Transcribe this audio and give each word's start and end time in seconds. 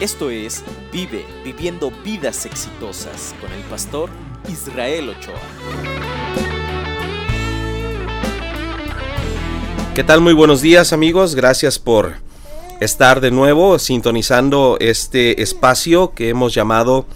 Esto 0.00 0.28
es 0.28 0.62
Vive, 0.92 1.24
viviendo 1.42 1.90
vidas 2.04 2.44
exitosas 2.44 3.34
con 3.40 3.50
el 3.50 3.62
pastor 3.62 4.10
Israel 4.46 5.08
Ochoa. 5.08 5.40
¿Qué 9.94 10.04
tal? 10.04 10.20
Muy 10.20 10.34
buenos 10.34 10.60
días 10.60 10.92
amigos, 10.92 11.34
gracias 11.34 11.78
por 11.78 12.16
estar 12.78 13.22
de 13.22 13.30
nuevo 13.30 13.78
sintonizando 13.78 14.76
este 14.80 15.40
espacio 15.40 16.12
que 16.12 16.28
hemos 16.28 16.52
llamado 16.52 17.06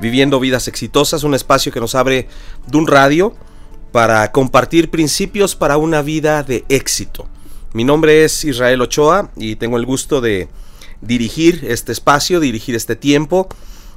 Viviendo 0.00 0.40
Vidas 0.40 0.68
Exitosas, 0.68 1.24
un 1.24 1.34
espacio 1.34 1.70
que 1.70 1.80
nos 1.80 1.94
abre 1.94 2.28
de 2.66 2.78
un 2.78 2.86
radio 2.86 3.34
para 3.92 4.32
compartir 4.32 4.90
principios 4.90 5.54
para 5.54 5.76
una 5.76 6.00
vida 6.00 6.42
de 6.42 6.64
éxito. 6.70 7.28
Mi 7.74 7.84
nombre 7.84 8.24
es 8.24 8.42
Israel 8.46 8.80
Ochoa 8.80 9.30
y 9.36 9.56
tengo 9.56 9.76
el 9.76 9.84
gusto 9.84 10.22
de 10.22 10.48
dirigir 11.02 11.66
este 11.68 11.92
espacio, 11.92 12.40
dirigir 12.40 12.74
este 12.74 12.96
tiempo. 12.96 13.48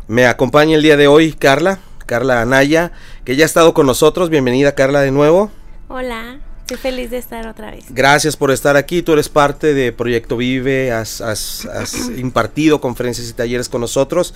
Me 0.07 0.25
acompaña 0.25 0.75
el 0.75 0.83
día 0.83 0.97
de 0.97 1.07
hoy 1.07 1.33
Carla, 1.33 1.79
Carla 2.05 2.41
Anaya, 2.41 2.91
que 3.23 3.35
ya 3.35 3.45
ha 3.45 3.47
estado 3.47 3.73
con 3.73 3.85
nosotros. 3.85 4.29
Bienvenida 4.29 4.75
Carla 4.75 5.01
de 5.01 5.11
nuevo. 5.11 5.51
Hola, 5.87 6.39
estoy 6.61 6.77
feliz 6.77 7.11
de 7.11 7.17
estar 7.17 7.47
otra 7.47 7.71
vez. 7.71 7.85
Gracias 7.89 8.35
por 8.35 8.51
estar 8.51 8.75
aquí. 8.75 9.01
Tú 9.01 9.13
eres 9.13 9.29
parte 9.29 9.73
de 9.73 9.91
Proyecto 9.93 10.35
Vive, 10.35 10.91
has, 10.91 11.67
impartido 12.17 12.81
conferencias 12.81 13.29
y 13.29 13.33
talleres 13.33 13.69
con 13.69 13.81
nosotros. 13.81 14.33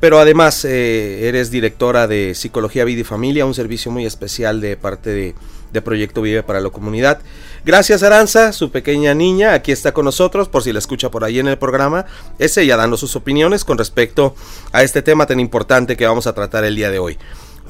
Pero 0.00 0.18
además 0.18 0.64
eh, 0.64 1.28
eres 1.28 1.50
directora 1.50 2.06
de 2.06 2.34
Psicología, 2.34 2.84
Vida 2.84 3.02
y 3.02 3.04
Familia, 3.04 3.44
un 3.44 3.54
servicio 3.54 3.92
muy 3.92 4.06
especial 4.06 4.60
de 4.60 4.76
parte 4.76 5.10
de, 5.10 5.34
Proyecto 5.82 6.22
Vive 6.22 6.42
para 6.42 6.60
la 6.60 6.70
comunidad. 6.70 7.20
Gracias 7.64 8.02
Aranza, 8.02 8.52
su 8.52 8.72
pequeña 8.72 9.14
niña, 9.14 9.52
aquí 9.52 9.70
está 9.70 9.92
con 9.92 10.04
nosotros, 10.04 10.48
por 10.48 10.64
si 10.64 10.72
la 10.72 10.80
escucha 10.80 11.12
por 11.12 11.22
ahí 11.22 11.38
en 11.38 11.46
el 11.46 11.58
programa, 11.58 12.06
es 12.40 12.56
ella 12.56 12.76
dando 12.76 12.96
sus 12.96 13.14
opiniones 13.14 13.64
con 13.64 13.78
respecto 13.78 14.34
a 14.72 14.82
este 14.82 15.00
tema 15.00 15.26
tan 15.26 15.38
importante 15.38 15.96
que 15.96 16.06
vamos 16.06 16.26
a 16.26 16.34
tratar 16.34 16.64
el 16.64 16.74
día 16.74 16.90
de 16.90 16.98
hoy. 16.98 17.18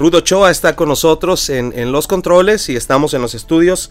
Rudo 0.01 0.23
Choa 0.23 0.51
está 0.51 0.77
con 0.77 0.89
nosotros 0.89 1.51
en, 1.51 1.93
los 1.93 2.07
controles 2.07 2.71
y 2.71 2.75
estamos 2.75 3.13
en 3.13 3.21
los 3.21 3.35
estudios 3.35 3.91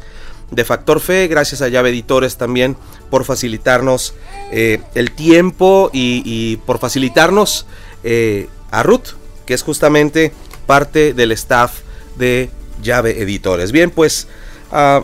de 0.50 0.66
Factor 0.66 1.02
Fe, 1.02 1.28
gracias 1.28 1.62
a 1.62 1.68
Llave 1.68 1.90
Editores 1.90 2.36
también 2.36 2.76
por 3.12 3.26
facilitarnos 3.26 4.16
eh, 4.52 4.82
el 4.96 5.12
tiempo 5.12 5.92
y, 5.94 6.58
por 6.66 6.80
facilitarnos 6.80 7.68
eh, 8.04 8.48
a 8.72 8.84
Ruth, 8.84 9.16
que 9.46 9.54
es 9.54 9.64
justamente 9.64 10.32
parte 10.66 11.14
del 11.14 11.32
staff 11.32 11.80
de 12.18 12.50
Llave 12.82 13.22
Editores. 13.22 13.72
Bien, 13.72 13.92
pues... 13.92 14.28
Uh, 14.72 15.04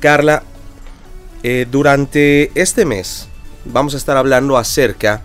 Carla, 0.00 0.42
eh, 1.42 1.66
durante 1.70 2.50
este 2.54 2.84
mes 2.84 3.28
vamos 3.64 3.94
a 3.94 3.96
estar 3.96 4.16
hablando 4.16 4.56
acerca 4.56 5.22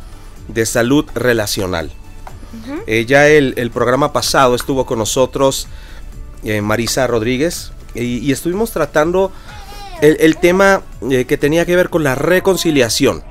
de 0.47 0.65
salud 0.65 1.05
relacional. 1.13 1.91
Eh, 2.85 3.05
ya 3.05 3.27
el, 3.27 3.71
programa 3.71 4.11
pasado 4.11 4.55
estuvo 4.55 4.85
con 4.85 4.99
nosotros 4.99 5.67
Marisa 6.61 7.07
Rodríguez 7.07 7.71
y, 7.95 8.31
estuvimos 8.31 8.71
tratando 8.71 9.31
el, 10.01 10.35
tema 10.37 10.81
que 11.09 11.37
tenía 11.37 11.65
que 11.65 11.75
ver 11.75 11.89
con 11.89 12.03
la 12.03 12.15
reconciliación. 12.15 13.23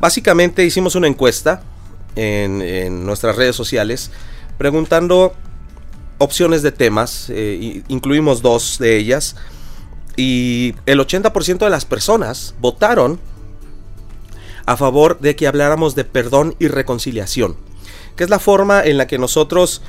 Básicamente 0.00 0.64
hicimos 0.64 0.94
una 0.94 1.06
encuesta 1.06 1.62
en, 2.14 3.04
nuestras 3.04 3.36
redes 3.36 3.56
sociales 3.56 4.10
preguntando 4.58 5.34
opciones 6.18 6.62
de 6.62 6.72
temas, 6.72 7.26
eh, 7.28 7.82
incluimos 7.88 8.40
dos 8.40 8.78
de 8.78 8.96
ellas, 8.96 9.36
y 10.16 10.74
el 10.86 10.98
80% 10.98 11.58
de 11.58 11.70
las 11.70 11.84
personas 11.84 12.54
votaron 12.58 13.20
a 14.64 14.76
favor 14.76 15.20
de 15.20 15.36
que 15.36 15.46
habláramos 15.46 15.94
de 15.94 16.04
perdón 16.04 16.56
y 16.58 16.68
reconciliación, 16.68 17.56
que 18.16 18.24
es 18.24 18.30
la 18.30 18.38
forma 18.38 18.82
en 18.82 18.96
la 18.96 19.06
que 19.06 19.18
nosotros 19.18 19.82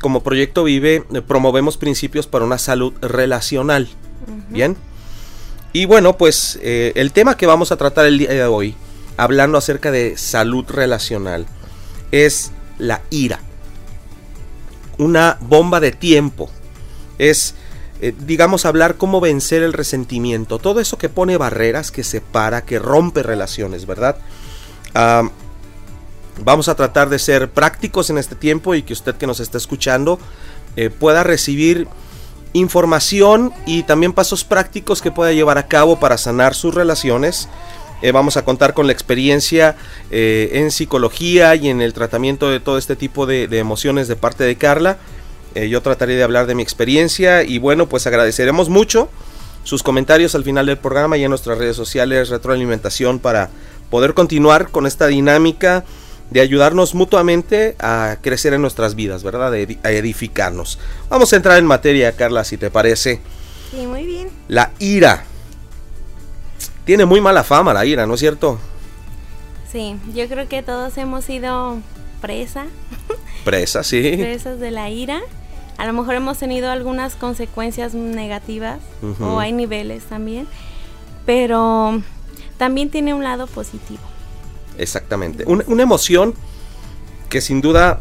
como 0.00 0.22
Proyecto 0.22 0.64
Vive 0.64 1.04
promovemos 1.26 1.76
principios 1.76 2.26
para 2.26 2.44
una 2.44 2.58
salud 2.58 2.92
relacional. 3.00 3.88
Bien. 4.48 4.76
Y 5.72 5.84
bueno, 5.84 6.16
pues 6.16 6.58
eh, 6.62 6.92
el 6.94 7.12
tema 7.12 7.36
que 7.36 7.46
vamos 7.46 7.72
a 7.72 7.76
tratar 7.76 8.06
el 8.06 8.18
día 8.18 8.30
de 8.30 8.44
hoy, 8.44 8.74
hablando 9.18 9.58
acerca 9.58 9.90
de 9.90 10.16
salud 10.16 10.64
relacional, 10.68 11.46
es 12.10 12.52
la 12.78 13.02
ira 13.10 13.40
una 14.98 15.38
bomba 15.40 15.80
de 15.80 15.92
tiempo. 15.92 16.50
Es, 17.18 17.54
eh, 18.00 18.12
digamos, 18.26 18.66
hablar 18.66 18.96
cómo 18.96 19.20
vencer 19.20 19.62
el 19.62 19.72
resentimiento. 19.72 20.58
Todo 20.58 20.80
eso 20.80 20.98
que 20.98 21.08
pone 21.08 21.36
barreras, 21.36 21.90
que 21.90 22.04
separa, 22.04 22.64
que 22.64 22.78
rompe 22.78 23.22
relaciones, 23.22 23.86
¿verdad? 23.86 24.16
vamos 26.42 26.68
a 26.68 26.74
tratar 26.74 27.08
de 27.08 27.20
ser 27.20 27.50
prácticos 27.50 28.10
en 28.10 28.18
este 28.18 28.34
tiempo 28.34 28.74
y 28.74 28.82
que 28.82 28.94
usted 28.94 29.14
que 29.14 29.28
nos 29.28 29.38
está 29.38 29.58
escuchando 29.58 30.18
eh, 30.74 30.90
pueda 30.90 31.22
recibir 31.22 31.86
información 32.52 33.52
y 33.64 33.84
también 33.84 34.12
pasos 34.12 34.42
prácticos 34.42 35.02
que 35.02 35.12
pueda 35.12 35.32
llevar 35.32 35.56
a 35.56 35.68
cabo 35.68 36.00
para 36.00 36.18
sanar 36.18 36.54
sus 36.54 36.74
relaciones 36.74 37.48
eh, 38.00 38.12
vamos 38.12 38.36
a 38.36 38.44
contar 38.44 38.74
con 38.74 38.86
la 38.86 38.92
experiencia 38.92 39.76
eh, 40.10 40.50
en 40.52 40.70
psicología 40.70 41.54
y 41.56 41.68
en 41.68 41.80
el 41.80 41.92
tratamiento 41.92 42.48
de 42.48 42.60
todo 42.60 42.78
este 42.78 42.94
tipo 42.94 43.26
de, 43.26 43.44
emociones 43.58 44.06
de 44.06 44.16
parte 44.16 44.44
de 44.44 44.56
Carla. 44.56 44.98
Eh, 45.54 45.68
yo 45.68 45.82
trataré 45.82 46.14
de 46.14 46.22
hablar 46.22 46.46
de 46.46 46.54
mi 46.54 46.62
experiencia 46.62 47.42
y 47.42 47.58
bueno, 47.58 47.88
pues 47.88 48.06
agradeceremos 48.06 48.68
mucho 48.68 49.08
sus 49.64 49.82
comentarios 49.82 50.34
al 50.34 50.44
final 50.44 50.66
del 50.66 50.78
programa 50.78 51.16
y 51.16 51.24
en 51.24 51.30
nuestras 51.30 51.58
redes 51.58 51.76
sociales, 51.76 52.28
retroalimentación 52.28 53.18
para 53.18 53.50
poder 53.90 54.14
continuar 54.14 54.70
con 54.70 54.86
esta 54.86 55.08
dinámica 55.08 55.84
de 56.30 56.40
ayudarnos 56.40 56.94
mutuamente 56.94 57.74
a 57.80 58.18
crecer 58.20 58.52
en 58.52 58.62
nuestras 58.62 58.94
vidas, 58.94 59.24
¿verdad? 59.24 59.52
a 59.52 59.90
edificarnos. 59.90 60.78
Vamos 61.08 61.32
a 61.32 61.36
entrar 61.36 61.58
en 61.58 61.66
materia, 61.66 62.12
Carla, 62.12 62.44
si 62.44 62.58
te 62.58 62.70
parece. 62.70 63.20
Sí, 63.70 63.86
muy 63.86 64.04
bien. 64.04 64.30
La 64.46 64.72
ira 64.78 65.24
tiene 66.88 67.04
muy 67.04 67.20
mala 67.20 67.44
fama 67.44 67.74
la 67.74 67.84
ira, 67.84 68.06
¿no 68.06 68.14
es 68.14 68.20
cierto? 68.20 68.58
Sí, 69.70 69.96
yo 70.14 70.26
creo 70.26 70.48
que 70.48 70.62
todos 70.62 70.96
hemos 70.96 71.22
sido 71.22 71.76
presa. 72.22 72.64
Presa, 73.44 73.84
sí. 73.84 74.16
Presas 74.18 74.58
de 74.58 74.70
la 74.70 74.88
ira. 74.88 75.20
A 75.76 75.86
lo 75.86 75.92
mejor 75.92 76.14
hemos 76.14 76.38
tenido 76.38 76.70
algunas 76.70 77.14
consecuencias 77.14 77.92
negativas 77.92 78.78
o 79.20 79.38
hay 79.38 79.52
niveles 79.52 80.04
también, 80.04 80.48
pero 81.26 82.00
también 82.56 82.88
tiene 82.88 83.12
un 83.12 83.22
lado 83.22 83.48
positivo. 83.48 84.00
Exactamente. 84.78 85.44
una 85.46 85.82
emoción 85.82 86.32
que 87.28 87.42
sin 87.42 87.60
duda 87.60 88.00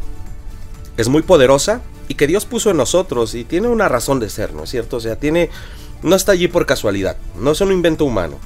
es 0.95 1.09
muy 1.09 1.23
poderosa 1.23 1.81
y 2.07 2.13
que 2.13 2.25
Dios 2.25 2.45
puso 2.45 2.71
en 2.71 2.77
nosotros 2.77 3.35
y 3.35 3.43
tiene 3.43 3.67
una 3.67 3.89
razón 3.89 4.21
de 4.21 4.29
ser, 4.29 4.53
¿no 4.53 4.63
es 4.63 4.69
cierto? 4.69 4.95
O 4.95 5.01
sea, 5.01 5.17
tiene, 5.17 5.49
no 6.03 6.15
está 6.15 6.31
allí 6.31 6.47
por 6.47 6.65
casualidad, 6.65 7.17
no 7.37 7.51
es 7.51 7.59
un 7.59 7.73
invento 7.73 8.05
humano. 8.05 8.39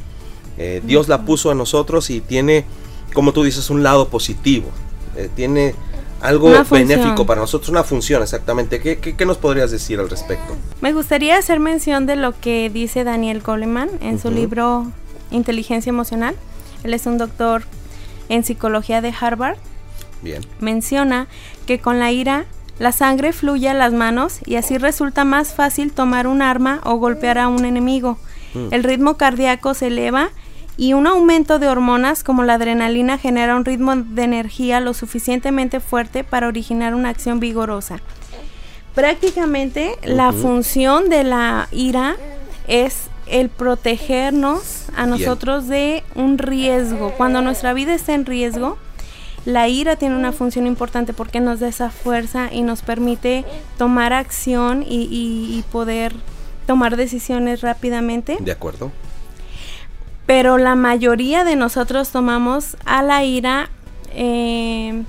Eh, 0.64 0.80
Dios 0.84 1.08
la 1.08 1.26
puso 1.26 1.50
a 1.50 1.56
nosotros 1.56 2.12
y 2.12 2.22
tiene, 2.22 2.66
como 3.14 3.34
tú 3.34 3.44
dices, 3.44 3.72
un 3.72 3.82
lado 3.82 4.10
positivo. 4.10 4.70
Eh, 5.18 5.28
tiene 5.36 5.74
algo 6.22 6.52
benéfico 6.70 7.26
para 7.26 7.42
nosotros, 7.42 7.70
una 7.70 7.84
función 7.84 8.22
exactamente. 8.22 8.80
¿Qué, 8.80 9.26
nos 9.26 9.40
podrías 9.40 9.72
decir 9.72 10.00
al 10.00 10.08
respecto? 10.08 10.56
Me 10.80 10.94
gustaría 10.94 11.36
hacer 11.36 11.60
mención 11.60 12.06
de 12.06 12.16
lo 12.16 12.40
que 12.40 12.70
dice 12.70 13.04
Daniel 13.04 13.42
Coleman 13.42 13.90
en 14.02 14.20
su 14.20 14.30
libro 14.30 14.92
Inteligencia 15.32 15.90
Emocional. 15.90 16.36
Él 16.84 16.94
es 16.94 17.08
un 17.08 17.18
doctor 17.18 17.64
en 18.30 18.44
psicología 18.44 19.02
de 19.02 19.12
Harvard. 19.20 19.58
Bien. 20.22 20.46
Menciona 20.60 21.28
que 21.66 21.80
con 21.80 21.98
la 21.98 22.12
ira 22.12 22.46
la 22.78 22.92
sangre 22.92 23.34
fluye 23.34 23.68
a 23.68 23.74
las 23.74 23.94
manos 23.94 24.42
y 24.46 24.58
así 24.58 24.78
resulta 24.78 25.26
más 25.26 25.56
fácil 25.56 25.92
tomar 25.92 26.28
un 26.28 26.44
arma 26.44 26.82
o 26.84 26.98
golpear 26.98 27.40
a 27.40 27.48
un 27.48 27.66
enemigo. 27.66 28.20
Mm. 28.54 28.68
El 28.72 28.84
ritmo 28.84 29.18
cardíaco 29.18 29.74
se 29.74 29.88
eleva 29.88 30.30
y 30.78 30.94
un 30.94 31.08
aumento 31.08 31.60
de 31.60 31.68
hormonas 31.68 32.24
como 32.24 32.44
la 32.44 32.56
adrenalina 32.56 33.18
genera 33.18 33.56
un 33.56 33.66
ritmo 33.66 33.96
de 33.96 34.24
energía 34.24 34.80
lo 34.80 34.94
suficientemente 34.94 35.80
fuerte 35.80 36.24
para 36.24 36.48
originar 36.48 36.96
una 36.96 37.10
acción 37.10 37.40
vigorosa. 37.40 38.00
Prácticamente 38.96 39.96
la 40.04 40.34
función 40.34 41.10
de 41.10 41.24
la 41.24 41.68
ira 41.72 42.16
es 42.68 43.10
el 43.26 43.50
protegernos 43.50 44.88
a 44.96 45.06
nosotros 45.06 45.68
de 45.68 46.04
un 46.16 46.38
riesgo. 46.38 47.12
Cuando 47.12 47.42
nuestra 47.42 47.74
vida 47.74 47.94
está 47.94 48.14
en 48.14 48.26
riesgo, 48.26 48.78
la 49.46 49.70
ira 49.70 49.96
tiene 49.96 50.16
una 50.16 50.34
función 50.34 50.68
importante 50.68 51.14
porque 51.14 51.40
nos 51.40 51.62
da 51.62 51.70
esa 51.70 51.90
fuerza 51.90 52.50
y 52.52 52.64
nos 52.64 52.82
permite 52.82 53.46
tomar 53.78 54.14
acción 54.14 54.84
y, 54.84 55.08
y 55.10 55.64
poder 55.72 56.14
tomar 56.68 56.98
decisiones 56.98 57.62
rápidamente. 57.62 58.38
De 58.40 58.52
acuerdo 58.52 58.92
pero 60.26 60.58
la 60.58 60.76
mayoría 60.76 61.44
de 61.44 61.56
nosotros 61.56 62.10
tomamos 62.10 62.78
a 62.86 63.02
la 63.02 63.24
ira 63.24 63.70
eh, 64.14 65.04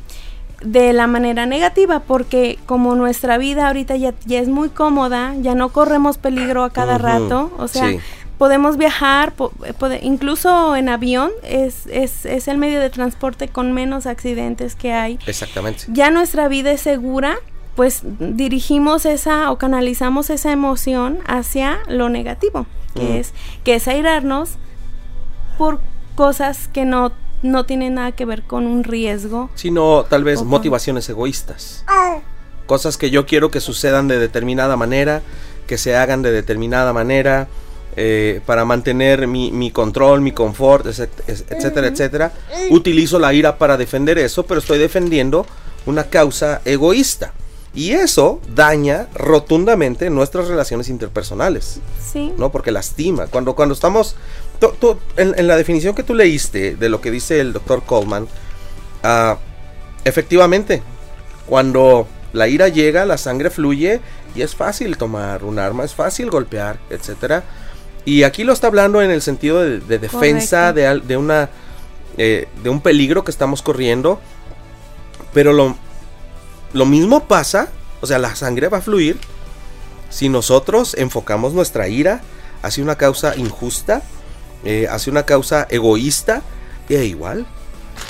de 0.65 0.93
la 0.93 1.07
manera 1.07 1.47
negativa, 1.47 2.01
porque 2.01 2.59
como 2.67 2.95
nuestra 2.95 3.39
vida 3.39 3.67
ahorita 3.67 3.97
ya, 3.97 4.15
ya, 4.27 4.41
es 4.41 4.49
muy 4.49 4.69
cómoda, 4.69 5.35
ya 5.41 5.55
no 5.55 5.71
corremos 5.71 6.19
peligro 6.19 6.65
a 6.65 6.71
cada 6.71 6.99
rato, 6.99 7.53
o 7.59 7.69
sea, 7.69 7.91
podemos 8.39 8.77
viajar, 8.77 9.33
incluso 10.03 10.77
en 10.77 10.89
avión, 10.89 11.31
es, 11.43 11.87
es, 11.87 12.25
es, 12.27 12.49
el 12.49 12.59
medio 12.59 12.81
de 12.81 12.91
transporte 12.91 13.49
con 13.49 13.73
menos 13.73 14.07
accidentes 14.07 14.75
que 14.75 14.93
hay. 14.93 15.19
Exactamente. 15.27 15.85
Ya 15.89 16.11
nuestra 16.11 16.49
vida 16.49 16.73
es 16.73 16.81
segura, 16.81 17.37
pues 17.75 18.03
dirigimos 18.19 19.07
esa 19.07 19.51
o 19.51 19.59
canalizamos 19.59 20.31
esa 20.31 20.53
emoción 20.53 21.21
hacia 21.27 21.79
lo 21.89 22.09
negativo, 22.09 22.67
que, 22.95 23.03
mm. 23.03 23.17
es, 23.17 23.35
que 23.65 23.75
es 23.77 23.89
airarnos 23.89 24.57
por 25.59 25.81
cosas 26.15 26.69
que 26.69 26.85
no, 26.85 27.13
no 27.43 27.65
tienen 27.65 27.95
nada 27.95 28.13
que 28.13 28.25
ver 28.25 28.43
con 28.43 28.67
un 28.67 28.85
riesgo. 28.85 29.51
Sino 29.55 30.05
tal 30.05 30.25
vez 30.25 30.43
motivaciones 30.43 31.09
egoístas. 31.09 31.85
Cosas 32.67 32.97
que 32.97 33.11
yo 33.11 33.27
quiero 33.27 33.51
que 33.51 33.61
sucedan 33.61 34.09
de 34.09 34.19
determinada 34.19 34.77
manera, 34.77 35.23
que 35.67 35.79
se 35.79 35.97
hagan 35.97 36.23
de 36.23 36.33
determinada 36.33 36.93
manera, 36.93 37.49
eh, 37.95 38.41
para 38.47 38.65
mantener 38.65 39.27
mi, 39.27 39.71
control, 39.71 40.23
mi 40.23 40.33
confort, 40.33 40.87
etcétera, 40.87 41.89
etcétera. 41.89 42.33
Utilizo 42.71 43.19
la 43.19 43.35
ira 43.35 43.59
para 43.59 43.77
defender 43.77 44.19
eso, 44.19 44.45
pero 44.45 44.61
estoy 44.61 44.79
defendiendo 44.79 45.47
una 45.87 46.05
causa 46.05 46.63
egoísta. 46.65 47.33
Y 47.75 47.93
eso 47.93 48.41
daña 48.55 49.09
rotundamente 49.15 50.11
nuestras 50.11 50.49
relaciones 50.49 50.89
interpersonales. 50.89 51.81
Sí. 52.13 52.33
¿No? 52.37 52.53
Porque 52.53 52.71
lastima. 52.71 53.27
Cuando, 53.27 53.55
cuando 53.55 53.75
estamos. 53.75 54.17
En, 55.17 55.47
la 55.47 55.57
definición 55.57 55.95
que 55.95 56.03
tú 56.03 56.15
leíste 56.15 56.77
de 56.77 56.89
lo 56.89 57.01
que 57.01 57.11
dice 57.11 57.41
el 57.41 57.53
doctor 57.53 57.83
Coleman, 57.85 58.29
ah, 59.03 59.39
efectivamente, 60.05 60.83
cuando 61.47 62.07
la 62.33 62.49
ira 62.49 62.69
llega, 62.69 63.05
la 63.05 63.19
sangre 63.19 63.51
fluye 63.51 64.01
y 64.35 64.43
es 64.43 64.55
fácil 64.55 64.97
tomar 64.97 65.45
un 65.45 65.59
arma, 65.59 65.85
es 65.85 65.95
fácil 65.95 66.31
golpear, 66.31 66.79
etcétera. 66.91 67.45
Y 68.05 68.25
aquí 68.25 68.45
lo 68.45 68.53
está 68.53 68.67
hablando 68.67 69.01
en 69.03 69.11
el 69.11 69.23
sentido 69.23 69.61
de, 69.61 69.99
defensa 69.99 70.73
de, 70.73 71.01
de, 71.01 71.17
una 71.17 71.51
eh, 72.19 72.49
de 72.63 72.69
un 72.69 72.81
peligro 72.81 73.25
que 73.25 73.31
estamos 73.31 73.63
corriendo. 73.63 74.21
Pero 75.33 75.53
lo, 75.53 75.77
lo 76.73 76.85
mismo 76.85 77.27
pasa, 77.27 77.69
o 78.01 78.07
sea, 78.07 78.19
la 78.19 78.35
sangre 78.35 78.69
va 78.69 78.79
a 78.79 78.83
fluir 78.83 79.19
si 80.11 80.29
nosotros 80.29 80.95
enfocamos 80.99 81.55
nuestra 81.55 81.89
ira 81.89 82.21
hacia 82.63 82.85
una 82.85 82.97
causa 82.97 83.35
injusta, 83.37 84.03
eh, 84.65 84.87
hacia 84.91 85.11
una 85.11 85.25
causa 85.25 85.67
egoísta, 85.71 86.43
e 86.89 87.05
igual. 87.05 87.47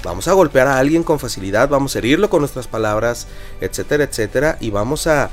Vamos 0.04 0.26
a 0.28 0.32
golpear 0.32 0.66
a 0.66 0.78
alguien 0.78 1.02
con 1.02 1.18
facilidad, 1.18 1.68
vamos 1.68 1.94
a 1.94 1.98
herirlo 1.98 2.30
con 2.30 2.40
nuestras 2.40 2.66
palabras, 2.66 3.26
etcétera, 3.60 4.04
etcétera, 4.04 4.56
y 4.60 4.70
vamos 4.70 5.06
a 5.06 5.30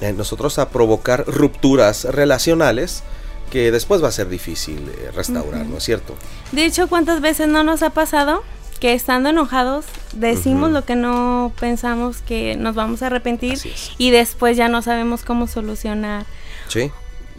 eh, 0.00 0.12
nosotros 0.12 0.58
a 0.58 0.68
provocar 0.68 1.24
rupturas 1.26 2.04
relacionales 2.04 3.02
que 3.50 3.70
después 3.70 4.02
va 4.02 4.08
a 4.08 4.12
ser 4.12 4.28
difícil 4.28 4.78
eh, 4.88 5.10
restaurar, 5.14 5.66
¿no 5.66 5.78
es 5.78 5.84
cierto? 5.84 6.14
De 6.52 6.64
hecho, 6.64 6.88
¿cuántas 6.88 7.20
veces 7.20 7.48
no 7.48 7.64
nos 7.64 7.82
ha 7.82 7.90
pasado 7.90 8.42
que 8.80 8.94
estando 8.94 9.28
enojados 9.28 9.84
decimos 10.14 10.72
lo 10.72 10.84
que 10.84 10.96
no 10.96 11.52
pensamos 11.60 12.22
que 12.22 12.56
nos 12.56 12.74
vamos 12.74 13.02
a 13.02 13.06
arrepentir 13.06 13.58
y 13.98 14.10
después 14.10 14.56
ya 14.56 14.68
no 14.68 14.80
sabemos 14.82 15.22
cómo 15.22 15.46
solucionar. 15.46 16.24
Sí. 16.68 16.90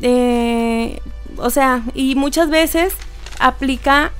Eh, 0.04 1.02
o 1.38 1.50
sea, 1.50 1.82
y 1.96 2.16
muchas 2.16 2.50
veces 2.50 2.94
aplica 3.42 4.12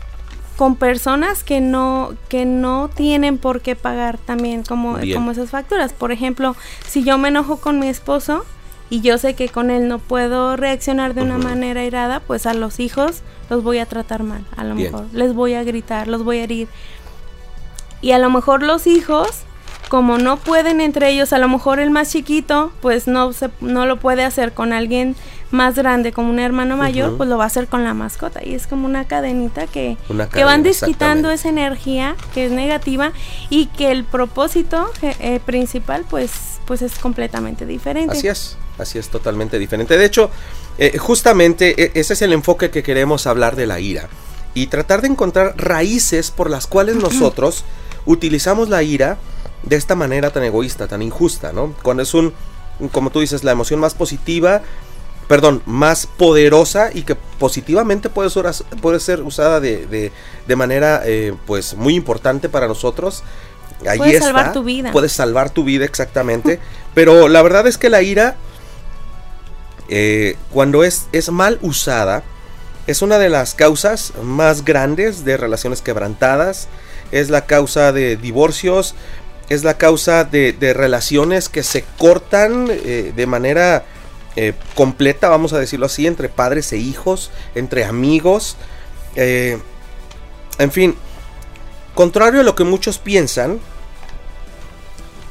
con 0.58 0.76
personas 0.76 1.44
que 1.44 1.62
no 1.62 2.14
que 2.28 2.46
no 2.46 2.90
tienen 2.94 3.38
por 3.38 3.62
qué 3.62 3.76
pagar 3.76 4.18
también 4.18 4.64
como, 4.64 4.98
como 5.14 5.32
esas 5.32 5.50
facturas. 5.50 5.94
Por 5.94 6.12
ejemplo, 6.12 6.56
si 6.88 7.04
yo 7.04 7.18
me 7.18 7.30
enojo 7.30 7.58
con 7.58 7.80
mi 7.80 7.88
esposo 7.88 8.46
y 8.90 9.02
yo 9.02 9.18
sé 9.18 9.36
que 9.36 9.48
con 9.50 9.72
él 9.72 9.88
no 9.88 10.00
puedo 10.00 10.58
reaccionar 10.58 11.14
de 11.14 11.22
una 11.22 11.38
manera 11.38 11.84
irada, 11.84 12.20
pues 12.20 12.46
a 12.46 12.54
los 12.54 12.80
hijos 12.80 13.22
los 13.50 13.64
voy 13.64 13.80
a 13.80 13.86
tratar 13.86 14.24
mal, 14.24 14.46
a 14.58 14.64
lo 14.64 14.76
mejor 14.76 15.06
les 15.14 15.34
voy 15.34 15.54
a 15.54 15.64
gritar, 15.64 16.08
los 16.08 16.24
voy 16.24 16.40
a 16.40 16.44
herir. 16.44 16.68
Y 18.02 18.12
a 18.12 18.20
lo 18.20 18.30
mejor 18.30 18.64
los 18.64 18.88
hijos, 18.88 19.30
como 19.90 20.18
no 20.18 20.38
pueden 20.38 20.82
entre 20.82 21.10
ellos, 21.10 21.34
a 21.34 21.38
lo 21.38 21.48
mejor 21.48 21.80
el 21.80 21.92
más 21.92 22.12
chiquito, 22.12 22.72
pues 22.82 23.08
no, 23.08 23.32
se, 23.34 23.50
no 23.62 23.86
lo 23.86 23.98
puede 23.98 24.24
hacer 24.24 24.54
con 24.54 24.74
alguien 24.74 25.16
más 25.52 25.76
grande, 25.76 26.12
como 26.12 26.30
un 26.30 26.40
hermano 26.40 26.78
mayor, 26.78 27.18
pues 27.18 27.30
lo 27.30 27.38
va 27.38 27.46
a 27.46 27.48
hacer 27.48 27.68
con 27.68 27.84
la 27.84 27.94
mascota. 27.94 28.42
Y 28.44 28.56
es 28.56 28.68
como 28.68 28.86
una 28.86 29.06
cadenita 29.06 29.68
que, 29.68 29.98
que 30.34 30.44
van 30.44 30.64
desquitando 30.64 31.30
esa 31.30 31.50
energía 31.50 32.16
que 32.34 32.46
es 32.46 32.52
negativa 32.52 33.12
y 33.50 33.68
que 33.68 33.92
el 33.92 34.04
propósito 34.04 34.90
eh, 35.02 35.40
principal, 35.46 36.06
pues, 36.10 36.32
pues 36.66 36.82
es 36.82 36.98
completamente 37.00 37.66
diferente. 37.66 38.18
Así 38.18 38.28
es, 38.28 38.58
así 38.78 38.98
es 38.98 39.10
totalmente 39.10 39.60
diferente. 39.60 39.98
De 39.98 40.06
hecho, 40.06 40.32
eh, 40.78 40.98
justamente 40.98 41.82
e, 41.82 41.92
ese 42.00 42.14
es 42.14 42.22
el 42.22 42.34
enfoque 42.34 42.70
que 42.70 42.84
queremos 42.84 43.28
hablar 43.28 43.56
de 43.56 43.68
la 43.68 43.80
ira 43.80 44.08
y 44.54 44.68
tratar 44.68 45.02
de 45.02 45.08
encontrar 45.08 45.56
raíces 45.58 46.32
por 46.32 46.50
las 46.50 46.68
cuales 46.68 46.96
nosotros 46.96 47.64
utilizamos 48.06 48.70
la 48.70 48.84
ira 48.84 49.18
de 49.64 49.76
esta 49.76 49.96
manera 49.96 50.32
tan 50.32 50.44
egoísta, 50.44 50.88
tan 50.88 51.02
injusta, 51.02 51.52
¿no? 51.54 51.74
Cuando 51.84 52.04
es 52.04 52.14
un, 52.14 52.34
como 52.92 53.12
tú 53.12 53.20
dices, 53.20 53.44
la 53.44 53.52
emoción 53.52 53.80
más 53.80 53.94
positiva, 53.94 54.62
perdón, 55.32 55.62
más 55.66 56.08
poderosa 56.08 56.90
y 56.94 57.04
que 57.04 57.16
positivamente 57.16 58.10
puede 58.10 58.30
ser, 58.30 58.48
puede 58.82 59.00
ser 59.00 59.22
usada 59.22 59.62
de, 59.62 60.12
de, 60.46 60.56
manera, 60.58 61.04
eh, 61.06 61.34
pues, 61.46 61.76
muy 61.76 61.96
importante 61.96 62.50
para 62.50 62.68
nosotros. 62.68 63.24
Ahí 63.88 63.98
puedes 63.98 64.22
salvar 64.22 64.52
tu 64.52 64.62
vida. 64.66 64.92
Puedes 64.92 65.14
salvar 65.14 65.50
tu 65.50 65.64
vida, 65.64 65.86
exactamente. 65.86 66.60
Pero 66.94 67.30
la 67.30 67.42
verdad 67.44 67.66
es 67.66 67.78
que 67.78 67.90
la 67.90 68.02
ira, 68.02 68.36
eh, 69.88 70.36
cuando 70.52 70.84
es, 70.84 71.08
es 71.14 71.32
mal 71.32 71.60
usada, 71.62 72.24
es 72.86 73.02
una 73.02 73.18
de 73.18 73.30
las 73.30 73.54
causas 73.54 74.12
más 74.22 74.66
grandes 74.66 75.24
de 75.24 75.38
relaciones 75.38 75.82
quebrantadas, 75.82 76.68
es 77.14 77.30
la 77.30 77.46
causa 77.46 77.94
de 77.94 78.18
divorcios, 78.18 78.96
es 79.48 79.64
la 79.64 79.78
causa 79.78 80.26
de, 80.26 80.74
relaciones 80.76 81.48
que 81.48 81.64
se 81.64 81.86
cortan 81.98 82.68
eh, 82.70 83.14
de 83.16 83.26
manera 83.28 83.86
eh, 84.36 84.54
completa, 84.76 85.30
vamos 85.30 85.54
a 85.54 85.60
decirlo 85.60 85.86
así, 85.86 86.08
entre 86.08 86.30
padres 86.30 86.72
e 86.72 86.78
hijos, 86.78 87.32
entre 87.56 87.86
amigos. 87.86 88.58
Eh, 89.16 89.58
en 90.58 90.72
fin, 90.72 90.96
contrario 91.96 92.42
a 92.42 92.44
lo 92.44 92.56
que 92.56 92.64
muchos 92.64 92.98
piensan, 92.98 93.60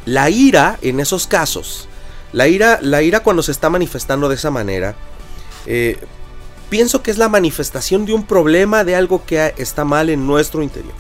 la 0.06 0.31
ira 0.31 0.79
en 0.82 1.00
esos 1.00 1.26
casos, 1.26 1.88
la 2.32 2.49
ira, 2.49 2.79
la 2.82 3.02
ira 3.02 3.20
cuando 3.20 3.43
se 3.43 3.52
está 3.52 3.70
manifestando 3.70 4.29
de 4.29 4.35
esa 4.35 4.50
manera, 4.50 4.94
pienso 6.70 7.02
que 7.02 7.11
es 7.11 7.19
la 7.19 7.29
manifestación 7.29 8.06
de 8.06 8.14
un 8.14 8.25
problema, 8.25 8.85
de 8.85 8.97
algo 8.97 9.25
que 9.26 9.54
está 9.59 9.85
mal 9.85 10.09
en 10.09 10.26
nuestro 10.26 10.62
interior. 10.62 10.95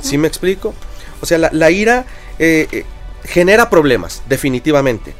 ¿Sí 0.00 0.18
me 0.18 0.28
explico? 0.28 0.74
O 1.20 1.26
sea, 1.26 1.38
la, 1.38 1.70
ira 1.70 2.06
eh, 2.38 2.66
eh, 2.72 2.84
genera 3.24 3.68
problemas, 3.68 4.22
definitivamente. 4.28 5.14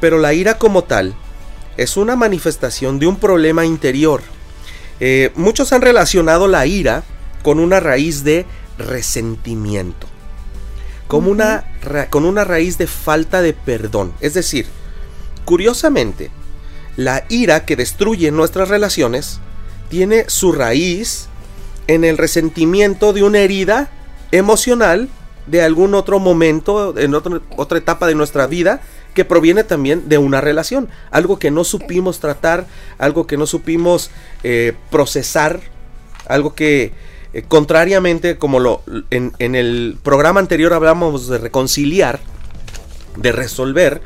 Pero 0.00 0.18
la 0.18 0.32
ira 0.32 0.58
como 0.58 0.84
tal 0.84 1.14
es 1.76 1.96
una 1.96 2.16
manifestación 2.16 2.98
de 2.98 3.06
un 3.06 3.16
problema 3.16 3.64
interior. 3.64 4.22
Eh, 4.98 5.32
muchos 5.34 5.72
han 5.72 5.82
relacionado 5.82 6.48
la 6.48 6.66
ira 6.66 7.04
con 7.42 7.58
una 7.58 7.80
raíz 7.80 8.24
de 8.24 8.46
resentimiento. 8.78 10.06
Como 11.06 11.30
una, 11.30 11.64
con 12.10 12.24
una 12.24 12.44
raíz 12.44 12.78
de 12.78 12.86
falta 12.86 13.42
de 13.42 13.52
perdón. 13.52 14.12
Es 14.20 14.34
decir, 14.34 14.66
curiosamente, 15.44 16.30
la 16.96 17.24
ira 17.28 17.64
que 17.64 17.76
destruye 17.76 18.30
nuestras 18.30 18.68
relaciones 18.68 19.40
tiene 19.88 20.24
su 20.28 20.52
raíz 20.52 21.28
en 21.86 22.04
el 22.04 22.18
resentimiento 22.18 23.12
de 23.12 23.24
una 23.24 23.40
herida 23.40 23.90
emocional 24.30 25.08
de 25.46 25.62
algún 25.62 25.94
otro 25.94 26.20
momento, 26.20 26.96
en 26.96 27.14
otra 27.14 27.78
etapa 27.78 28.06
de 28.06 28.14
nuestra 28.14 28.46
vida, 28.46 28.80
que 29.20 29.26
proviene 29.26 29.64
también 29.64 30.08
de 30.08 30.16
una 30.16 30.40
relación, 30.40 30.88
algo 31.10 31.38
que 31.38 31.50
no 31.50 31.62
supimos 31.62 32.20
tratar, 32.20 32.66
algo 32.96 33.26
que 33.26 33.36
no 33.36 33.46
supimos 33.46 34.10
eh, 34.44 34.72
procesar, 34.90 35.60
algo 36.26 36.54
que 36.54 36.94
eh, 37.34 37.42
contrariamente, 37.46 38.38
como 38.38 38.60
lo 38.60 38.82
en, 39.10 39.34
en 39.38 39.56
el 39.56 39.98
programa 40.02 40.40
anterior 40.40 40.72
hablamos 40.72 41.28
de 41.28 41.36
reconciliar, 41.36 42.18
de 43.18 43.30
resolver, 43.30 44.00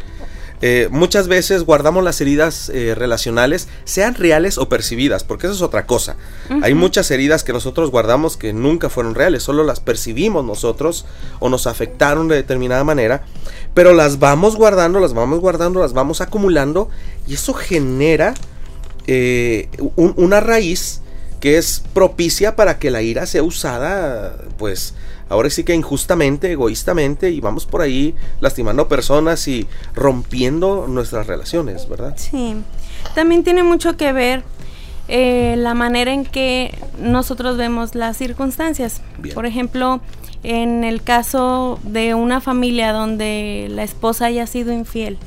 eh, 0.63 0.89
muchas 0.91 1.29
veces 1.29 1.65
guardamos 1.65 2.05
las 2.05 2.21
heridas 2.21 2.71
eh, 2.71 2.95
relacionales, 2.95 3.69
sean 3.85 4.15
reales 4.15 4.57
o 4.59 4.69
percibidas, 4.69 5.25
porque 5.25 5.47
eso 5.47 5.55
es 5.55 5.63
otra 5.63 5.87
cosa. 5.87 6.17
Hay 6.63 6.75
muchas 6.75 7.11
heridas 7.11 7.45
que 7.45 7.53
nosotros 7.53 7.91
guardamos 7.91 8.37
que 8.37 8.53
nunca 8.53 8.89
fueron 8.89 9.15
reales, 9.15 9.43
solo 9.43 9.65
las 9.65 9.81
percibimos 9.81 10.45
nosotros 10.45 11.05
o 11.41 11.49
nos 11.49 11.67
afectaron 11.67 12.29
de 12.29 12.37
determinada 12.37 12.85
manera, 12.85 13.25
pero 13.75 13.93
las 13.93 14.19
vamos 14.19 14.57
guardando, 14.57 15.01
las 15.01 15.13
vamos 15.13 15.41
guardando, 15.41 15.81
las 15.81 15.93
vamos 15.93 16.21
acumulando 16.21 16.89
y 17.27 17.35
eso 17.35 17.53
genera 17.53 18.35
eh, 19.07 19.69
una 19.97 20.41
raíz 20.41 21.01
que 21.41 21.59
es 21.59 21.83
propicia 21.93 22.57
para 22.57 22.79
que 22.79 22.91
la 22.91 23.03
ira 23.03 23.27
sea 23.27 23.43
usada, 23.43 24.39
pues, 24.57 24.95
ahora 25.28 25.50
sí 25.50 25.64
que 25.64 25.75
injustamente, 25.75 26.52
egoístamente, 26.52 27.31
y 27.31 27.40
vamos 27.40 27.66
por 27.66 27.81
ahí 27.81 28.14
lastimando 28.40 28.88
personas 28.88 29.47
y 29.49 29.66
rompiendo 29.95 30.87
nuestras 30.88 31.26
relaciones, 31.26 31.88
¿verdad? 31.88 32.14
Sí, 32.16 32.57
también 33.14 33.45
tiene 33.45 33.62
mucho 33.62 33.97
que 33.97 34.12
ver 34.12 34.45
eh, 35.09 35.54
la 35.59 35.75
manera 35.75 36.12
en 36.12 36.25
que 36.25 36.76
nosotros 36.99 37.57
vemos 37.57 37.95
las 37.95 38.16
circunstancias. 38.16 39.02
Por 39.35 39.47
ejemplo, 39.47 40.00
en 40.43 40.85
el 40.85 41.02
caso 41.02 41.78
de 41.83 42.14
una 42.14 42.40
familia 42.40 42.93
donde 42.93 43.69
la 43.71 43.83
esposa 43.83 44.26
haya 44.26 44.47
sido 44.47 44.73
infiel, 44.73 45.19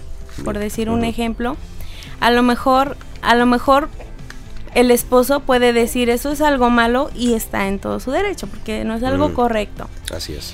por 0.44 0.58
decir 0.58 0.90
un 0.90 1.04
ejemplo, 1.04 1.58
a 2.20 2.32
lo 2.32 2.44
mejor, 2.44 2.98
a 3.22 3.36
lo 3.36 3.46
mejor 3.46 3.90
el 4.74 4.92
esposo 4.92 5.42
puede 5.42 5.74
decir 5.74 6.10
eso 6.10 6.32
es 6.32 6.42
algo 6.42 6.70
malo 6.70 7.10
y 7.16 7.34
está 7.34 7.68
en 7.68 7.80
todo 7.80 8.00
su 8.00 8.12
derecho, 8.12 8.48
porque 8.48 8.84
no 8.84 8.96
es 8.96 9.04
algo 9.04 9.34
correcto. 9.34 9.90
Así 10.14 10.34
es. 10.34 10.54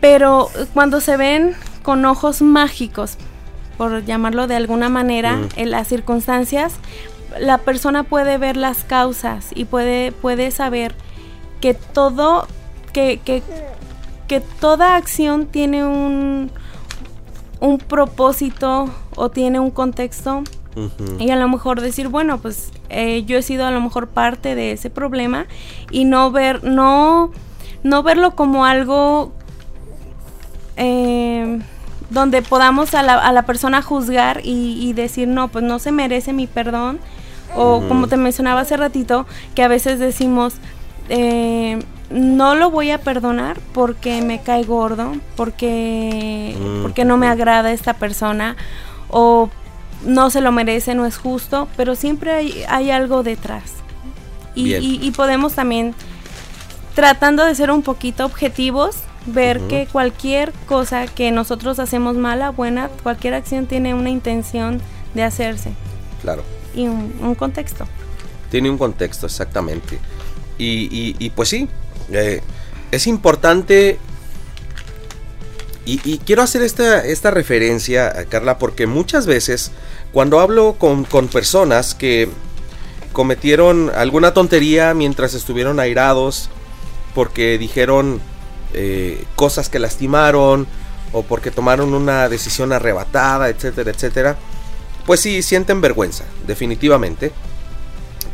Pero 0.00 0.50
cuando 0.74 1.00
se 1.00 1.16
ven 1.16 1.54
con 1.82 2.04
ojos 2.04 2.42
mágicos, 2.42 3.16
por 3.76 4.04
llamarlo 4.04 4.46
de 4.46 4.56
alguna 4.56 4.88
manera, 4.88 5.40
en 5.56 5.70
las 5.70 5.88
circunstancias, 5.88 6.74
la 7.38 7.58
persona 7.58 8.02
puede 8.02 8.38
ver 8.38 8.56
las 8.56 8.84
causas 8.84 9.48
y 9.54 9.64
puede, 9.64 10.12
puede 10.12 10.50
saber 10.50 10.94
que 11.60 11.74
todo, 11.74 12.46
que, 12.92 13.20
que, 13.24 13.42
que 14.28 14.40
toda 14.40 14.96
acción 14.96 15.46
tiene 15.46 15.84
un, 15.84 16.50
un 17.60 17.78
propósito 17.78 18.90
o 19.14 19.30
tiene 19.30 19.60
un 19.60 19.70
contexto 19.70 20.44
y 21.18 21.30
a 21.30 21.36
lo 21.36 21.48
mejor 21.48 21.80
decir, 21.80 22.08
bueno, 22.08 22.38
pues 22.38 22.70
eh, 22.90 23.24
yo 23.24 23.38
he 23.38 23.42
sido 23.42 23.66
a 23.66 23.70
lo 23.70 23.80
mejor 23.80 24.08
parte 24.08 24.54
de 24.54 24.72
ese 24.72 24.90
problema 24.90 25.46
y 25.90 26.04
no 26.04 26.30
ver, 26.30 26.64
no, 26.64 27.30
no 27.82 28.02
verlo 28.02 28.34
como 28.34 28.66
algo 28.66 29.32
eh, 30.76 31.60
donde 32.10 32.42
podamos 32.42 32.94
a 32.94 33.02
la, 33.02 33.14
a 33.14 33.32
la 33.32 33.42
persona 33.42 33.80
juzgar 33.82 34.40
y, 34.44 34.92
decir, 34.92 35.28
no, 35.28 35.48
pues 35.48 35.64
no 35.64 35.78
se 35.78 35.92
merece 35.92 36.32
mi 36.32 36.46
perdón. 36.46 36.98
O 37.54 37.82
como 37.88 38.06
te 38.06 38.18
mencionaba 38.18 38.60
hace 38.60 38.76
ratito, 38.76 39.24
que 39.54 39.62
a 39.62 39.68
veces 39.68 39.98
decimos, 39.98 40.54
eh, 41.08 41.78
no 42.10 42.54
lo 42.54 42.70
voy 42.70 42.90
a 42.90 42.98
perdonar 42.98 43.58
porque 43.72 44.20
me 44.20 44.42
cae 44.42 44.64
gordo, 44.64 45.12
porque, 45.36 46.54
porque 46.82 47.06
no 47.06 47.16
me 47.16 47.28
agrada 47.28 47.72
esta 47.72 47.94
persona, 47.94 48.56
o 49.08 49.48
no 50.04 50.30
se 50.30 50.40
lo 50.40 50.52
merece, 50.52 50.94
no 50.94 51.06
es 51.06 51.16
justo, 51.16 51.68
pero 51.76 51.94
siempre 51.94 52.66
hay, 52.68 52.90
algo 52.90 53.22
detrás. 53.22 53.72
Y, 54.54 55.10
podemos 55.10 55.54
también, 55.54 55.94
tratando 56.94 57.44
de 57.44 57.54
ser 57.54 57.70
un 57.70 57.82
poquito 57.82 58.24
objetivos, 58.24 58.96
ver 59.26 59.60
que 59.62 59.86
cualquier 59.90 60.52
cosa 60.66 61.06
que 61.06 61.30
nosotros 61.30 61.78
hacemos 61.78 62.16
mala, 62.16 62.50
buena, 62.50 62.88
cualquier 63.02 63.34
acción 63.34 63.66
tiene 63.66 63.94
una 63.94 64.10
intención 64.10 64.80
de 65.14 65.24
hacerse. 65.24 65.72
Claro. 66.22 66.42
Y 66.74 66.86
un, 66.86 67.34
contexto. 67.34 67.86
Tiene 68.50 68.70
un 68.70 68.78
contexto, 68.78 69.26
exactamente. 69.26 69.98
Y, 70.58 71.30
pues 71.30 71.48
sí, 71.50 71.68
eh, 72.10 72.40
es 72.90 73.06
importante 73.06 73.98
y, 75.86 76.18
quiero 76.18 76.42
hacer 76.42 76.62
esta, 76.62 77.06
esta 77.06 77.30
referencia, 77.30 78.26
Carla, 78.28 78.58
porque 78.58 78.88
muchas 78.88 79.24
veces 79.24 79.70
cuando 80.12 80.40
hablo 80.40 80.74
con, 80.78 81.04
personas 81.28 81.94
que 81.94 82.28
cometieron 83.12 83.92
alguna 83.94 84.34
tontería 84.34 84.94
mientras 84.94 85.34
estuvieron 85.34 85.78
airados, 85.78 86.50
porque 87.14 87.56
dijeron 87.56 88.20
eh, 88.74 89.24
cosas 89.36 89.68
que 89.68 89.78
lastimaron, 89.78 90.66
o 91.12 91.22
porque 91.22 91.52
tomaron 91.52 91.94
una 91.94 92.28
decisión 92.28 92.72
arrebatada, 92.72 93.48
etcétera, 93.48 93.92
etcétera, 93.92 94.36
pues 95.06 95.20
sí, 95.20 95.40
sienten 95.42 95.80
vergüenza, 95.80 96.24
definitivamente. 96.48 97.30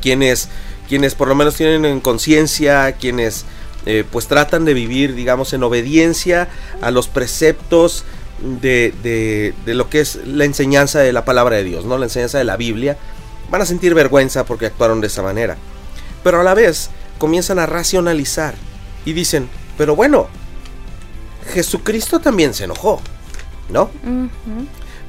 Quienes, 0.01 0.49
quienes 0.89 1.15
por 1.15 1.29
lo 1.29 1.35
menos 1.35 1.55
tienen 1.55 2.01
conciencia, 2.01 2.93
quienes 2.93 3.45
eh, 3.87 4.05
pues 4.11 4.29
tratan 4.29 4.65
de 4.65 4.75
vivir, 4.75 5.15
digamos, 5.15 5.53
en 5.53 5.63
obediencia 5.63 6.49
a 6.81 6.91
los 6.91 7.09
preceptos 7.09 8.05
de, 8.41 8.93
de, 9.03 9.75
lo 9.75 9.89
que 9.89 10.01
es 10.01 10.21
la 10.27 10.45
enseñanza 10.45 11.01
de 11.01 11.13
la 11.13 11.25
palabra 11.25 11.57
de 11.57 11.65
Dios, 11.65 11.85
¿no? 11.85 11.99
La 11.99 12.07
enseñanza 12.07 12.39
de 12.39 12.45
la 12.45 12.57
Biblia, 12.57 12.97
van 13.51 13.63
a 13.63 13.67
sentir 13.67 13.95
vergüenza 13.95 14.45
porque 14.45 14.67
actuaron 14.67 15.01
de 15.01 15.09
esa 15.09 15.23
manera. 15.23 15.57
Pero 16.23 16.41
a 16.41 16.45
la 16.45 16.55
vez 16.55 16.91
comienzan 17.19 17.59
a 17.59 17.67
racionalizar 17.67 18.55
y 19.05 19.13
dicen, 19.13 19.49
pero 19.77 19.97
bueno, 19.97 20.29
Jesucristo 21.53 22.21
también 22.21 22.55
se 22.55 22.65
enojó, 22.65 23.01
¿no? 23.69 23.91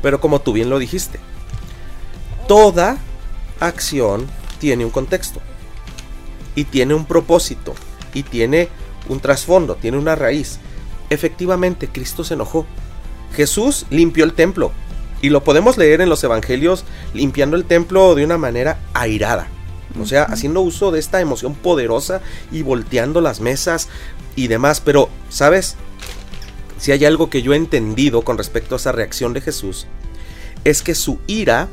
Pero 0.01 0.19
como 0.19 0.41
tú 0.41 0.53
bien 0.53 0.69
lo 0.69 0.79
dijiste, 0.79 1.19
toda 2.47 2.97
acción 3.59 4.27
tiene 4.59 4.83
un 4.83 4.91
contexto 4.91 5.41
y 6.55 6.65
tiene 6.65 6.93
un 6.93 7.05
propósito 7.05 7.73
y 8.13 8.23
tiene 8.23 8.69
un 9.09 9.19
trasfondo, 9.19 9.75
tiene 9.75 9.97
una 9.97 10.15
raíz. 10.15 10.59
Efectivamente, 11.09 11.87
Cristo 11.87 12.23
se 12.23 12.35
enojó. 12.35 12.65
Jesús 13.35 13.85
limpió 13.89 14.23
el 14.23 14.33
templo. 14.33 14.71
Y 15.21 15.29
lo 15.29 15.43
podemos 15.43 15.77
leer 15.77 16.01
en 16.01 16.09
los 16.09 16.23
evangelios 16.23 16.83
limpiando 17.13 17.55
el 17.55 17.65
templo 17.65 18.13
de 18.15 18.25
una 18.25 18.37
manera 18.37 18.79
airada. 18.93 19.47
O 20.01 20.05
sea, 20.05 20.23
haciendo 20.23 20.61
uso 20.61 20.91
de 20.91 20.99
esta 20.99 21.21
emoción 21.21 21.55
poderosa 21.55 22.21
y 22.51 22.61
volteando 22.61 23.21
las 23.21 23.39
mesas 23.39 23.87
y 24.35 24.47
demás. 24.47 24.81
Pero, 24.81 25.09
¿sabes? 25.29 25.75
Si 26.79 26.91
hay 26.91 27.05
algo 27.05 27.29
que 27.29 27.41
yo 27.41 27.53
he 27.53 27.57
entendido 27.57 28.23
con 28.23 28.37
respecto 28.37 28.75
a 28.75 28.77
esa 28.77 28.91
reacción 28.91 29.33
de 29.33 29.41
Jesús, 29.41 29.87
es 30.63 30.81
que 30.81 30.95
su 30.95 31.19
ira 31.27 31.69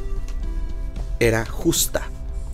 era 1.19 1.45
justa. 1.47 2.09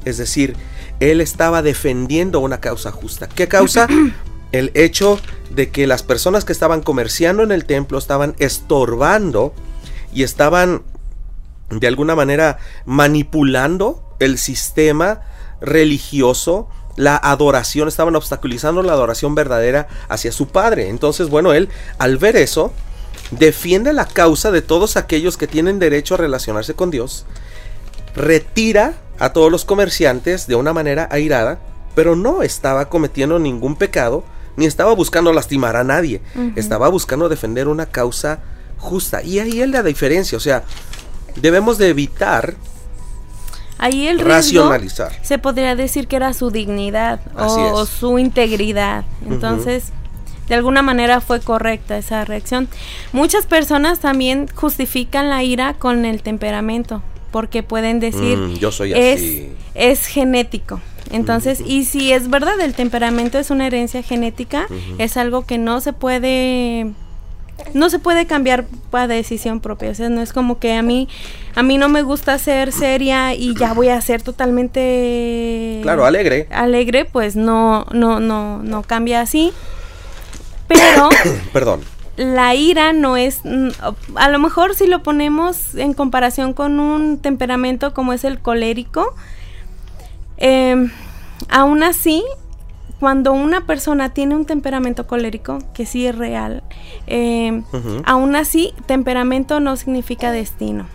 Es 0.04 0.16
decir, 0.18 0.56
él 1.00 1.20
estaba 1.20 1.62
defendiendo 1.62 2.40
una 2.40 2.60
causa 2.60 2.90
justa. 2.90 3.28
¿Qué 3.28 3.48
causa? 3.48 3.88
El 4.52 4.70
hecho 4.74 5.20
de 5.50 5.70
que 5.70 5.86
las 5.86 6.02
personas 6.02 6.44
que 6.44 6.52
estaban 6.52 6.82
comerciando 6.82 7.42
en 7.42 7.52
el 7.52 7.64
templo 7.64 7.98
estaban 7.98 8.34
estorbando 8.38 9.52
y 10.12 10.22
estaban 10.22 10.82
de 11.70 11.86
alguna 11.86 12.14
manera 12.14 12.58
manipulando 12.84 14.02
el 14.20 14.38
sistema 14.38 15.22
religioso, 15.60 16.68
la 16.96 17.16
adoración, 17.16 17.88
estaban 17.88 18.16
obstaculizando 18.16 18.82
la 18.82 18.92
adoración 18.92 19.34
verdadera 19.34 19.88
hacia 20.08 20.32
su 20.32 20.48
padre. 20.48 20.88
Entonces, 20.88 21.28
bueno, 21.28 21.52
él 21.52 21.68
al 21.98 22.16
ver 22.18 22.36
eso, 22.36 22.72
defiende 23.30 23.92
la 23.92 24.06
causa 24.06 24.50
de 24.50 24.62
todos 24.62 24.96
aquellos 24.96 25.36
que 25.36 25.46
tienen 25.46 25.78
derecho 25.78 26.14
a 26.14 26.18
relacionarse 26.18 26.74
con 26.74 26.90
Dios, 26.90 27.26
retira 28.14 28.94
a 29.18 29.32
todos 29.32 29.50
los 29.50 29.64
comerciantes 29.64 30.46
de 30.46 30.54
una 30.54 30.72
manera 30.72 31.08
airada, 31.10 31.58
pero 31.94 32.16
no 32.16 32.42
estaba 32.42 32.88
cometiendo 32.88 33.38
ningún 33.38 33.76
pecado, 33.76 34.24
ni 34.56 34.66
estaba 34.66 34.94
buscando 34.94 35.32
lastimar 35.32 35.76
a 35.76 35.84
nadie, 35.84 36.20
estaba 36.56 36.88
buscando 36.88 37.28
defender 37.28 37.68
una 37.68 37.86
causa 37.86 38.40
justa. 38.78 39.22
Y 39.22 39.38
ahí 39.38 39.60
es 39.60 39.68
la 39.68 39.82
diferencia, 39.82 40.36
o 40.36 40.40
sea, 40.40 40.64
debemos 41.36 41.78
de 41.78 41.88
evitar 41.88 42.54
Ahí 43.78 44.06
el 44.06 44.18
racionalizar. 44.20 45.12
se 45.22 45.38
podría 45.38 45.76
decir 45.76 46.08
que 46.08 46.16
era 46.16 46.32
su 46.32 46.50
dignidad 46.50 47.20
o, 47.36 47.84
su 47.84 48.18
integridad. 48.18 49.04
Entonces, 49.26 49.92
de 50.48 50.54
alguna 50.54 50.80
manera 50.80 51.20
fue 51.20 51.40
correcta 51.40 51.98
esa 51.98 52.24
reacción. 52.24 52.68
Muchas 53.12 53.46
personas 53.46 53.98
también 53.98 54.48
justifican 54.54 55.28
la 55.28 55.42
ira 55.42 55.74
con 55.74 56.06
el 56.06 56.22
temperamento 56.22 57.02
porque 57.36 57.62
pueden 57.62 58.00
decir 58.00 58.38
mm, 58.38 58.54
yo 58.54 58.72
soy 58.72 58.94
es, 58.94 59.42
es 59.74 60.06
genético. 60.06 60.80
Entonces, 61.10 61.60
y 61.60 61.84
si 61.84 62.10
es 62.10 62.30
verdad, 62.30 62.58
el 62.62 62.72
temperamento 62.72 63.38
es 63.38 63.50
una 63.50 63.66
herencia 63.66 64.02
genética, 64.02 64.66
es 64.96 65.18
algo 65.18 65.44
que 65.44 65.58
no 65.58 65.82
se 65.82 65.92
puede 65.92 66.92
no 67.74 67.90
se 67.90 67.98
puede 67.98 68.24
cambiar 68.24 68.64
para 68.90 69.06
decisión 69.06 69.60
propia, 69.60 69.90
o 69.90 69.94
sea, 69.94 70.08
no 70.08 70.22
es 70.22 70.32
como 70.32 70.58
que 70.58 70.72
a 70.72 70.80
mí 70.80 71.08
a 71.54 71.62
mí 71.62 71.76
no 71.76 71.90
me 71.90 72.00
gusta 72.00 72.38
ser 72.38 72.72
seria 72.72 73.34
y 73.34 73.54
ya 73.54 73.74
voy 73.74 73.90
a 73.90 74.00
ser 74.00 74.22
totalmente 74.22 75.80
Claro, 75.82 76.06
alegre. 76.06 76.48
Alegre, 76.50 77.04
pues 77.04 77.36
no 77.36 77.84
no 77.92 78.18
no 78.18 78.62
no 78.62 78.82
cambia 78.82 79.20
así. 79.20 79.52
Pero 80.68 81.10
Perdón 81.52 81.95
la 82.16 82.54
ira 82.54 82.92
no 82.92 83.16
es, 83.16 83.40
mm, 83.44 83.68
a 84.14 84.28
lo 84.28 84.38
mejor 84.38 84.74
si 84.74 84.86
lo 84.86 85.02
ponemos 85.02 85.74
en 85.74 85.92
comparación 85.92 86.52
con 86.54 86.80
un 86.80 87.18
temperamento 87.18 87.94
como 87.94 88.12
es 88.12 88.24
el 88.24 88.40
colérico, 88.40 89.14
em, 90.38 90.90
aún 91.48 91.82
así, 91.82 92.24
cuando 92.98 93.32
una 93.32 93.66
persona 93.66 94.14
tiene 94.14 94.34
un 94.34 94.46
temperamento 94.46 95.06
colérico, 95.06 95.58
que 95.74 95.84
sí 95.84 96.06
es 96.06 96.16
real, 96.16 96.62
em, 97.06 97.64
aún 98.04 98.34
así, 98.36 98.72
temperamento 98.86 99.60
no 99.60 99.76
significa 99.76 100.32
destino 100.32 100.86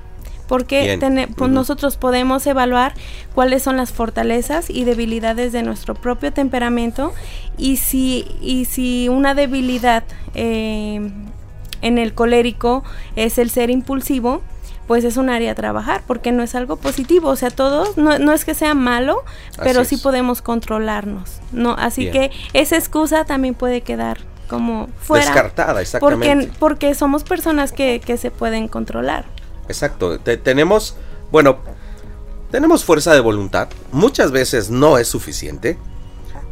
porque 0.51 0.99
pues, 1.37 1.49
nosotros 1.49 1.95
podemos 1.95 2.45
evaluar 2.45 2.93
cuáles 3.33 3.63
son 3.63 3.77
las 3.77 3.93
fortalezas 3.93 4.69
y 4.69 4.83
debilidades 4.83 5.53
de 5.53 5.63
nuestro 5.63 5.95
propio 5.95 6.33
temperamento 6.33 7.13
y 7.57 7.77
si, 7.77 8.27
y 8.41 8.65
si 8.65 9.07
una 9.07 9.33
debilidad 9.33 10.03
eh, 10.35 11.09
en 11.81 11.97
el 11.97 12.13
colérico 12.13 12.83
es 13.15 13.37
el 13.37 13.49
ser 13.49 13.69
impulsivo, 13.69 14.41
pues 14.87 15.05
es 15.05 15.15
un 15.15 15.29
área 15.29 15.53
a 15.53 15.55
trabajar, 15.55 16.03
porque 16.05 16.33
no 16.33 16.43
es 16.43 16.53
algo 16.53 16.75
positivo, 16.75 17.29
o 17.29 17.35
sea, 17.37 17.49
todos, 17.49 17.95
no, 17.97 18.19
no 18.19 18.33
es 18.33 18.43
que 18.43 18.53
sea 18.53 18.73
malo, 18.73 19.23
pero 19.55 19.85
sí 19.85 19.95
podemos 19.95 20.41
controlarnos, 20.41 21.39
¿no? 21.53 21.75
Así 21.79 22.11
que 22.11 22.29
esa 22.51 22.75
excusa 22.75 23.23
también 23.23 23.53
puede 23.53 23.79
quedar 23.79 24.17
como 24.49 24.89
fuera. 24.99 25.27
Descartada, 25.27 25.81
exactamente. 25.81 26.27
Porque, 26.27 26.59
porque 26.59 26.93
somos 26.93 27.23
personas 27.23 27.71
que, 27.71 28.01
que 28.01 28.17
se 28.17 28.31
pueden 28.31 28.67
controlar. 28.67 29.23
Exacto, 29.71 30.19
tenemos, 30.19 30.95
bueno, 31.31 31.57
tenemos 32.51 32.83
fuerza 32.83 33.13
de 33.13 33.19
voluntad, 33.19 33.69
muchas 33.91 34.31
veces 34.31 34.69
no 34.69 34.97
es 34.97 35.07
suficiente, 35.07 35.77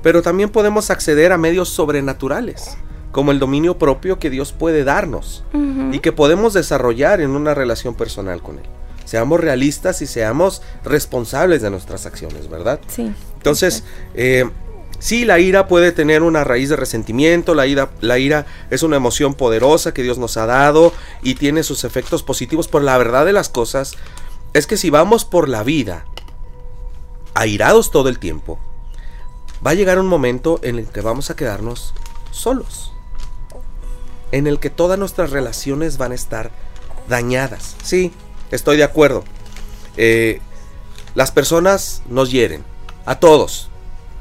pero 0.01 0.21
también 0.21 0.49
podemos 0.49 0.89
acceder 0.89 1.31
a 1.31 1.38
medios 1.38 1.69
sobrenaturales 1.69 2.77
como 3.11 3.31
el 3.31 3.39
dominio 3.39 3.77
propio 3.77 4.19
que 4.19 4.29
Dios 4.29 4.53
puede 4.53 4.83
darnos 4.83 5.43
y 5.91 5.99
que 5.99 6.11
podemos 6.11 6.53
desarrollar 6.53 7.21
en 7.21 7.31
una 7.31 7.53
relación 7.53 7.95
personal 7.95 8.41
con 8.41 8.59
Él. 8.59 8.65
Seamos 9.03 9.39
realistas 9.39 10.01
y 10.03 10.07
seamos 10.07 10.61
responsables 10.83 11.63
de 11.63 11.71
nuestras 11.71 12.05
acciones, 12.05 12.47
¿verdad? 12.49 12.79
Sí. 12.88 13.11
Entonces, 13.38 13.83
eh, 14.13 14.47
sí, 15.00 15.25
la 15.25 15.39
ira 15.39 15.68
puede 15.68 15.91
tener 15.91 16.22
una 16.22 16.44
raíz 16.44 16.70
de 16.70 16.75
resentimiento, 16.75 17.56
la 17.56 17.68
ira, 17.68 17.89
la 18.01 18.20
ira 18.20 18.46
es 18.70 18.84
una 18.84 18.98
emoción 18.98 19.34
poderosa 19.34 19.94
que 19.94 20.03
Dios 20.03 20.18
nos 20.18 20.38
ha 20.38 20.46
dado 20.46 20.94
y 21.24 21.36
tiene 21.36 21.63
sus 21.63 21.84
efectos 21.84 22.24
positivos, 22.24 22.68
pero 22.68 22.84
la 22.84 22.98
verdad 22.98 23.25
de 23.25 23.34
las 23.34 23.50
cosas 23.50 23.94
es 24.53 24.68
que 24.68 24.77
si 24.77 24.89
vamos 24.89 25.25
por 25.25 25.50
la 25.50 25.63
vida 25.63 26.06
airados 27.34 27.91
todo 27.91 28.10
el 28.10 28.20
tiempo, 28.20 28.60
va 29.65 29.72
a 29.72 29.75
llegar 29.75 30.00
un 30.00 30.08
momento 30.08 30.60
en 30.63 30.77
el 30.77 30.88
que 30.88 31.01
vamos 31.01 31.29
a 31.29 31.36
quedarnos 31.36 31.94
solos 32.32 32.94
en 34.32 34.48
el 34.48 34.60
que 34.60 34.70
todas 34.70 35.00
nuestras 35.00 35.32
relaciones 35.32 35.98
van 35.98 36.12
a 36.12 36.15
estar 36.15 36.51
dañadas. 37.08 37.75
Sí, 37.84 38.12
estoy 38.51 38.77
de 38.77 38.84
acuerdo. 38.84 39.24
Eh, 39.98 40.39
las 41.15 41.32
personas 41.32 42.03
nos 42.08 42.32
hieren, 42.32 42.63
a 43.06 43.20
todos. 43.20 43.68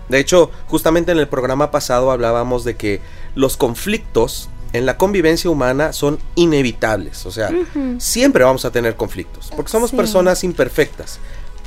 De 0.09 0.19
hecho, 0.19 0.50
justamente 0.67 1.12
en 1.12 1.19
el 1.19 1.29
programa 1.29 1.71
pasado 1.71 2.11
hablábamos 2.11 2.65
de 2.65 2.77
que 2.77 3.00
los 3.35 3.57
conflictos 3.57 4.49
en 4.73 4.87
la 4.87 4.97
convivencia 4.97 5.50
humana 5.50 5.93
son 5.93 6.19
inevitables. 6.35 7.27
O 7.27 7.31
sea, 7.31 7.50
siempre 7.99 8.45
vamos 8.45 8.65
a 8.65 8.71
tener 8.71 8.97
conflictos, 8.97 9.50
porque 9.55 9.71
somos 9.71 9.93
personas 9.93 10.45
imperfectas. 10.45 11.19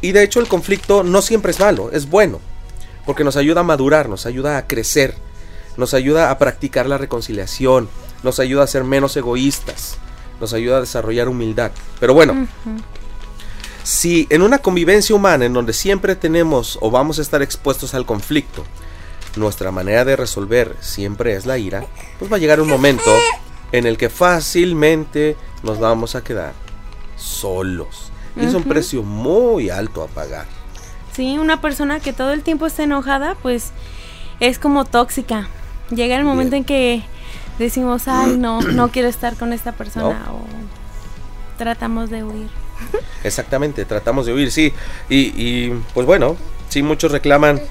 Y 0.02 0.12
de 0.12 0.24
hecho 0.24 0.40
el 0.40 0.48
conflicto 0.48 1.04
no 1.04 1.22
siempre 1.22 1.52
es 1.52 1.60
malo, 1.60 1.92
es 1.92 2.10
bueno, 2.10 2.40
porque 3.06 3.24
nos 3.24 3.38
ayuda 3.38 3.62
a 3.62 3.64
madurar, 3.64 4.10
nos 4.10 4.26
ayuda 4.26 4.58
a 4.58 4.68
crecer, 4.68 5.16
nos 5.78 5.94
ayuda 5.94 6.32
a 6.32 6.38
practicar 6.38 6.88
la 6.88 6.98
reconciliación, 6.98 7.88
nos 8.24 8.40
ayuda 8.40 8.64
a 8.64 8.68
ser 8.68 8.84
menos 8.84 9.16
egoístas, 9.16 9.98
nos 10.40 10.54
ayuda 10.54 10.78
a 10.78 10.82
desarrollar 10.82 11.30
humildad. 11.30 11.72
Pero 12.00 12.16
bueno, 12.16 12.48
si 13.84 14.28
en 14.30 14.42
una 14.42 14.60
convivencia 14.60 15.16
humana 15.16 15.46
en 15.46 15.54
donde 15.54 15.74
siempre 15.74 16.16
tenemos 16.16 16.78
o 16.82 16.92
vamos 16.92 17.20
a 17.20 17.22
estar 17.22 17.42
expuestos 17.42 17.94
al 17.94 18.06
conflicto, 18.06 18.64
nuestra 19.36 19.72
manera 19.72 20.06
de 20.06 20.16
resolver 20.16 20.76
siempre 20.82 21.36
es 21.36 21.46
la 21.46 21.58
ira, 21.58 21.86
pues 22.20 22.32
va 22.32 22.36
a 22.36 22.40
llegar 22.40 22.62
un 22.62 22.68
momento 22.68 23.12
en 23.72 23.86
el 23.86 23.98
que 23.98 24.10
fácilmente 24.10 25.38
nos 25.64 25.80
vamos 25.80 26.16
a 26.16 26.24
quedar 26.24 26.54
solos. 27.16 28.12
Y 28.36 28.46
es 28.46 28.54
un 28.54 28.64
precio 28.64 29.04
muy 29.04 29.70
alto 29.70 30.04
a 30.04 30.08
pagar. 30.08 30.46
Sí, 31.14 31.38
una 31.38 31.60
persona 31.60 32.00
que 32.00 32.14
todo 32.14 32.32
el 32.32 32.44
tiempo 32.44 32.66
está 32.66 32.84
enojada, 32.84 33.36
pues 33.42 33.72
es 34.40 34.58
como 34.58 34.86
tóxica. 34.86 35.50
Llega 35.90 36.16
el 36.16 36.24
momento 36.24 36.56
en 36.56 36.64
que 36.64 37.04
decimos, 37.60 38.08
ay, 38.08 38.38
no, 38.38 38.62
no 38.62 38.90
quiero 38.92 39.10
estar 39.10 39.36
con 39.36 39.52
esta 39.52 39.74
persona 39.74 40.26
o 40.32 40.40
tratamos 41.58 42.10
de 42.10 42.24
huir. 42.24 42.61
Exactamente, 43.24 43.86
tratamos 43.86 44.26
de 44.26 44.34
huir, 44.34 44.52
sí. 44.52 44.74
Y, 45.10 45.70
pues 45.94 46.06
bueno, 46.06 46.36
sí, 46.70 46.82
muchos 46.82 47.12
reclaman, 47.12 47.62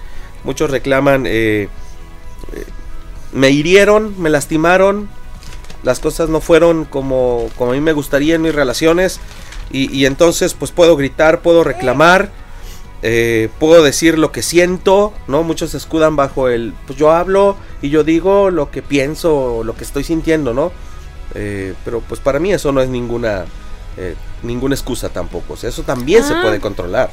muchos 0.44 0.70
reclaman, 0.70 1.24
eh, 1.26 1.68
eh, 2.52 2.64
me 3.32 3.50
hirieron, 3.50 4.20
me 4.20 4.30
lastimaron, 4.30 5.08
las 5.82 6.00
cosas 6.00 6.28
no 6.28 6.40
fueron 6.40 6.84
como, 6.84 7.48
a 7.58 7.64
mí 7.66 7.80
me 7.80 7.92
gustaría 7.92 8.34
en 8.34 8.42
mis 8.42 8.54
relaciones. 8.54 9.20
Y, 9.72 10.04
entonces 10.04 10.54
pues 10.54 10.72
puedo 10.72 10.96
gritar, 10.96 11.42
puedo 11.42 11.62
reclamar 11.62 12.32
eh, 13.02 13.48
puedo 13.60 13.84
decir 13.84 14.18
lo 14.18 14.32
que 14.32 14.42
siento, 14.42 15.14
¿no? 15.28 15.44
Muchos 15.44 15.70
se 15.70 15.76
escudan 15.76 16.16
bajo 16.16 16.48
el, 16.48 16.74
pues 16.86 16.98
yo 16.98 17.12
hablo 17.12 17.56
y 17.80 17.88
yo 17.88 18.02
digo 18.02 18.50
lo 18.50 18.72
que 18.72 18.82
pienso, 18.82 19.62
lo 19.64 19.76
que 19.76 19.84
estoy 19.84 20.02
sintiendo, 20.02 20.52
¿no? 20.52 20.72
Pero 21.32 22.00
pues 22.00 22.20
para 22.20 22.40
mí 22.40 22.52
eso 22.52 22.72
no 22.72 22.82
es 22.82 22.88
ninguna, 22.88 23.46
eh, 23.96 24.16
ninguna 24.42 24.74
excusa 24.74 25.08
tampoco, 25.08 25.54
eso 25.54 25.82
también 25.82 26.24
se 26.24 26.34
puede 26.34 26.56
ah. 26.56 26.60
controlar. 26.60 27.10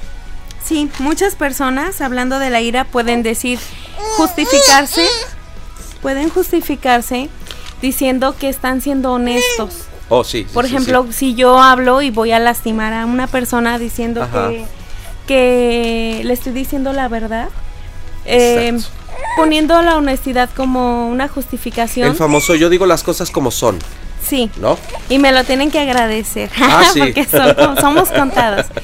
Sí, 0.63 0.89
muchas 0.99 1.35
personas 1.35 2.01
hablando 2.01 2.39
de 2.39 2.49
la 2.49 2.61
ira 2.61 2.83
pueden 2.83 3.23
decir, 3.23 3.59
justificarse, 4.17 5.07
pueden 6.01 6.29
justificarse 6.29 7.29
diciendo 7.81 8.35
que 8.37 8.49
están 8.49 8.81
siendo 8.81 9.13
honestos. 9.13 9.85
Oh, 10.09 10.23
sí. 10.23 10.45
Por 10.53 10.65
ejemplo, 10.65 11.07
si 11.11 11.35
yo 11.35 11.59
hablo 11.59 12.01
y 12.01 12.11
voy 12.11 12.31
a 12.31 12.39
lastimar 12.39 12.93
a 12.93 13.05
una 13.05 13.27
persona 13.27 13.77
diciendo 13.77 14.27
que 14.31 14.65
que 15.27 16.21
le 16.23 16.33
estoy 16.33 16.53
diciendo 16.53 16.93
la 16.93 17.07
verdad. 17.07 17.49
Eh, 18.25 18.77
poniendo 19.37 19.81
la 19.83 19.95
honestidad 19.95 20.49
como 20.55 21.07
una 21.07 21.27
justificación. 21.27 22.09
El 22.09 22.15
famoso 22.15 22.55
yo 22.55 22.69
digo 22.69 22.85
las 22.85 23.03
cosas 23.03 23.29
como 23.29 23.51
son. 23.51 23.77
Sí. 24.27 24.51
¿No? 24.57 24.77
Y 25.09 25.19
me 25.19 25.31
lo 25.31 25.43
tienen 25.43 25.71
que 25.71 25.79
agradecer. 25.79 26.49
Ah, 26.59 26.83
porque 26.97 27.25
somos 27.25 28.09
contados. 28.09 28.65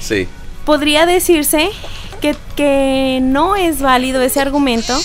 Sí. 0.00 0.26
Podría 0.64 1.04
decirse 1.04 1.68
que, 2.22 2.34
que 2.56 3.18
no 3.20 3.54
es 3.54 3.82
válido 3.82 4.22
ese 4.22 4.40
argumento. 4.40 4.98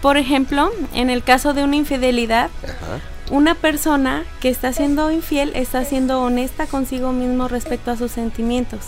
Por 0.00 0.16
ejemplo, 0.16 0.70
en 0.94 1.10
el 1.10 1.24
caso 1.24 1.52
de 1.52 1.64
una 1.64 1.74
infidelidad, 1.74 2.48
una 3.30 3.56
persona 3.56 4.24
que 4.40 4.48
está 4.48 4.72
siendo 4.72 5.10
infiel 5.10 5.52
está 5.56 5.84
siendo 5.84 6.20
honesta 6.20 6.66
consigo 6.66 7.10
mismo 7.12 7.48
respecto 7.48 7.90
a 7.90 7.96
sus 7.96 8.12
sentimientos. 8.12 8.80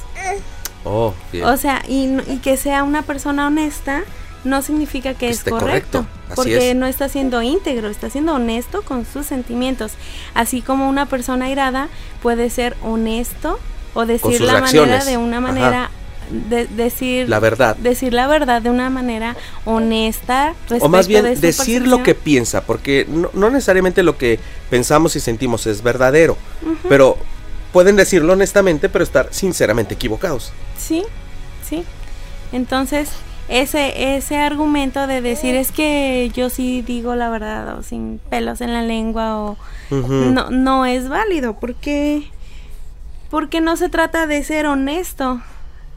Oh, 0.84 1.14
o 1.44 1.56
sea, 1.56 1.82
y, 1.88 2.16
que 2.42 2.56
sea 2.56 2.82
una 2.82 3.02
persona 3.02 3.46
honesta 3.46 4.02
no 4.44 4.62
significa 4.62 5.14
que, 5.14 5.28
es 5.28 5.44
correcto, 5.44 6.06
porque 6.34 6.74
no 6.74 6.86
está 6.86 7.08
siendo 7.08 7.42
íntegro, 7.42 7.88
está 7.88 8.10
siendo 8.10 8.34
honesto 8.34 8.82
con 8.82 9.06
sus 9.06 9.26
sentimientos. 9.26 9.92
Así 10.34 10.62
como 10.62 10.88
una 10.88 11.06
persona 11.06 11.50
irada 11.50 11.88
puede 12.22 12.50
ser 12.50 12.76
honesto 12.82 13.58
o 13.94 14.06
decir 14.06 14.40
la 14.40 14.60
manera 14.60 15.04
de 15.04 15.16
una 15.16 15.40
manera 15.40 15.90
de, 16.30 16.66
decir 16.66 17.28
la 17.28 17.40
verdad. 17.40 17.76
decir 17.76 18.14
la 18.14 18.26
verdad 18.26 18.62
de 18.62 18.70
una 18.70 18.88
manera 18.88 19.36
honesta 19.66 20.54
o 20.80 20.88
más 20.88 21.06
bien 21.06 21.38
decir 21.40 21.86
lo 21.86 22.02
que 22.02 22.14
piensa 22.14 22.62
porque 22.62 23.06
no, 23.08 23.50
necesariamente 23.50 24.02
lo 24.02 24.16
que 24.16 24.40
pensamos 24.70 25.14
y 25.16 25.20
sentimos 25.20 25.66
es 25.66 25.82
verdadero 25.82 26.38
pero 26.88 27.18
pueden 27.72 27.96
decirlo 27.96 28.32
honestamente 28.32 28.88
pero 28.88 29.04
estar 29.04 29.28
sinceramente 29.30 29.94
equivocados. 29.94 30.52
Sí, 30.78 31.02
sí. 31.68 31.84
Entonces, 32.52 33.08
ese, 33.52 34.16
ese 34.16 34.38
argumento 34.38 35.06
de 35.06 35.20
decir 35.20 35.54
es 35.54 35.72
que 35.72 36.30
yo 36.34 36.48
sí 36.48 36.80
digo 36.80 37.14
la 37.14 37.28
verdad 37.28 37.78
o 37.78 37.82
sin 37.82 38.18
pelos 38.30 38.62
en 38.62 38.72
la 38.72 38.80
lengua 38.80 39.38
o 39.38 39.58
no, 39.90 40.48
no 40.48 40.86
es 40.86 41.10
válido 41.10 41.60
porque, 41.60 42.30
porque 43.30 43.60
no 43.60 43.76
se 43.76 43.90
trata 43.90 44.26
de 44.26 44.42
ser 44.42 44.64
honesto. 44.64 45.42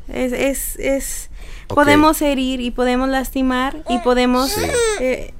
Es, 0.09 0.33
es, 0.33 0.75
es 0.79 1.29
podemos 1.67 2.21
herir 2.21 2.59
y 2.59 2.71
podemos 2.71 3.07
lastimar 3.07 3.83
y 3.87 3.99
podemos 3.99 4.53
eh, 4.99 5.33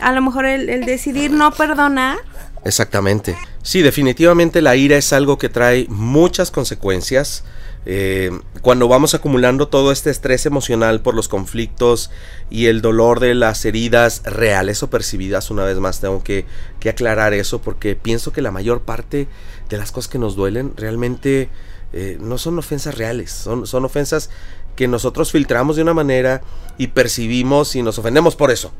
a 0.00 0.12
lo 0.12 0.22
mejor 0.22 0.46
el, 0.46 0.68
el 0.68 0.84
decidir 0.84 1.32
no 1.32 1.50
perdonar. 1.50 2.18
Exactamente. 2.64 3.36
Sí, 3.62 3.82
definitivamente 3.82 4.62
la 4.62 4.76
ira 4.76 4.96
es 4.96 5.12
algo 5.12 5.36
que 5.36 5.48
trae 5.48 5.86
muchas 5.88 6.52
consecuencias 6.52 7.42
eh, 7.88 8.36
cuando 8.62 8.88
vamos 8.88 9.14
acumulando 9.14 9.68
todo 9.68 9.92
este 9.92 10.10
estrés 10.10 10.44
emocional 10.44 11.02
por 11.02 11.14
los 11.14 11.28
conflictos 11.28 12.10
y 12.50 12.66
el 12.66 12.82
dolor 12.82 13.20
de 13.20 13.36
las 13.36 13.64
heridas 13.64 14.22
reales 14.24 14.82
o 14.82 14.90
percibidas, 14.90 15.52
una 15.52 15.62
vez 15.64 15.78
más 15.78 16.00
tengo 16.00 16.22
que, 16.24 16.46
aclarar 16.88 17.34
eso 17.34 17.60
porque 17.60 17.96
pienso 17.96 18.32
que 18.32 18.42
la 18.42 18.52
mayor 18.52 18.82
parte 18.82 19.26
de 19.68 19.76
las 19.76 19.90
cosas 19.90 20.08
que 20.08 20.18
nos 20.18 20.36
duelen 20.36 20.72
realmente 20.76 21.48
eh, 21.92 22.16
no 22.20 22.38
son 22.38 22.58
ofensas 22.58 22.96
reales, 22.96 23.32
son, 23.32 23.66
son 23.66 23.84
ofensas 23.84 24.30
que 24.76 24.86
nosotros 24.86 25.32
filtramos 25.32 25.74
de 25.74 25.82
una 25.82 25.94
manera 25.94 26.42
y 26.78 26.88
percibimos 26.88 27.74
y 27.74 27.82
nos 27.82 27.98
ofendemos 27.98 28.36
por 28.36 28.50
eso. 28.50 28.72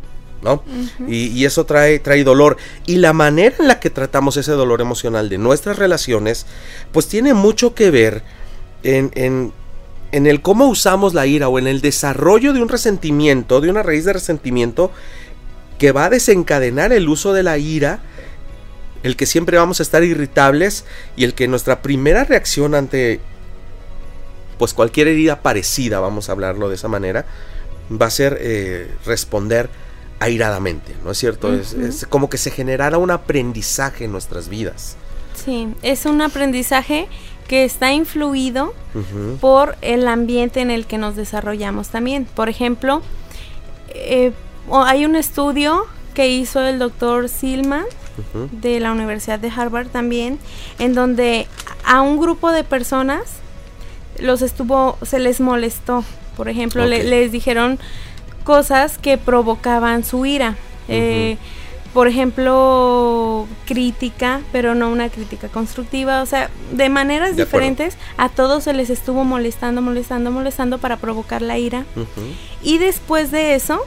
¿no? 0.42 0.62
y, 1.08 1.28
y, 1.28 1.46
eso 1.46 1.64
trae, 1.64 1.98
trae 1.98 2.22
dolor. 2.22 2.58
Y 2.84 2.96
la 2.96 3.12
manera 3.12 3.56
en 3.58 3.68
la 3.68 3.80
que 3.80 3.88
tratamos 3.90 4.36
ese 4.36 4.52
dolor 4.52 4.80
emocional 4.82 5.28
de 5.28 5.38
nuestras 5.38 5.78
relaciones, 5.78 6.46
pues 6.92 7.08
tiene 7.08 7.32
mucho 7.34 7.74
que 7.74 7.90
ver 7.90 8.22
en, 8.86 9.52
el 10.12 10.42
cómo 10.42 10.66
usamos 10.66 11.14
la 11.14 11.26
ira 11.26 11.48
o 11.48 11.58
en 11.58 11.66
el 11.66 11.80
desarrollo 11.80 12.52
de 12.52 12.62
un 12.62 12.68
resentimiento, 12.68 13.60
de 13.60 13.70
una 13.70 13.82
raíz 13.82 14.04
de 14.04 14.12
resentimiento 14.12 14.90
que 15.78 15.92
va 15.92 16.06
a 16.06 16.10
desencadenar 16.10 16.92
el 16.92 17.08
uso 17.08 17.32
de 17.32 17.42
la 17.42 17.58
ira 17.58 18.00
el 19.02 19.16
que 19.16 19.26
siempre 19.26 19.56
vamos 19.56 19.80
a 19.80 19.82
estar 19.82 20.02
irritables 20.02 20.84
y 21.16 21.24
el 21.24 21.34
que 21.34 21.48
nuestra 21.48 21.82
primera 21.82 22.24
reacción 22.24 22.74
ante 22.74 23.20
pues 24.58 24.72
cualquier 24.72 25.08
herida 25.08 25.42
parecida, 25.42 26.00
vamos 26.00 26.28
a 26.28 26.32
hablarlo 26.32 26.68
de 26.68 26.76
esa 26.76 26.88
manera, 26.88 27.26
va 27.90 28.06
a 28.06 28.10
ser 28.10 28.38
eh, 28.40 28.90
responder 29.04 29.68
airadamente, 30.18 30.94
¿no 31.04 31.10
es 31.10 31.18
cierto? 31.18 31.54
es, 31.54 32.06
como 32.08 32.30
que 32.30 32.38
se 32.38 32.50
generara 32.50 32.96
un 32.96 33.10
aprendizaje 33.10 34.06
en 34.06 34.12
nuestras 34.12 34.48
vidas. 34.48 34.96
Sí, 35.34 35.68
es 35.82 36.06
un 36.06 36.22
aprendizaje 36.22 37.06
que 37.48 37.64
está 37.64 37.92
influido 37.92 38.74
por 39.40 39.76
el 39.82 40.08
ambiente 40.08 40.60
en 40.60 40.70
el 40.70 40.86
que 40.86 40.98
nos 40.98 41.16
desarrollamos 41.16 41.88
también. 41.88 42.24
Por 42.24 42.48
ejemplo, 42.48 43.02
eh, 43.90 44.32
hay 44.72 45.04
un 45.04 45.16
estudio 45.16 45.86
que 46.14 46.28
hizo 46.28 46.62
el 46.62 46.78
doctor 46.78 47.28
Silman 47.28 47.84
de 48.50 48.80
la 48.80 48.92
Universidad 48.92 49.38
de 49.38 49.50
Harvard 49.54 49.88
también, 49.88 50.38
en 50.78 50.94
donde 50.94 51.46
a 51.84 52.00
un 52.00 52.18
grupo 52.18 52.50
de 52.50 52.64
personas 52.64 53.22
los 54.18 54.42
estuvo, 54.42 54.98
se 55.02 55.18
les 55.18 55.40
molestó. 55.40 56.04
Por 56.36 56.48
ejemplo, 56.48 56.86
les 56.86 57.32
dijeron 57.32 57.78
cosas 58.44 58.98
que 58.98 59.18
provocaban 59.18 60.04
su 60.04 60.24
ira. 60.24 60.56
Eh, 60.88 61.36
por 61.96 62.08
ejemplo, 62.08 63.48
crítica, 63.64 64.42
pero 64.52 64.74
no 64.74 64.90
una 64.90 65.08
crítica 65.08 65.48
constructiva, 65.48 66.20
o 66.20 66.26
sea, 66.26 66.50
de 66.72 66.90
maneras 66.90 67.36
diferentes, 67.36 67.96
a 68.18 68.28
todos 68.28 68.64
se 68.64 68.74
les 68.74 68.90
estuvo 68.90 69.24
molestando, 69.24 69.80
molestando, 69.80 70.30
molestando 70.30 70.76
para 70.76 70.98
provocar 70.98 71.40
la 71.40 71.56
ira. 71.56 71.86
Y 72.62 72.76
después 72.76 73.30
de 73.30 73.54
eso, 73.54 73.80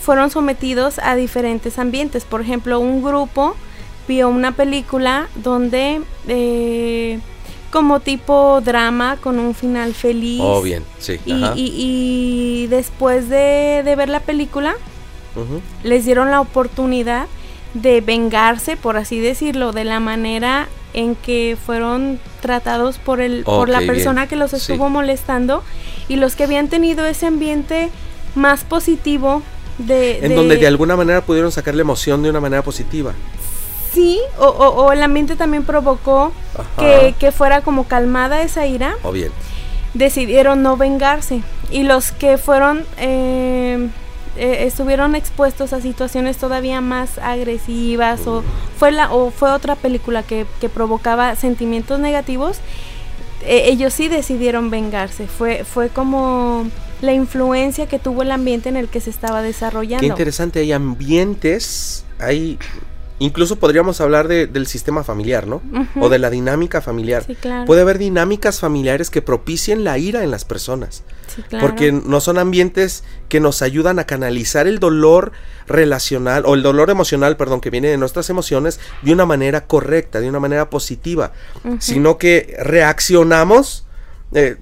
fueron 0.00 0.30
sometidos 0.30 0.98
a 1.00 1.16
diferentes 1.16 1.78
ambientes. 1.78 2.24
Por 2.24 2.40
ejemplo, 2.40 2.80
un 2.80 3.02
grupo 3.02 3.56
vio 4.08 4.30
una 4.30 4.52
película 4.52 5.28
donde 5.34 6.00
eh, 6.28 7.20
como 7.70 8.00
tipo 8.00 8.62
drama 8.62 9.18
con 9.20 9.38
un 9.38 9.54
final 9.54 9.92
feliz. 9.92 10.40
Oh, 10.42 10.62
bien, 10.62 10.82
sí. 10.98 11.20
Y, 11.26 12.68
después 12.70 13.28
de, 13.28 13.82
ver 13.84 14.08
la 14.08 14.20
película, 14.20 14.76
les 15.82 16.04
dieron 16.04 16.30
la 16.30 16.40
oportunidad 16.40 17.26
de 17.74 18.00
vengarse, 18.00 18.76
por 18.76 18.96
así 18.96 19.20
decirlo, 19.20 19.72
de 19.72 19.84
la 19.84 20.00
manera 20.00 20.68
en 20.94 21.14
que 21.14 21.56
fueron 21.64 22.18
tratados 22.40 22.98
por 22.98 23.20
el 23.20 23.44
por 23.44 23.68
la 23.68 23.80
persona 23.80 24.26
que 24.26 24.36
los 24.36 24.54
estuvo 24.54 24.88
molestando 24.88 25.62
y 26.08 26.16
los 26.16 26.34
que 26.34 26.44
habían 26.44 26.68
tenido 26.68 27.04
ese 27.04 27.26
ambiente 27.26 27.90
más 28.34 28.64
positivo 28.64 29.42
de 29.76 30.24
en 30.24 30.34
donde 30.34 30.56
de 30.56 30.66
alguna 30.66 30.96
manera 30.96 31.20
pudieron 31.20 31.52
sacar 31.52 31.74
la 31.74 31.82
emoción 31.82 32.22
de 32.22 32.30
una 32.30 32.40
manera 32.40 32.62
positiva 32.62 33.12
sí, 33.98 34.20
o, 34.38 34.92
el 34.92 35.02
ambiente 35.02 35.36
también 35.36 35.64
provocó 35.64 36.32
que, 36.78 37.32
fuera 37.32 37.62
como 37.62 37.84
calmada 37.84 38.42
esa 38.42 38.66
ira. 38.66 38.96
O 39.02 39.12
bien. 39.12 39.32
Decidieron 39.94 40.62
no 40.62 40.76
vengarse. 40.76 41.42
Y 41.70 41.82
los 41.82 42.12
que 42.12 42.38
fueron, 42.38 42.84
eh, 42.98 43.88
eh, 44.38 44.66
estuvieron 44.66 45.14
expuestos 45.14 45.72
a 45.72 45.80
situaciones 45.80 46.36
todavía 46.36 46.80
más 46.80 47.18
agresivas, 47.18 48.26
o, 48.26 48.44
fue 48.78 48.92
la, 48.92 49.12
o 49.12 49.30
fue 49.30 49.50
otra 49.50 49.74
película 49.74 50.22
que, 50.22 50.46
provocaba 50.72 51.34
sentimientos 51.36 51.98
negativos, 51.98 52.58
e, 53.44 53.68
ellos 53.70 53.92
sí 53.92 54.08
decidieron 54.08 54.70
vengarse. 54.70 55.26
Fue, 55.26 55.64
fue 55.64 55.88
como 55.88 56.66
la 57.02 57.12
influencia 57.12 57.86
que 57.86 57.98
tuvo 57.98 58.22
el 58.22 58.30
ambiente 58.30 58.68
en 58.68 58.76
el 58.76 58.88
que 58.88 59.00
se 59.00 59.10
estaba 59.10 59.42
desarrollando. 59.42 60.00
Qué 60.00 60.06
interesante, 60.06 60.60
hay 60.60 60.72
ambientes, 60.72 62.04
hay 62.18 62.58
Incluso 63.20 63.56
podríamos 63.56 64.00
hablar 64.00 64.28
del 64.28 64.66
sistema 64.68 65.02
familiar, 65.02 65.46
¿no? 65.46 65.60
O 66.00 66.08
de 66.08 66.20
la 66.20 66.30
dinámica 66.30 66.80
familiar. 66.80 67.24
Sí, 67.26 67.34
claro. 67.34 67.64
Puede 67.64 67.80
haber 67.80 67.98
dinámicas 67.98 68.60
familiares 68.60 69.10
que 69.10 69.22
propicien 69.22 69.82
la 69.82 69.98
ira 69.98 70.22
en 70.22 70.30
las 70.30 70.44
personas. 70.44 71.02
Sí, 71.34 71.42
claro. 71.42 71.66
Porque 71.66 71.90
no 71.90 72.20
son 72.20 72.38
ambientes 72.38 73.02
que 73.28 73.40
nos 73.40 73.60
ayudan 73.62 73.98
a 73.98 74.04
canalizar 74.04 74.68
el 74.68 74.78
dolor 74.78 75.32
relacional 75.66 76.44
o 76.46 76.54
el 76.54 76.62
dolor 76.62 76.90
emocional, 76.90 77.36
perdón, 77.36 77.60
que 77.60 77.70
viene 77.70 77.88
de 77.88 77.98
nuestras 77.98 78.30
emociones 78.30 78.78
de 79.02 79.12
una 79.12 79.26
manera 79.26 79.66
correcta, 79.66 80.20
de 80.20 80.28
una 80.28 80.40
manera 80.40 80.70
positiva, 80.70 81.32
sino 81.80 82.18
que 82.18 82.56
reaccionamos. 82.60 83.84
Eh, 84.32 84.56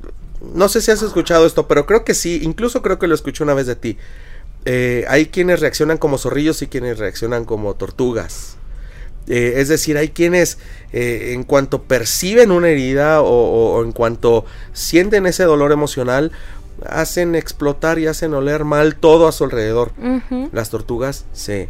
no 0.55 0.69
sé 0.69 0.81
si 0.81 0.91
has 0.91 1.03
escuchado 1.03 1.45
esto, 1.47 1.69
pero 1.69 1.87
creo 1.87 2.05
que 2.05 2.15
sí, 2.15 2.41
incluso 2.43 2.81
creo 2.81 2.99
que 2.99 3.07
lo 3.07 3.15
escuché 3.15 3.43
una 3.43 3.55
vez 3.55 3.67
de 3.67 3.77
ti 3.77 3.99
eh, 4.69 5.05
hay 5.09 5.27
quienes 5.27 5.61
reaccionan 5.61 5.97
como 5.97 6.19
zorrillos 6.19 6.61
y 6.61 6.67
quienes 6.67 6.99
reaccionan 6.99 7.45
como 7.45 7.75
tortugas. 7.75 8.57
Eh, 9.29 9.55
es 9.59 9.69
decir, 9.69 9.97
hay 9.97 10.09
quienes 10.09 10.59
eh, 10.93 11.31
en 11.35 11.45
cuanto 11.45 11.83
perciben 11.83 12.51
una 12.51 12.69
herida 12.69 13.23
o, 13.23 13.83
en 13.85 13.93
cuanto 13.93 14.45
sienten 14.73 15.27
ese 15.27 15.45
dolor 15.45 15.71
emocional, 15.71 16.33
hacen 16.85 17.37
explotar 17.37 18.01
y 18.01 18.09
hacen 18.09 18.35
oler 18.35 18.65
mal 18.65 18.97
todo 18.97 19.29
a 19.29 19.33
su 19.33 19.45
alrededor. 19.45 19.93
Las 20.53 20.71
tortugas 20.71 21.27
se 21.33 21.69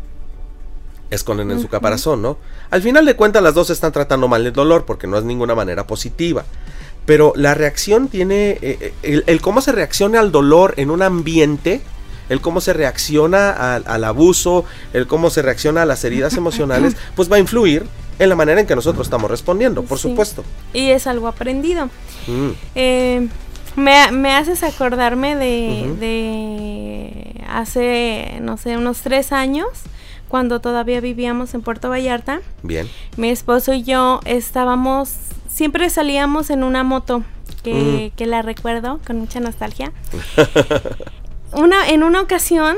esconden 1.10 1.50
en 1.50 1.60
su 1.60 1.68
caparazón, 1.68 2.22
¿no? 2.22 2.38
Al 2.70 2.80
final 2.80 3.04
de 3.04 3.14
cuentas 3.14 3.42
las 3.42 3.54
dos 3.54 3.68
están 3.68 3.92
tratando 3.92 4.26
mal 4.26 4.44
el 4.46 4.54
dolor 4.54 4.86
porque 4.86 5.06
no 5.06 5.18
es 5.18 5.24
ninguna 5.24 5.54
manera 5.54 5.86
positiva. 5.86 6.46
Pero 7.04 7.34
la 7.36 7.52
reacción 7.52 8.08
tiene, 8.08 8.58
el 9.02 9.40
cómo 9.42 9.60
se 9.60 9.72
reacciona 9.72 10.18
al 10.18 10.32
dolor 10.32 10.74
en 10.78 10.90
un 10.90 11.02
ambiente, 11.02 11.82
el 12.28 12.40
cómo 12.40 12.60
se 12.60 12.72
reacciona 12.72 13.76
al, 13.76 14.04
abuso, 14.04 14.64
el 14.92 15.06
cómo 15.06 15.30
se 15.30 15.42
reacciona 15.42 15.82
a 15.82 15.86
las 15.86 16.04
heridas 16.04 16.34
emocionales, 16.36 16.96
pues 17.14 17.30
va 17.30 17.36
a 17.36 17.38
influir 17.38 17.86
en 18.18 18.28
la 18.28 18.36
manera 18.36 18.60
en 18.60 18.66
que 18.66 18.74
nosotros 18.74 19.06
estamos 19.06 19.30
respondiendo, 19.30 19.82
por 19.82 19.98
supuesto. 19.98 20.44
Y 20.72 20.90
es 20.90 21.06
algo 21.06 21.28
aprendido. 21.28 21.86
Mm. 22.26 22.50
Eh, 22.74 23.28
me, 23.76 24.34
haces 24.34 24.62
acordarme 24.62 25.36
de, 25.36 25.94
de, 26.00 27.44
hace, 27.48 28.38
no 28.40 28.56
sé, 28.56 28.76
unos 28.76 29.02
tres 29.02 29.32
años, 29.32 29.68
cuando 30.28 30.60
todavía 30.60 31.00
vivíamos 31.00 31.54
en 31.54 31.60
Puerto 31.60 31.90
Vallarta. 31.90 32.40
Bien. 32.62 32.88
Mi 33.16 33.28
esposo 33.28 33.74
y 33.74 33.82
yo 33.82 34.20
estábamos, 34.24 35.12
siempre 35.48 35.90
salíamos 35.90 36.48
en 36.50 36.64
una 36.64 36.84
moto, 36.84 37.22
que, 37.62 38.10
mm. 38.12 38.16
que 38.16 38.26
la 38.26 38.40
recuerdo 38.42 38.98
con 39.06 39.18
mucha 39.18 39.40
nostalgia. 39.40 39.92
una, 41.56 41.88
en 41.88 42.02
una 42.02 42.20
ocasión, 42.20 42.76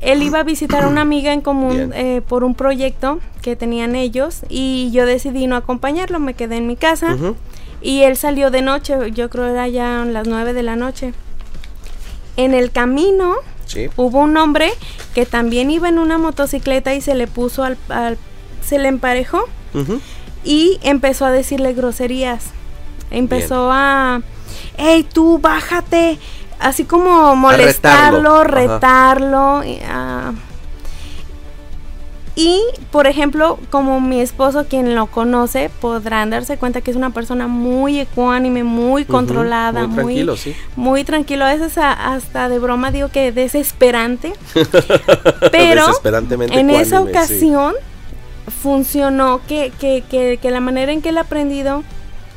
él 0.00 0.22
iba 0.22 0.40
a 0.40 0.42
visitar 0.42 0.84
a 0.84 0.88
una 0.88 1.00
amiga 1.00 1.32
en 1.32 1.40
común 1.40 1.92
eh, 1.94 2.20
por 2.26 2.44
un 2.44 2.54
proyecto 2.54 3.20
que 3.42 3.56
tenían 3.56 3.96
ellos 3.96 4.42
y 4.48 4.90
yo 4.90 5.06
decidí 5.06 5.46
no 5.46 5.56
acompañarlo, 5.56 6.18
me 6.18 6.34
quedé 6.34 6.56
en 6.56 6.66
mi 6.66 6.76
casa 6.76 7.16
y 7.80 8.02
él 8.02 8.16
salió 8.16 8.50
de 8.50 8.62
noche, 8.62 8.94
yo 9.12 9.30
creo 9.30 9.46
era 9.46 9.68
ya 9.68 10.04
las 10.04 10.26
nueve 10.26 10.52
de 10.52 10.62
la 10.62 10.76
noche. 10.76 11.14
En 12.36 12.52
el 12.52 12.70
camino 12.70 13.36
hubo 13.96 14.20
un 14.20 14.36
hombre 14.36 14.70
que 15.14 15.24
también 15.24 15.70
iba 15.70 15.88
en 15.88 15.98
una 15.98 16.18
motocicleta 16.18 16.94
y 16.94 17.00
se 17.00 17.14
le 17.14 17.26
puso 17.26 17.62
al, 17.62 17.78
se 18.62 18.78
le 18.78 18.88
emparejó 18.88 19.44
y 20.44 20.78
empezó 20.82 21.24
a 21.24 21.30
decirle 21.30 21.72
groserías. 21.72 22.46
Empezó 23.10 23.70
a, 23.70 24.22
hey 24.76 25.06
tú 25.10 25.38
bájate, 25.38 26.18
así 26.60 26.84
como 26.84 27.34
molestarlo, 27.36 28.44
retarlo. 28.44 29.62
Ah. 29.88 30.32
y, 32.34 32.60
por 32.90 33.06
ejemplo, 33.06 33.58
como 33.70 34.00
mi 34.00 34.20
esposo, 34.20 34.66
quien 34.68 34.94
lo 34.94 35.06
conoce, 35.06 35.70
podrán 35.80 36.30
darse 36.30 36.58
cuenta 36.58 36.80
que 36.80 36.90
es 36.90 36.96
una 36.96 37.10
persona 37.10 37.46
muy 37.46 38.00
ecuánime, 38.00 38.64
muy 38.64 39.04
controlada, 39.04 39.86
muy, 39.86 39.96
tranquilo, 39.96 40.36
sí. 40.36 40.54
muy 40.76 41.04
tranquilo. 41.04 41.44
A 41.44 41.54
veces 41.54 41.78
hasta 41.78 42.48
de 42.48 42.58
broma 42.58 42.90
digo 42.90 43.08
que 43.08 43.32
desesperante. 43.32 44.32
pero 45.52 45.86
en 46.28 46.70
esa 46.70 47.00
ocasión 47.00 47.74
funcionó 48.62 49.40
que, 49.46 49.72
que, 49.78 50.04
que, 50.08 50.38
que 50.40 50.50
la 50.50 50.60
manera 50.60 50.92
en 50.92 51.02
que 51.02 51.08
él 51.08 51.18
ha 51.18 51.22
aprendido 51.22 51.82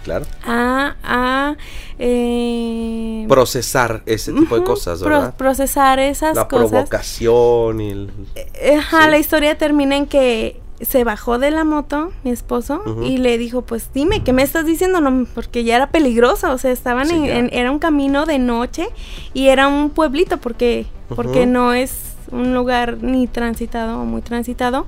Claro. 0.09 0.25
A, 0.43 1.55
eh, 1.99 3.25
procesar 3.27 4.01
ese 4.05 4.33
tipo 4.33 4.55
de 4.55 4.63
cosas, 4.63 5.01
¿verdad? 5.01 5.35
procesar 5.35 5.99
esas 5.99 6.35
la 6.35 6.47
cosas. 6.47 6.71
La 6.71 6.77
provocación 6.77 7.81
y... 7.81 8.07
Eh, 8.35 8.75
ajá, 8.77 9.09
la 9.09 9.17
historia 9.17 9.57
termina 9.57 9.95
en 9.95 10.07
que 10.07 10.59
se 10.81 11.03
bajó 11.03 11.39
de 11.39 11.51
la 11.51 11.63
moto 11.63 12.11
mi 12.23 12.31
esposo 12.31 12.81
y 13.03 13.17
le 13.17 13.37
dijo, 13.37 13.63
pues 13.63 13.89
dime, 13.93 14.23
¿qué 14.23 14.31
me 14.31 14.43
estás 14.43 14.65
diciendo? 14.65 15.01
No, 15.01 15.27
porque 15.35 15.63
ya 15.63 15.75
era 15.75 15.91
peligrosa, 15.91 16.53
o 16.53 16.57
sea, 16.57 16.71
estaban 16.71 17.11
en, 17.11 17.49
era 17.51 17.69
un 17.69 17.79
camino 17.79 18.25
de 18.25 18.39
noche 18.39 18.87
y 19.33 19.49
era 19.49 19.67
un 19.67 19.89
pueblito 19.89 20.37
porque, 20.37 20.85
porque 21.15 21.45
no 21.45 21.73
es 21.73 21.91
un 22.31 22.53
lugar 22.53 22.99
ni 23.01 23.27
transitado 23.27 23.99
o 23.99 24.05
muy 24.05 24.21
transitado 24.21 24.85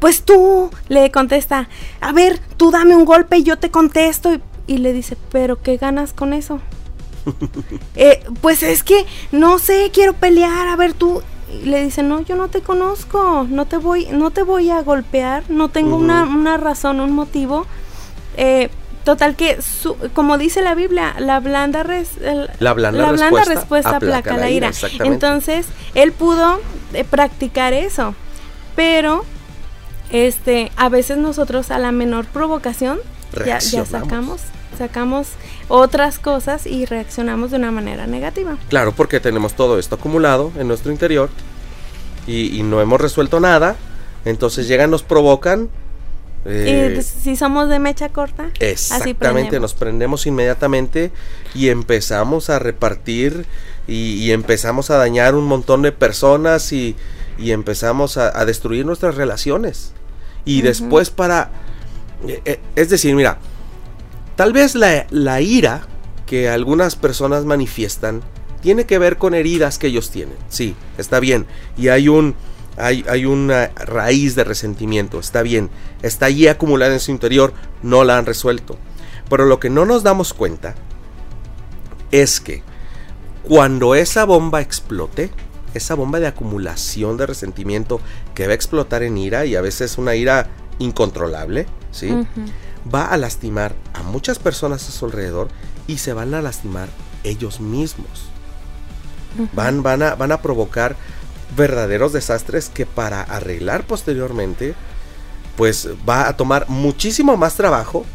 pues 0.00 0.22
tú, 0.22 0.70
le 0.88 1.10
contesta, 1.12 1.68
a 2.00 2.12
ver, 2.12 2.40
tú 2.56 2.70
dame 2.70 2.96
un 2.96 3.04
golpe 3.04 3.38
y 3.38 3.42
yo 3.44 3.58
te 3.58 3.70
contesto. 3.70 4.38
Y, 4.66 4.78
le 4.78 4.92
dice, 4.92 5.16
pero 5.30 5.60
¿qué 5.60 5.76
ganas 5.76 6.12
con 6.12 6.32
eso? 6.32 6.60
Eh, 7.96 8.24
pues 8.40 8.62
es 8.62 8.82
que, 8.82 9.04
no 9.30 9.58
sé, 9.58 9.90
quiero 9.92 10.14
pelear, 10.14 10.68
a 10.68 10.76
ver 10.76 10.94
tú. 10.94 11.22
le 11.64 11.84
dicen, 11.84 12.08
no, 12.08 12.22
yo 12.22 12.34
no 12.34 12.48
te 12.48 12.62
conozco, 12.62 13.46
no 13.48 13.66
te 13.66 13.76
voy, 13.76 14.06
no 14.06 14.30
te 14.30 14.42
voy 14.42 14.70
a 14.70 14.80
golpear, 14.80 15.44
no 15.50 15.68
tengo 15.68 15.96
una, 15.96 16.24
una, 16.24 16.56
razón, 16.56 17.00
un 17.00 17.12
motivo. 17.12 17.66
Eh, 18.36 18.70
total 19.04 19.36
que, 19.36 19.58
como 20.14 20.38
dice 20.38 20.62
la 20.62 20.74
Biblia, 20.74 21.14
la 21.18 21.40
blanda, 21.40 21.84
la 21.84 22.72
blanda, 22.72 23.44
respuesta, 23.44 23.96
aplaca, 23.96 24.38
la 24.38 24.50
ira. 24.50 24.70
Entonces, 25.00 25.66
él 25.94 26.12
pudo 26.12 26.60
eh, 26.94 27.04
practicar 27.04 27.74
eso, 27.74 28.14
pero 28.76 29.24
este, 30.10 30.72
a 30.76 30.88
veces 30.88 31.18
nosotros 31.18 31.70
a 31.70 31.78
la 31.78 31.92
menor 31.92 32.26
provocación 32.26 32.98
ya, 33.44 33.58
ya 33.58 33.84
sacamos 33.84 34.40
sacamos 34.80 35.28
otras 35.68 36.18
cosas 36.18 36.66
y 36.66 36.86
reaccionamos 36.86 37.50
de 37.50 37.58
una 37.58 37.70
manera 37.70 38.06
negativa. 38.06 38.56
Claro, 38.70 38.92
porque 38.92 39.20
tenemos 39.20 39.52
todo 39.52 39.78
esto 39.78 39.96
acumulado 39.96 40.52
en 40.58 40.68
nuestro 40.68 40.90
interior 40.90 41.28
y, 42.26 42.62
no 42.62 42.80
hemos 42.80 43.00
resuelto 43.00 43.40
nada, 43.40 43.76
entonces 44.24 44.68
llegan, 44.68 44.90
nos 44.90 45.02
provocan. 45.02 45.68
Eh, 46.46 47.02
si 47.02 47.36
somos 47.36 47.68
de 47.68 47.78
mecha 47.78 48.08
corta, 48.08 48.50
exactamente, 48.60 49.60
nos 49.60 49.74
prendemos 49.74 50.26
inmediatamente 50.26 51.10
y 51.54 51.68
empezamos 51.68 52.48
a 52.48 52.58
repartir 52.58 53.44
y, 53.86 54.30
empezamos 54.30 54.90
a 54.90 54.96
dañar 54.96 55.34
un 55.34 55.44
montón 55.44 55.82
de 55.82 55.92
personas 55.92 56.72
y, 56.72 56.96
empezamos 57.38 58.16
a, 58.16 58.44
destruir 58.46 58.86
nuestras 58.86 59.14
relaciones. 59.14 59.92
Y 60.44 60.62
después 60.62 61.10
para... 61.10 61.50
Eh, 62.26 62.42
eh, 62.44 62.60
es 62.76 62.90
decir, 62.90 63.14
mira, 63.14 63.38
Tal 64.40 64.54
vez 64.54 64.74
la, 64.74 65.40
ira 65.42 65.82
que 66.24 66.48
algunas 66.48 66.96
personas 66.96 67.44
manifiestan 67.44 68.22
tiene 68.62 68.86
que 68.86 68.98
ver 68.98 69.18
con 69.18 69.34
heridas 69.34 69.78
que 69.78 69.88
ellos 69.88 70.08
tienen. 70.10 70.36
Sí, 70.48 70.74
está 70.96 71.20
bien. 71.20 71.44
Y 71.76 71.88
hay 71.88 72.08
un 72.08 72.34
hay, 72.78 73.04
hay, 73.06 73.26
una 73.26 73.66
raíz 73.76 74.36
de 74.36 74.44
resentimiento. 74.44 75.20
Está 75.20 75.42
bien. 75.42 75.68
Está 76.00 76.24
allí 76.24 76.48
acumulada 76.48 76.94
en 76.94 77.00
su 77.00 77.10
interior. 77.10 77.52
No 77.82 78.02
la 78.02 78.16
han 78.16 78.24
resuelto. 78.24 78.78
Pero 79.28 79.44
lo 79.44 79.60
que 79.60 79.68
no 79.68 79.84
nos 79.84 80.04
damos 80.04 80.32
cuenta 80.32 80.74
es 82.10 82.40
que 82.40 82.62
cuando 83.42 83.94
esa 83.94 84.24
bomba 84.24 84.62
explote, 84.62 85.28
esa 85.74 85.94
bomba 85.94 86.20
de 86.20 86.26
acumulación 86.26 87.16
de 87.16 87.26
resentimiento 87.26 88.00
que 88.34 88.46
va 88.46 88.52
a 88.52 88.54
explotar 88.54 89.02
en 89.02 89.16
ira 89.18 89.46
y 89.46 89.56
a 89.56 89.60
veces 89.60 89.98
una 89.98 90.14
ira 90.14 90.48
incontrolable, 90.78 91.66
¿sí? 91.90 92.14
va 92.92 93.06
a 93.06 93.16
lastimar 93.16 93.74
a 93.92 94.02
muchas 94.02 94.38
personas 94.38 94.88
a 94.88 94.92
su 94.92 95.04
alrededor 95.04 95.48
y 95.86 95.98
se 95.98 96.12
van 96.12 96.34
a 96.34 96.42
lastimar 96.42 96.88
ellos 97.24 97.60
mismos. 97.60 98.30
van, 99.52 99.82
van, 99.82 100.02
a, 100.02 100.14
van 100.14 100.32
a 100.32 100.42
provocar 100.42 100.96
verdaderos 101.56 102.12
desastres 102.12 102.68
que 102.68 102.86
para 102.86 103.22
arreglar 103.22 103.84
posteriormente, 103.84 104.74
pues 105.56 105.88
va 106.08 106.28
a 106.28 106.36
tomar 106.36 106.68
muchísimo 106.68 107.36
más 107.36 107.54
trabajo 107.54 108.06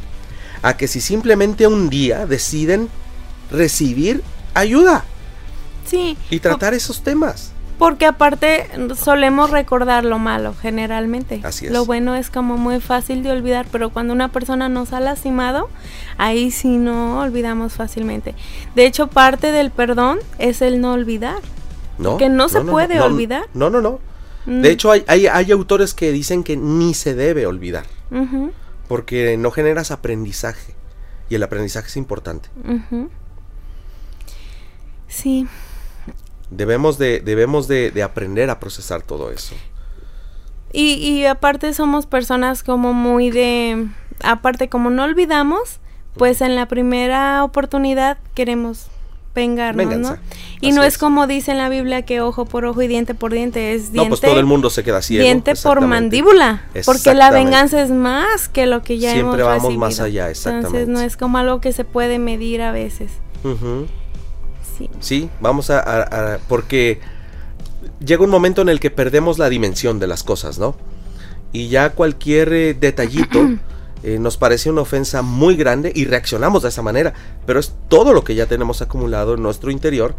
a 0.62 0.78
que 0.78 0.88
si 0.88 1.02
simplemente 1.02 1.68
un 1.68 1.90
día 1.90 2.26
deciden 2.26 2.90
recibir 3.52 4.24
ayuda. 4.54 5.06
Sí. 5.96 6.18
Y 6.30 6.40
tratar 6.40 6.74
esos 6.74 7.04
temas. 7.04 7.52
Porque 7.78 8.06
aparte 8.06 8.68
solemos 8.96 9.50
recordar 9.50 10.06
lo 10.06 10.18
malo 10.18 10.56
generalmente. 10.62 11.42
Así 11.44 11.66
es. 11.66 11.72
Lo 11.72 11.86
bueno 11.86 12.16
es 12.16 12.30
como 12.30 12.58
muy 12.58 12.80
fácil 12.80 13.22
de 13.24 13.32
olvidar, 13.32 13.66
pero 13.72 13.90
cuando 13.90 14.14
una 14.14 14.30
persona 14.30 14.70
nos 14.70 14.94
ha 14.94 15.00
lastimado, 15.00 15.70
ahí 16.18 16.52
sí 16.52 16.78
no 16.78 17.20
olvidamos 17.20 17.74
fácilmente. 17.74 18.34
De 18.76 18.86
hecho, 18.86 19.08
parte 19.08 19.52
del 19.52 19.72
perdón 19.72 20.20
es 20.38 20.62
el 20.62 20.80
no 20.80 20.94
olvidar. 20.94 21.42
No. 21.98 22.18
Que 22.18 22.30
no, 22.30 22.50
se 22.50 22.62
puede 22.62 23.00
olvidar. 23.02 23.46
No, 23.54 23.70
no, 23.70 23.82
no. 23.82 24.00
Mm. 24.46 24.62
De 24.62 24.72
hecho, 24.72 24.92
hay, 24.92 25.04
hay, 25.08 25.52
autores 25.52 25.94
que 25.94 26.12
dicen 26.12 26.44
que 26.44 26.56
ni 26.56 26.94
se 26.94 27.14
debe 27.14 27.46
olvidar. 27.46 27.86
Porque 28.88 29.36
no 29.38 29.52
generas 29.52 29.92
aprendizaje. 29.92 30.76
Y 31.30 31.36
el 31.36 31.44
aprendizaje 31.44 31.88
es 31.88 31.98
importante. 31.98 32.50
Sí. 35.08 35.48
Debemos 36.50 36.98
de, 36.98 37.22
debemos 37.22 37.68
de, 37.68 38.04
aprender 38.04 38.50
a 38.50 38.60
procesar 38.60 39.02
todo 39.02 39.32
eso. 39.32 39.56
Y, 40.72 40.94
y, 40.96 41.26
aparte 41.26 41.74
somos 41.74 42.06
personas 42.06 42.64
como 42.64 42.94
muy 42.94 43.32
de... 43.32 43.88
Aparte 44.24 44.70
como 44.70 44.90
no 44.90 45.04
olvidamos, 45.04 45.80
pues 46.16 46.42
en 46.42 46.56
la 46.56 46.68
primera 46.68 47.44
oportunidad 47.44 48.18
queremos 48.34 48.88
vengarnos, 49.36 49.98
¿no? 49.98 50.18
Y 50.62 50.72
no 50.72 50.84
es, 50.84 50.98
como 50.98 51.28
dice 51.28 51.52
en 51.52 51.58
la 51.58 51.70
Biblia 51.70 52.04
que 52.04 52.22
ojo 52.22 52.46
por 52.46 52.66
ojo 52.66 52.82
y 52.82 52.88
diente 52.88 53.14
por 53.14 53.34
diente, 53.34 53.74
es 53.74 53.92
diente... 53.92 54.10
No, 54.10 54.10
pues 54.10 54.22
todo 54.22 54.40
el 54.40 54.46
mundo 54.46 54.70
se 54.70 54.84
queda 54.84 55.02
ciego. 55.02 55.24
Diente 55.24 55.54
por 55.56 55.82
mandíbula, 55.82 56.64
porque 56.86 57.14
la 57.14 57.30
venganza 57.30 57.82
es 57.82 57.92
más 57.92 58.48
que 58.50 58.66
lo 58.66 58.82
que 58.82 58.98
ya 58.98 59.12
Siempre 59.12 59.42
hemos 59.42 59.58
vamos 59.58 59.78
más 59.78 60.00
allá, 60.00 60.30
exactamente. 60.30 60.68
Entonces 60.68 60.88
no 60.88 61.02
es 61.02 61.18
como 61.18 61.38
algo 61.38 61.62
que 61.62 61.74
se 61.74 61.84
puede 61.84 62.18
medir 62.18 62.62
a 62.62 62.72
veces. 62.72 63.12
Sí. 65.00 65.30
vamos 65.40 65.70
a, 65.70 66.40
Porque 66.48 67.00
llega 68.04 68.24
un 68.24 68.30
momento 68.30 68.62
en 68.62 68.70
el 68.70 68.80
que 68.80 68.92
perdemos 68.92 69.38
la 69.38 69.50
dimensión 69.50 70.00
de 70.00 70.08
las 70.08 70.24
cosas, 70.24 70.60
¿no? 70.60 70.76
Y 71.52 71.70
ya 71.70 71.92
cualquier 71.92 72.52
eh, 72.54 72.74
detallito 72.74 73.40
eh, 74.04 74.20
nos 74.20 74.38
parece 74.38 74.70
una 74.70 74.82
ofensa 74.82 75.22
muy 75.22 75.56
grande 75.56 75.92
y 75.96 76.06
reaccionamos 76.06 76.64
de 76.64 76.70
esa 76.70 76.82
manera. 76.82 77.14
Pero 77.46 77.60
es 77.60 77.74
todo 77.88 78.14
lo 78.14 78.24
que 78.24 78.36
ya 78.36 78.46
tenemos 78.46 78.82
acumulado 78.82 79.36
en 79.36 79.44
nuestro 79.44 79.72
interior. 79.72 80.16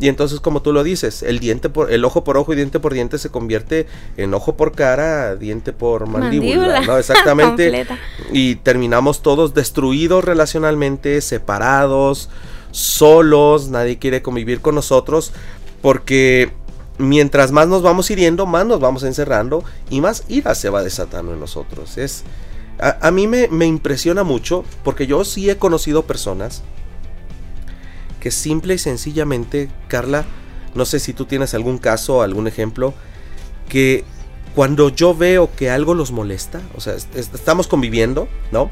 Y 0.00 0.08
entonces, 0.08 0.40
como 0.40 0.62
tú 0.62 0.72
lo 0.72 0.82
dices, 0.82 1.22
el 1.22 1.38
diente 1.40 1.68
por, 1.68 1.92
el 1.92 2.04
ojo 2.06 2.24
por 2.24 2.38
ojo 2.38 2.54
y 2.54 2.56
diente 2.56 2.80
por 2.80 2.94
diente 2.94 3.18
se 3.18 3.28
convierte 3.28 3.86
en 4.16 4.32
ojo 4.32 4.56
por 4.56 4.72
cara, 4.72 5.36
diente 5.36 5.74
por 5.74 6.06
mandíbula, 6.08 6.80
¿no? 6.80 6.96
Exactamente. 6.98 7.86
y 8.32 8.54
terminamos 8.56 9.20
todos 9.20 9.52
destruidos 9.52 10.24
relacionalmente, 10.24 11.20
separados 11.20 12.30
solos, 12.70 13.68
nadie 13.68 13.98
quiere 13.98 14.22
convivir 14.22 14.60
con 14.60 14.74
nosotros, 14.74 15.32
porque 15.82 16.52
mientras 16.98 17.52
más 17.52 17.68
nos 17.68 17.82
vamos 17.82 18.10
hiriendo, 18.10 18.46
más 18.46 18.66
nos 18.66 18.80
vamos 18.80 19.02
encerrando 19.02 19.64
y 19.88 20.00
más 20.00 20.24
ira 20.28 20.54
se 20.54 20.70
va 20.70 20.82
desatando 20.82 21.32
en 21.32 21.40
nosotros. 21.40 21.98
Es, 21.98 22.24
a, 22.78 23.10
mí 23.10 23.26
me, 23.26 23.48
me, 23.48 23.66
impresiona 23.66 24.24
mucho 24.24 24.64
porque 24.84 25.06
yo 25.06 25.24
sí 25.24 25.50
he 25.50 25.56
conocido 25.56 26.04
personas 26.04 26.62
que 28.20 28.30
simple 28.30 28.74
y 28.74 28.78
sencillamente, 28.78 29.70
Carla, 29.88 30.24
no 30.74 30.84
sé 30.84 31.00
si 31.00 31.12
tú 31.12 31.24
tienes 31.24 31.54
algún 31.54 31.78
caso, 31.78 32.22
algún 32.22 32.46
ejemplo, 32.46 32.94
que 33.68 34.04
cuando 34.54 34.88
yo 34.88 35.14
veo 35.14 35.50
que 35.54 35.70
algo 35.70 35.94
los 35.94 36.12
molesta, 36.12 36.60
o 36.76 36.80
sea, 36.80 36.94
estamos 36.94 37.66
conviviendo, 37.66 38.28
¿no? 38.52 38.70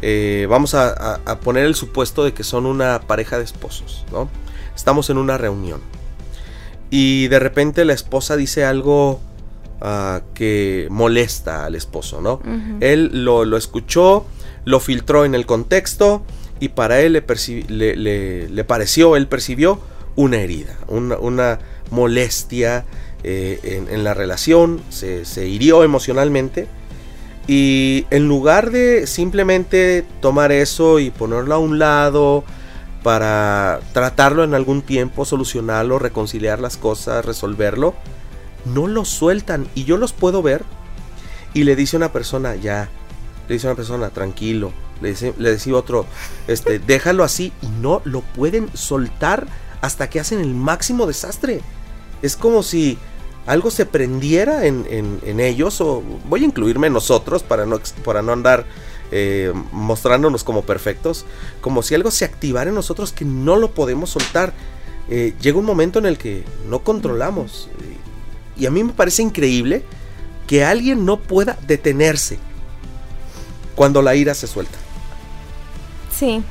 Eh, 0.00 0.46
vamos 0.48 0.74
a, 0.74 1.20
poner 1.42 1.64
el 1.64 1.74
supuesto 1.74 2.24
de 2.24 2.32
que 2.32 2.44
son 2.44 2.66
una 2.66 3.00
pareja 3.00 3.38
de 3.38 3.44
esposos, 3.44 4.04
¿no? 4.12 4.28
Estamos 4.74 5.10
en 5.10 5.18
una 5.18 5.38
reunión 5.38 5.80
y 6.90 7.28
de 7.28 7.38
repente 7.38 7.84
la 7.84 7.92
esposa 7.92 8.36
dice 8.36 8.64
algo 8.64 9.20
ah, 9.80 10.22
que 10.34 10.86
molesta 10.90 11.64
al 11.64 11.74
esposo, 11.74 12.20
¿no? 12.20 12.40
Él 12.80 13.24
lo, 13.24 13.56
escuchó, 13.56 14.24
lo 14.64 14.78
filtró 14.78 15.24
en 15.24 15.34
el 15.34 15.46
contexto 15.46 16.22
y 16.60 16.68
para 16.68 17.00
él 17.00 17.20
le, 17.68 18.48
le, 18.48 18.64
pareció, 18.64 19.16
él 19.16 19.26
percibió 19.26 19.80
una 20.14 20.38
herida, 20.38 20.76
una, 20.88 21.58
molestia 21.90 22.84
eh, 23.24 23.86
en, 23.90 24.04
la 24.04 24.14
relación, 24.14 24.80
se, 24.90 25.24
se 25.24 25.48
hirió 25.48 25.82
emocionalmente 25.82 26.68
y 27.48 28.06
en 28.10 28.28
lugar 28.28 28.70
de 28.70 29.06
simplemente 29.06 30.04
tomar 30.20 30.52
eso 30.52 30.98
y 30.98 31.10
ponerlo 31.10 31.54
a 31.54 31.58
un 31.58 31.78
lado 31.78 32.44
para 33.02 33.80
tratarlo 33.94 34.44
en 34.44 34.52
algún 34.52 34.82
tiempo, 34.82 35.24
solucionarlo, 35.24 35.98
reconciliar 35.98 36.60
las 36.60 36.76
cosas, 36.76 37.24
resolverlo, 37.24 37.94
no 38.66 38.86
lo 38.86 39.06
sueltan. 39.06 39.66
Y 39.74 39.84
yo 39.84 39.96
los 39.96 40.12
puedo 40.12 40.42
ver. 40.42 40.62
Y 41.54 41.64
le 41.64 41.74
dice 41.74 41.96
una 41.96 42.12
persona, 42.12 42.54
ya, 42.54 42.90
le 43.48 43.54
dice 43.54 43.66
una 43.66 43.76
persona, 43.76 44.10
tranquilo. 44.10 44.70
Le 45.00 45.10
dice, 45.10 45.32
le 45.38 45.52
dice 45.54 45.72
otro, 45.72 46.04
este, 46.48 46.78
déjalo 46.86 47.24
así. 47.24 47.54
Y 47.62 47.68
no 47.80 48.02
lo 48.04 48.20
pueden 48.20 48.68
soltar 48.76 49.46
hasta 49.80 50.10
que 50.10 50.20
hacen 50.20 50.40
el 50.40 50.54
máximo 50.54 51.06
desastre. 51.06 51.62
Es 52.20 52.36
como 52.36 52.62
si 52.62 52.98
algo 53.48 53.70
se 53.70 53.86
prendiera 53.86 54.66
en, 54.66 55.40
ellos, 55.40 55.80
o 55.80 56.02
voy 56.28 56.42
a 56.42 56.44
incluirme 56.44 56.90
nosotros 56.90 57.42
para 57.42 57.64
no, 57.64 57.80
para 58.04 58.20
no 58.20 58.32
andar 58.32 58.66
eh, 59.10 59.54
mostrándonos 59.72 60.44
como 60.44 60.62
perfectos, 60.62 61.24
como 61.62 61.82
si 61.82 61.94
algo 61.94 62.10
se 62.10 62.26
activara 62.26 62.68
en 62.68 62.74
nosotros 62.74 63.10
que 63.10 63.24
no 63.24 63.56
lo 63.56 63.70
podemos 63.70 64.10
soltar. 64.10 64.52
Eh, 65.08 65.32
llega 65.40 65.58
un 65.58 65.64
momento 65.64 65.98
en 65.98 66.04
el 66.04 66.18
que 66.18 66.44
no 66.68 66.80
controlamos. 66.80 67.70
Y 68.54 68.66
a 68.66 68.70
mí 68.70 68.84
me 68.84 68.92
parece 68.92 69.22
increíble 69.22 69.82
que 70.46 70.62
alguien 70.62 71.06
no 71.06 71.18
pueda 71.18 71.58
detenerse 71.66 72.38
cuando 73.74 74.02
la 74.02 74.14
ira 74.14 74.34
se 74.34 74.46
suelta. 74.46 74.76
Sí. 76.14 76.42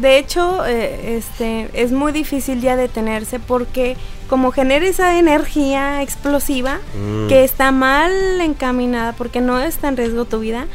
de 0.00 0.18
hecho, 0.18 0.66
eh, 0.66 1.18
este, 1.18 1.70
es 1.72 1.92
muy 1.92 2.10
difícil 2.10 2.60
ya 2.60 2.74
detenerse 2.74 3.38
porque 3.38 3.96
como 4.30 4.52
genera 4.52 4.86
esa 4.86 5.18
energía 5.18 6.00
explosiva 6.02 6.78
Mm. 6.94 7.26
que 7.28 7.44
está 7.44 7.72
mal 7.72 8.40
encaminada 8.40 9.12
porque 9.12 9.40
no 9.40 9.58
está 9.58 9.88
en 9.88 9.96
riesgo 9.96 10.24
tu 10.24 10.38
vida, 10.38 10.66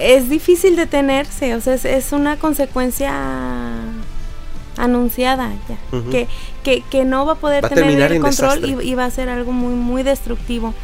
es 0.00 0.28
difícil 0.28 0.74
detenerse, 0.74 1.54
o 1.54 1.60
sea, 1.60 1.74
es, 1.74 1.84
es 1.84 2.12
una 2.12 2.38
consecuencia 2.38 3.12
anunciada 4.78 5.52
ya, 5.68 5.76
que, 6.10 6.26
que, 6.64 6.82
que 6.90 7.04
no 7.04 7.24
va 7.26 7.32
a 7.32 7.36
poder 7.36 7.64
Va 7.64 7.68
tener 7.68 8.12
el 8.12 8.20
control 8.20 8.82
y 8.82 8.94
va 8.94 9.04
a 9.04 9.10
ser 9.10 9.28
algo 9.28 9.52
muy, 9.52 9.74
muy 9.74 10.02
destructivo. 10.02 10.74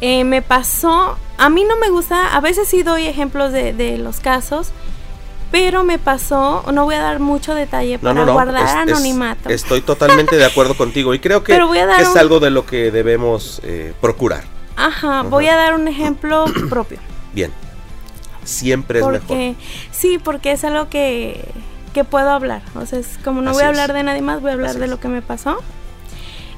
Eh, 0.00 0.24
me 0.24 0.42
pasó, 0.42 1.16
a 1.38 1.48
mí 1.48 1.64
no 1.64 1.76
me 1.78 1.88
gusta, 1.90 2.34
a 2.34 2.40
veces 2.40 2.68
sí 2.68 2.82
doy 2.82 3.06
ejemplos 3.06 3.52
de, 3.52 3.72
de 3.72 3.98
los 3.98 4.20
casos, 4.20 4.70
pero 5.54 5.84
me 5.84 6.00
pasó, 6.00 6.64
no 6.72 6.82
voy 6.84 6.96
a 6.96 7.00
dar 7.00 7.20
mucho 7.20 7.54
detalle 7.54 8.00
para 8.00 8.12
no, 8.12 8.26
no. 8.26 8.32
guardar 8.32 8.64
es- 8.64 8.70
es- 8.70 8.74
anonimato. 8.76 9.48
estoy 9.50 9.82
totalmente 9.82 10.34
de 10.34 10.44
acuerdo 10.44 10.76
contigo 10.76 11.14
y 11.14 11.20
creo 11.20 11.44
que 11.44 11.52
es 11.54 12.08
un- 12.08 12.18
algo 12.18 12.40
de 12.40 12.50
lo 12.50 12.66
que 12.66 12.90
debemos 12.90 13.60
eh, 13.62 13.94
procurar. 14.00 14.42
Ajá, 14.74 15.22
voy 15.22 15.46
a 15.46 15.54
dar 15.54 15.74
un 15.74 15.86
ejemplo 15.86 16.44
propio. 16.68 16.98
Bien. 17.32 17.52
Siempre 18.42 18.98
es 18.98 19.06
mejor. 19.06 19.54
sí, 19.92 20.18
porque 20.18 20.50
es 20.50 20.64
algo 20.64 20.88
que, 20.88 21.44
que 21.92 22.02
puedo 22.02 22.30
hablar. 22.30 22.62
O 22.74 22.84
sea, 22.84 22.98
es 22.98 23.16
como 23.24 23.40
no 23.40 23.50
Así 23.50 23.58
voy 23.58 23.62
a 23.62 23.66
es. 23.66 23.78
hablar 23.78 23.92
de 23.92 24.02
nadie 24.02 24.22
más, 24.22 24.40
voy 24.40 24.50
a 24.50 24.54
hablar 24.54 24.70
Así 24.70 24.80
de 24.80 24.88
lo 24.88 24.98
que 24.98 25.06
me 25.06 25.22
pasó. 25.22 25.58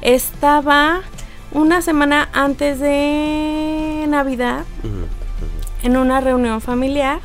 Estaba 0.01 1.03
una 1.53 1.83
semana 1.83 2.31
antes 2.33 2.81
de 2.81 4.07
Navidad 4.09 4.65
en 5.83 5.97
una 5.99 6.21
reunión 6.23 6.63
familiar 6.63 7.21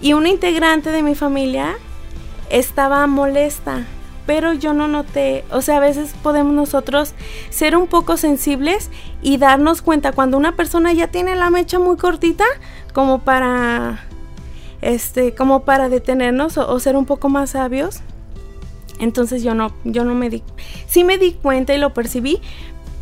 y 0.00 0.12
una 0.12 0.28
integrante 0.28 0.90
de 0.90 1.02
mi 1.02 1.14
familia 1.14 1.76
estaba 2.50 3.06
molesta, 3.06 3.84
pero 4.26 4.52
yo 4.52 4.72
no 4.72 4.88
noté, 4.88 5.44
o 5.50 5.62
sea, 5.62 5.76
a 5.76 5.80
veces 5.80 6.14
podemos 6.22 6.52
nosotros 6.52 7.14
ser 7.50 7.76
un 7.76 7.86
poco 7.86 8.16
sensibles 8.16 8.90
y 9.22 9.38
darnos 9.38 9.82
cuenta 9.82 10.12
cuando 10.12 10.36
una 10.36 10.56
persona 10.56 10.92
ya 10.92 11.08
tiene 11.08 11.36
la 11.36 11.50
mecha 11.50 11.78
muy 11.78 11.96
cortita 11.96 12.44
como 12.92 13.20
para 13.20 14.00
este 14.82 15.34
como 15.34 15.64
para 15.64 15.88
detenernos 15.88 16.58
o, 16.58 16.78
ser 16.80 16.96
un 16.96 17.06
poco 17.06 17.28
más 17.28 17.50
sabios. 17.50 18.00
Entonces 18.98 19.42
yo 19.42 19.54
no 19.54 19.74
yo 19.84 20.04
no 20.04 20.14
me 20.14 20.30
di 20.30 20.42
sí 20.86 21.04
me 21.04 21.18
di 21.18 21.32
cuenta 21.32 21.74
y 21.74 21.78
lo 21.78 21.92
percibí, 21.94 22.40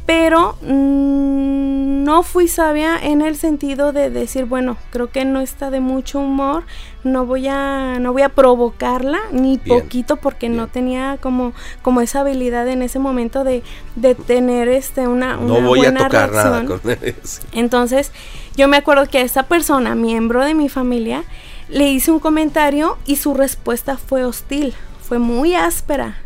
pero 0.07 0.57
mm, 0.63 2.05
no 2.05 2.23
fui 2.23 2.49
sabia 2.49 2.99
en 3.03 3.23
el 3.23 3.37
sentido 3.37 3.93
de 3.93 4.11
decir, 4.11 4.45
bueno, 4.45 4.77
creo 4.91 5.11
que 5.11 5.25
no 5.25 5.41
está 5.41 5.71
de 5.71 5.81
mucho 5.81 6.21
humor, 6.21 6.65
no 7.03 7.25
voy 7.25 7.49
a 7.49 7.99
no 7.99 8.13
voy 8.13 8.23
a 8.23 8.29
provocarla 8.29 9.19
ni 9.33 9.57
Bien, 9.57 9.81
poquito 9.81 10.17
porque 10.17 10.49
no 10.49 10.69
tenía 10.69 11.19
como 11.21 11.53
como 11.83 12.01
esa 12.03 12.21
habilidad 12.21 12.69
en 12.69 12.83
ese 12.83 12.99
momento 12.99 13.45
de, 13.45 13.63
de 13.97 14.15
tener 14.15 14.69
este 14.69 15.09
una, 15.09 15.37
No 15.37 15.57
una 15.57 15.67
voy 15.67 15.81
a 15.81 15.91
buena 15.91 16.05
tocar 16.05 16.33
nada 16.33 16.65
con 16.65 16.81
eso. 17.03 17.43
Entonces, 17.53 18.13
yo 18.57 18.69
me 18.69 18.77
acuerdo 18.77 19.07
que 19.07 19.19
a 19.19 19.23
esa 19.23 19.45
persona, 19.45 19.95
miembro 19.95 20.45
de 20.45 20.55
mi 20.55 20.69
familia, 20.69 21.25
le 21.69 21.91
hice 21.91 22.11
un 22.11 22.21
comentario 22.21 22.99
y 23.07 23.17
su 23.17 23.35
respuesta 23.35 23.97
fue 23.97 24.25
hostil, 24.25 24.75
fue 25.01 25.19
muy 25.19 25.55
áspera. 25.55 26.19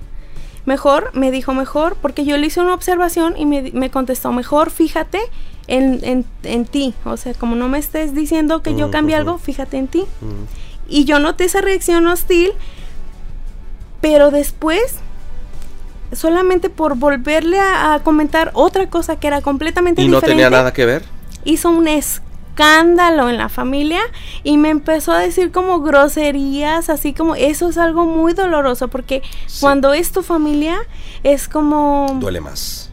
Mejor, 0.68 1.10
me 1.14 1.30
dijo 1.30 1.54
mejor, 1.54 1.96
porque 2.02 2.26
yo 2.26 2.36
le 2.36 2.46
hice 2.48 2.60
una 2.60 2.74
observación 2.74 3.34
y 3.38 3.46
me, 3.46 3.70
me 3.72 3.88
contestó, 3.90 4.32
mejor 4.32 4.68
fíjate 4.70 5.18
en, 5.66 6.00
en- 6.04 6.26
en 6.42 6.66
ti. 6.66 6.92
O 7.06 7.16
sea, 7.16 7.32
como 7.32 7.56
no 7.56 7.68
me 7.68 7.78
estés 7.78 8.14
diciendo 8.14 8.60
que 8.62 8.74
yo 8.74 8.88
Mm, 8.88 8.90
cambie 8.90 9.14
ujú. 9.16 9.20
algo, 9.22 9.38
fíjate 9.38 9.78
en 9.78 9.88
ti. 9.88 10.04
Y 10.86 11.06
yo 11.06 11.20
noté 11.20 11.44
esa 11.44 11.62
reacción 11.62 12.06
hostil, 12.06 12.50
pero 14.02 14.30
después, 14.30 14.96
solamente 16.12 16.68
por 16.70 16.96
volverle 16.96 17.58
a, 17.60 17.94
a 17.94 18.02
comentar 18.02 18.50
otra 18.54 18.88
cosa 18.90 19.16
que 19.18 19.26
era 19.26 19.40
completamente 19.40 20.02
Y 20.02 20.08
no 20.08 20.16
diferente, 20.18 20.32
tenía 20.42 20.50
nada 20.50 20.72
que 20.72 20.84
ver. 20.84 21.02
hizo 21.44 21.70
un 21.70 21.88
escándalo 22.62 23.28
en 23.30 23.36
la 23.38 23.48
familia 23.48 24.00
y 24.42 24.56
me 24.58 24.70
empezó 24.70 25.12
a 25.12 25.18
decir 25.20 25.52
como 25.52 25.80
groserías, 25.80 26.90
así 26.90 27.12
como 27.14 27.36
eso 27.36 27.68
es 27.68 27.78
algo 27.78 28.04
muy 28.04 28.32
doloroso 28.34 28.88
porque 28.88 29.22
Sí. 29.46 29.58
cuando 29.60 29.94
es 29.94 30.10
tu 30.10 30.22
familia 30.24 30.76
es 31.22 31.46
como 31.48 32.16
Duele 32.18 32.40
más. 32.40 32.90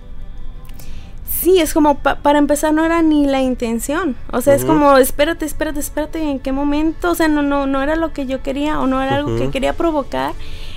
sí, 1.28 1.60
es 1.60 1.74
como 1.74 1.98
pa- 1.98 2.18
para 2.18 2.38
empezar 2.38 2.74
no 2.74 2.86
era 2.86 3.02
ni 3.02 3.26
la 3.26 3.42
intención. 3.42 4.16
O 4.32 4.42
sea, 4.42 4.54
es 4.54 4.66
como 4.66 4.98
espérate, 4.98 5.46
espérate, 5.46 5.80
espérate, 5.80 6.22
¿en 6.22 6.40
qué 6.40 6.52
momento? 6.52 7.10
O 7.12 7.16
sea, 7.16 7.28
no 7.28 7.42
no 7.42 7.66
no 7.66 7.82
era 7.82 7.96
lo 7.96 8.14
que 8.14 8.28
yo 8.28 8.44
quería 8.44 8.80
o 8.80 8.86
no 8.88 9.02
era 9.02 9.16
algo 9.16 9.36
que 9.38 9.50
quería 9.50 9.74
provocar. 9.74 10.34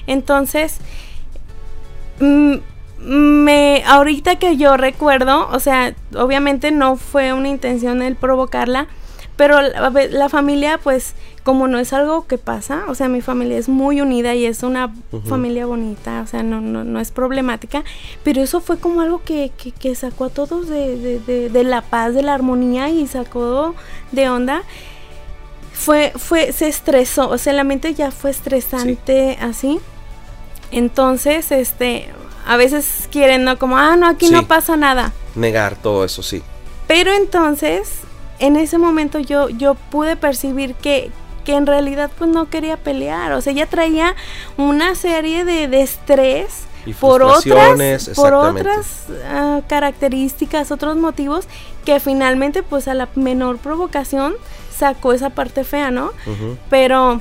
Entonces 0.07 0.79
mm, 2.21 2.55
me 2.99 3.83
ahorita 3.87 4.37
que 4.37 4.57
yo 4.57 4.77
recuerdo, 4.77 5.49
o 5.51 5.61
sea, 5.61 5.95
obviamente 6.17 6.71
no 6.71 6.97
fue 6.97 7.33
una 7.33 7.49
intención 7.49 8.03
el 8.03 8.17
provocarla, 8.17 8.89
pero 9.37 9.61
la, 9.63 10.29
familia 10.29 10.81
pues 10.83 11.15
como 11.45 11.69
no 11.69 11.79
es 11.79 11.93
algo 11.93 12.27
que 12.27 12.39
pasa, 12.39 12.85
o 12.89 12.97
sea, 12.97 13.09
mi 13.09 13.21
familia 13.21 13.57
es 13.57 13.69
muy 13.69 14.01
unida 14.01 14.35
y 14.35 14.45
es 14.47 14.65
una 14.65 14.93
familia 15.29 15.65
bonita, 15.65 16.23
o 16.23 16.27
sea, 16.27 16.43
no, 16.43 16.61
no, 16.61 16.83
no 16.83 16.99
es 16.99 17.13
problemática, 17.13 17.85
pero 18.25 18.43
eso 18.43 18.61
fue 18.61 18.79
como 18.79 19.01
algo 19.01 19.23
que, 19.23 19.53
que, 19.57 19.71
que 19.71 19.95
sacó 19.95 20.25
a 20.25 20.31
todos 20.31 20.69
de, 20.69 20.99
de, 20.99 21.21
de, 21.21 21.51
de 21.51 21.65
la 21.65 21.83
paz, 21.83 22.15
de 22.15 22.23
la 22.23 22.35
armonía 22.35 22.91
y 22.91 23.07
sacó 23.07 23.77
de 24.11 24.29
onda. 24.29 24.63
Fue, 25.73 26.13
fue, 26.17 26.53
se 26.53 26.67
estresó, 26.67 27.29
o 27.29 27.39
sea, 27.39 27.53
la 27.53 27.63
mente 27.63 27.95
ya 27.95 28.11
fue 28.11 28.31
estresante 28.31 29.39
así. 29.41 29.79
Entonces, 30.73 31.53
este, 31.53 32.09
a 32.47 32.57
veces 32.57 33.09
quieren, 33.11 33.45
¿no? 33.45 33.59
Como, 33.59 33.77
ah, 33.79 33.97
no, 33.97 34.07
aquí 34.07 34.27
Sí. 34.27 34.33
no 34.33 34.47
pasa 34.47 34.77
nada. 34.77 35.13
Negar 35.35 35.77
todo 35.77 36.05
eso, 36.05 36.23
sí. 36.23 36.43
Pero 36.87 37.13
entonces, 37.13 37.91
en 38.39 38.57
ese 38.57 38.79
momento 38.79 39.19
yo, 39.19 39.49
yo 39.49 39.75
pude 39.75 40.17
percibir 40.17 40.75
que, 40.75 41.11
que 41.45 41.55
en 41.55 41.67
realidad 41.67 42.11
pues 42.19 42.31
no 42.31 42.49
quería 42.49 42.77
pelear. 42.77 43.33
O 43.33 43.41
sea, 43.41 43.53
ella 43.53 43.67
traía 43.67 44.15
una 44.57 44.95
serie 44.95 45.45
de, 45.45 45.69
de 45.69 45.83
estrés 45.83 46.65
Y 46.87 46.95
por 46.95 47.23
otras, 47.23 48.09
por 48.15 48.33
otras 48.35 48.87
ah, 49.31 49.61
características, 49.69 50.71
otros 50.71 50.97
motivos, 50.97 51.47
que 51.85 52.01
finalmente 52.01 52.63
pues 52.63 52.89
a 52.89 52.95
la 52.95 53.09
menor 53.15 53.59
provocación 53.59 54.35
sacó 54.75 55.13
esa 55.13 55.31
parte 55.31 55.65
fea, 55.65 55.91
¿no? 55.91 56.13
Pero 56.71 57.21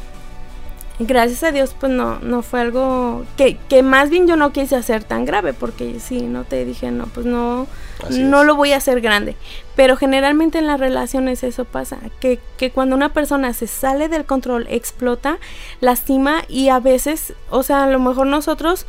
gracias 0.99 1.43
a 1.43 1.51
Dios 1.51 1.75
pues 1.79 1.91
no, 1.91 2.19
no 2.19 2.41
fue 2.41 2.61
algo 2.61 3.25
que, 3.37 3.57
que 3.69 3.83
más 3.83 4.09
bien 4.09 4.27
yo 4.27 4.35
no 4.35 4.51
quise 4.51 4.75
hacer 4.75 5.03
tan 5.03 5.25
grave 5.25 5.53
porque 5.53 5.99
sí, 5.99 6.21
no 6.21 6.43
te 6.43 6.65
dije, 6.65 6.91
no, 6.91 7.05
pues 7.05 7.25
no, 7.25 7.67
Así 8.07 8.23
no 8.23 8.41
es. 8.41 8.47
lo 8.47 8.55
voy 8.55 8.71
a 8.73 8.77
hacer 8.77 9.01
grande. 9.01 9.35
Pero 9.75 9.95
generalmente 9.95 10.57
en 10.57 10.67
las 10.67 10.79
relaciones 10.79 11.43
eso 11.43 11.65
pasa, 11.65 11.99
que, 12.19 12.39
que 12.57 12.71
cuando 12.71 12.95
una 12.95 13.13
persona 13.13 13.53
se 13.53 13.67
sale 13.67 14.09
del 14.09 14.25
control, 14.25 14.65
explota, 14.69 15.37
lastima 15.81 16.41
y 16.47 16.69
a 16.69 16.79
veces, 16.79 17.33
o 17.49 17.61
sea, 17.63 17.83
a 17.83 17.89
lo 17.89 17.99
mejor 17.99 18.27
nosotros 18.27 18.85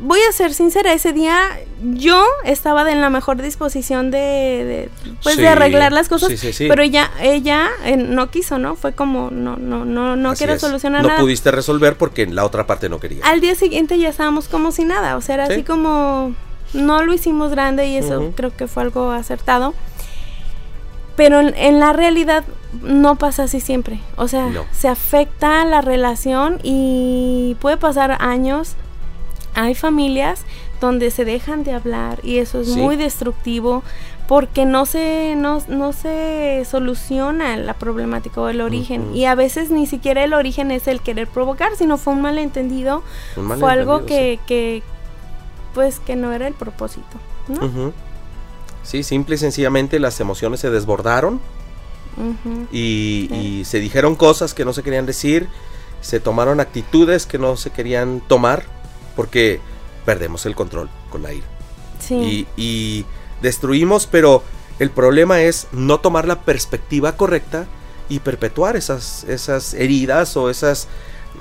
voy 0.00 0.20
a 0.28 0.32
ser 0.32 0.54
sincera, 0.54 0.92
ese 0.92 1.12
día 1.12 1.38
yo 1.94 2.24
estaba 2.44 2.90
en 2.90 3.00
la 3.00 3.10
mejor 3.10 3.40
disposición 3.42 4.10
de, 4.10 4.18
de, 4.18 4.90
pues 5.22 5.34
Sí, 5.36 5.40
de 5.42 5.48
arreglar 5.48 5.92
las 5.92 6.08
cosas, 6.08 6.28
sí, 6.30 6.36
sí, 6.36 6.52
sí. 6.52 6.66
pero 6.68 6.82
ella 6.82 7.10
ella 7.20 7.68
eh, 7.84 7.96
no 7.96 8.30
quiso, 8.30 8.58
¿no? 8.58 8.76
Fue 8.76 8.92
como 8.92 9.30
no 9.30 9.56
no 9.56 9.84
no 9.84 10.16
no 10.16 10.30
Así 10.30 10.38
quiero 10.38 10.54
es. 10.54 10.60
solucionar 10.60 11.02
No 11.02 11.08
nada. 11.08 11.20
pudiste 11.20 11.50
resolver 11.50 11.96
porque 11.96 12.26
la 12.26 12.44
otra 12.44 12.66
parte 12.66 12.88
no 12.88 13.00
quería. 13.00 13.24
Al 13.24 13.40
día 13.40 13.54
siguiente 13.54 13.98
ya 13.98 14.08
estábamos 14.08 14.48
como 14.48 14.72
si 14.72 14.84
nada, 14.84 15.16
o 15.16 15.20
sea, 15.20 15.34
era 15.36 15.46
Sí. 15.46 15.52
así 15.54 15.62
como 15.64 16.34
no 16.74 17.02
lo 17.02 17.12
hicimos 17.14 17.50
grande 17.50 17.86
y 17.86 17.96
eso 17.96 18.32
creo 18.36 18.54
que 18.56 18.66
fue 18.68 18.82
algo 18.82 19.10
acertado. 19.10 19.74
Pero 21.16 21.40
en, 21.40 21.54
en 21.56 21.80
la 21.80 21.92
realidad 21.92 22.44
no 22.82 23.16
pasa 23.16 23.44
así 23.44 23.60
siempre. 23.60 23.98
O 24.16 24.28
sea, 24.28 24.46
No. 24.46 24.64
se 24.72 24.86
afecta 24.88 25.64
la 25.64 25.80
relación 25.80 26.60
y 26.62 27.56
puede 27.60 27.76
pasar 27.76 28.16
años. 28.20 28.74
Hay 29.60 29.74
familias 29.74 30.42
donde 30.80 31.10
se 31.10 31.24
dejan 31.24 31.64
de 31.64 31.72
hablar 31.72 32.20
y 32.22 32.38
eso 32.38 32.60
es 32.60 32.68
Sí. 32.72 32.78
muy 32.78 32.94
destructivo 32.96 33.82
porque 34.28 34.64
no 34.66 34.86
se, 34.86 35.34
no, 35.36 35.60
no 35.68 35.92
se 35.92 36.64
soluciona 36.70 37.56
la 37.56 37.74
problemática 37.74 38.40
o 38.40 38.48
el 38.48 38.60
origen. 38.60 39.16
Y 39.16 39.24
a 39.24 39.34
veces 39.34 39.70
ni 39.70 39.86
siquiera 39.86 40.22
el 40.22 40.32
origen 40.34 40.70
es 40.70 40.86
el 40.86 41.00
querer 41.00 41.26
provocar, 41.26 41.74
sino 41.76 41.96
fue 41.98 42.12
un 42.12 42.20
malentendido 42.22 43.02
Un 43.36 43.58
fue 43.58 43.72
algo 43.72 44.06
que, 44.06 44.38
que, 44.46 44.82
pues 45.74 45.98
que 45.98 46.14
no 46.14 46.32
era 46.32 46.46
el 46.46 46.54
propósito, 46.54 47.16
¿no? 47.48 47.92
sí. 48.84 49.02
Simple 49.02 49.34
y 49.34 49.38
sencillamente 49.38 49.98
las 49.98 50.20
emociones 50.20 50.60
se 50.60 50.70
desbordaron 50.70 51.40
Ujú. 52.16 52.66
y, 52.70 53.26
Sí. 53.30 53.34
y 53.34 53.64
se 53.64 53.80
dijeron 53.80 54.14
cosas 54.14 54.54
que 54.54 54.64
no 54.64 54.72
se 54.72 54.82
querían 54.84 55.06
decir, 55.06 55.48
se 56.00 56.20
tomaron 56.20 56.60
actitudes 56.60 57.26
que 57.26 57.38
no 57.38 57.56
se 57.56 57.70
querían 57.70 58.20
tomar 58.28 58.64
porque 59.18 59.58
perdemos 60.06 60.46
el 60.46 60.54
control 60.54 60.88
con 61.10 61.24
la 61.24 61.32
ira. 61.32 61.46
Sí. 61.98 62.46
y, 62.56 62.62
y 62.62 63.06
destruimos, 63.42 64.06
pero 64.06 64.44
el 64.78 64.90
problema 64.90 65.40
es 65.40 65.66
no 65.72 65.98
tomar 65.98 66.28
la 66.28 66.42
perspectiva 66.42 67.16
correcta 67.16 67.66
y 68.08 68.20
perpetuar 68.20 68.76
esas, 68.76 69.24
esas 69.24 69.74
heridas 69.74 70.36
o 70.36 70.50
esas 70.50 70.86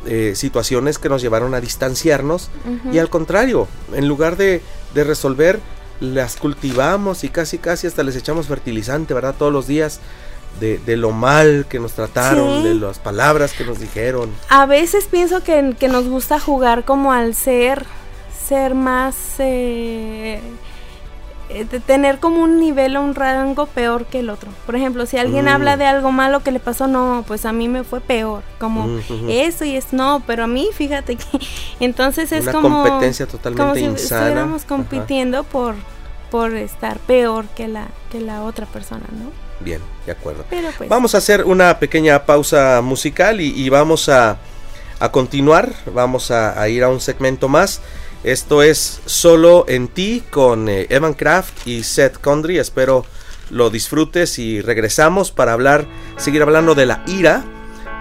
eh, 0.07 0.33
situaciones 0.35 0.97
que 0.97 1.07
nos 1.07 1.21
llevaron 1.21 1.53
a 1.53 1.61
distanciarnos 1.61 2.49
y 2.91 2.97
al 2.97 3.11
contrario, 3.11 3.67
en 3.93 4.07
lugar 4.07 4.37
de, 4.37 4.63
de, 4.95 5.03
resolver, 5.03 5.59
las 5.99 6.35
cultivamos 6.35 7.23
y 7.23 7.29
casi 7.29 7.59
casi 7.59 7.85
hasta 7.85 8.01
les 8.01 8.15
echamos 8.15 8.47
fertilizante, 8.47 9.13
¿verdad? 9.13 9.35
Todos 9.37 9.53
los 9.53 9.67
días. 9.67 9.99
De, 10.59 10.77
de 10.79 10.97
lo 10.97 11.11
mal 11.11 11.65
que 11.69 11.79
nos 11.79 11.93
trataron, 11.93 12.63
de 12.63 12.73
las 12.75 12.99
palabras 12.99 13.53
que 13.53 13.63
nos 13.63 13.79
dijeron. 13.79 14.31
A 14.49 14.65
veces 14.65 15.07
pienso 15.09 15.43
que, 15.43 15.75
que 15.79 15.87
nos 15.87 16.07
gusta 16.07 16.39
jugar 16.39 16.83
como 16.83 17.11
al 17.13 17.35
ser, 17.35 17.85
ser 18.47 18.73
más... 18.75 19.15
Eh, 19.39 20.41
eh, 21.49 21.63
de 21.63 21.79
tener 21.79 22.19
como 22.19 22.41
un 22.43 22.59
nivel 22.59 22.97
o 22.97 23.01
un 23.01 23.15
rango 23.15 23.67
peor 23.67 24.05
que 24.05 24.19
el 24.19 24.29
otro. 24.29 24.49
Por 24.65 24.75
ejemplo, 24.75 25.05
si 25.05 25.17
alguien 25.17 25.45
Mm. 25.45 25.49
habla 25.49 25.77
de 25.77 25.85
algo 25.85 26.11
malo 26.11 26.41
que 26.41 26.51
le 26.51 26.59
pasó, 26.59 26.87
no, 26.87 27.23
pues 27.25 27.45
a 27.45 27.53
mí 27.53 27.69
me 27.69 27.85
fue 27.85 28.01
peor. 28.01 28.43
Como 28.59 28.85
Mm, 28.87 29.29
eso 29.29 29.63
y 29.63 29.77
es 29.77 29.93
no, 29.93 30.21
pero 30.27 30.43
a 30.43 30.47
mí, 30.47 30.67
fíjate 30.73 31.15
que. 31.15 31.23
Entonces 31.79 32.33
es 32.33 32.43
Una 32.43 32.51
como. 32.51 32.83
competencia 32.83 33.27
totalmente 33.27 33.61
como 33.63 33.75
si 33.75 33.81
insana. 33.85 34.21
estuviéramos 34.25 34.61
Ajá. 34.63 34.67
compitiendo 34.67 35.43
por, 35.45 35.75
por 36.31 36.53
estar 36.53 36.99
peor 36.99 37.45
que 37.55 37.69
la, 37.69 37.87
que 38.11 38.19
la 38.19 38.43
otra 38.43 38.65
persona, 38.65 39.05
¿no? 39.11 39.31
Bien, 39.59 39.81
de 40.05 40.11
acuerdo. 40.11 40.45
Pues. 40.49 40.89
Vamos 40.89 41.15
a 41.15 41.19
hacer 41.19 41.43
una 41.45 41.79
pequeña 41.79 42.25
pausa 42.25 42.81
musical 42.83 43.41
y, 43.41 43.53
y 43.55 43.69
vamos 43.69 44.09
a, 44.09 44.37
a 44.99 45.11
continuar. 45.11 45.73
Vamos 45.93 46.31
a, 46.31 46.61
a 46.61 46.69
ir 46.69 46.83
a 46.83 46.89
un 46.89 46.99
segmento 46.99 47.47
más. 47.49 47.81
Esto 48.23 48.63
es 48.63 49.01
Solo 49.05 49.65
en 49.67 49.87
ti 49.87 50.23
con 50.29 50.69
eh, 50.69 50.87
Evan 50.89 51.13
Kraft 51.13 51.67
y 51.67 51.83
Seth 51.83 52.19
Condry. 52.19 52.57
Espero 52.59 53.05
lo 53.49 53.69
disfrutes 53.69 54.39
y 54.39 54.61
regresamos 54.61 55.31
para 55.31 55.53
hablar, 55.53 55.85
seguir 56.17 56.41
hablando 56.41 56.75
de 56.75 56.85
la 56.85 57.03
ira. 57.07 57.43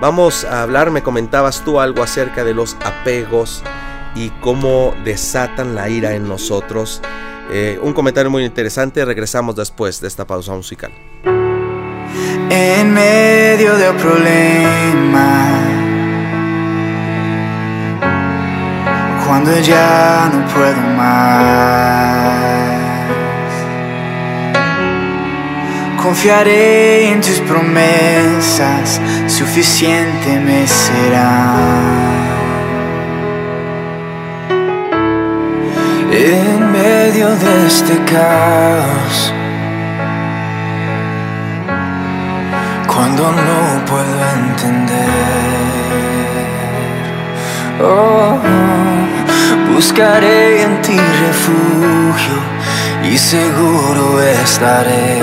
Vamos 0.00 0.44
a 0.44 0.62
hablar, 0.62 0.90
me 0.90 1.02
comentabas 1.02 1.64
tú 1.64 1.80
algo 1.80 2.02
acerca 2.02 2.44
de 2.44 2.52
los 2.52 2.76
apegos 2.84 3.62
y 4.14 4.30
cómo 4.40 4.94
desatan 5.04 5.74
la 5.74 5.88
ira 5.88 6.14
en 6.14 6.28
nosotros. 6.28 7.00
Eh, 7.50 7.78
un 7.80 7.92
comentario 7.92 8.30
muy 8.30 8.44
interesante. 8.44 9.04
Regresamos 9.04 9.54
después 9.54 10.00
de 10.00 10.09
esta 10.09 10.26
pausa 10.26 10.52
musical. 10.52 10.92
En 12.51 12.92
medio 12.92 13.76
del 13.76 13.94
problema. 13.97 15.49
Cuando 19.26 19.59
ya 19.61 20.30
no 20.32 20.47
puedo 20.55 20.80
más, 20.97 21.36
confiaré 26.03 27.11
en 27.11 27.20
tus 27.20 27.40
promesas, 27.40 29.01
suficiente 29.26 30.38
me 30.38 30.66
será. 30.66 31.55
En 36.12 36.72
medio 36.72 37.28
de 37.36 37.66
este 37.66 37.99
caos. 38.05 39.36
Cuando 42.97 43.30
no 43.30 43.84
puedo 43.84 44.16
entender. 44.40 44.97
Oh, 47.82 48.38
buscaré 49.74 50.62
en 50.62 50.80
ti 50.80 50.99
refugio 51.26 52.38
y 53.05 53.18
seguro 53.18 54.22
estaré. 54.22 55.20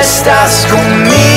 estás 0.01 0.53
conmigo, 0.71 1.36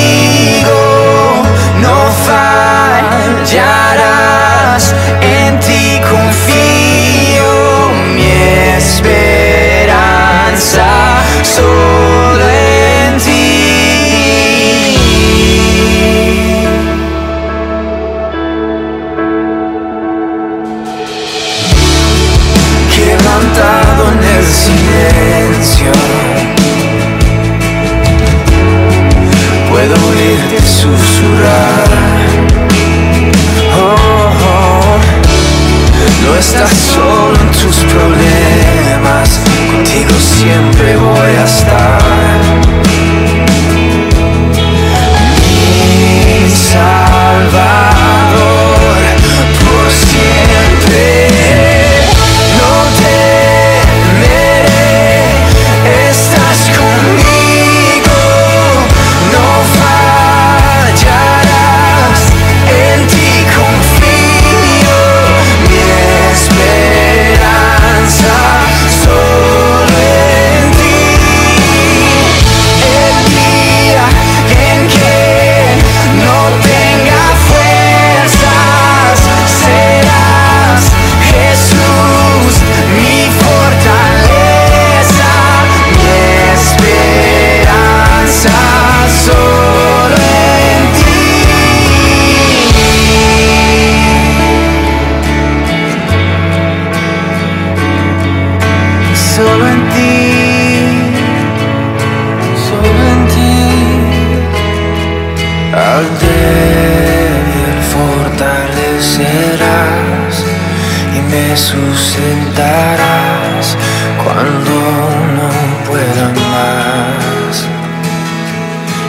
fallarás, 3.50 4.94
en 5.22 5.60
ti 5.60 6.00
confío, 6.08 7.92
mi 8.16 8.28
esperanza 8.78 9.98
solo 11.44 12.46
en 12.48 13.18
ti. 13.18 13.32
quebrantado 22.96 24.02
en 24.12 24.20
el 24.38 24.46
silencio. 24.46 25.92
Puedo 29.70 29.96
oírte 30.08 30.58
susurrar. 30.62 31.99
Estás 36.40 36.72
solo 36.72 37.36
en 37.36 37.52
tus 37.52 37.76
problemas, 37.92 39.42
contigo 39.72 40.16
siempre 40.20 40.96
voy 40.96 41.36
a 41.36 41.44
estar. 41.44 42.99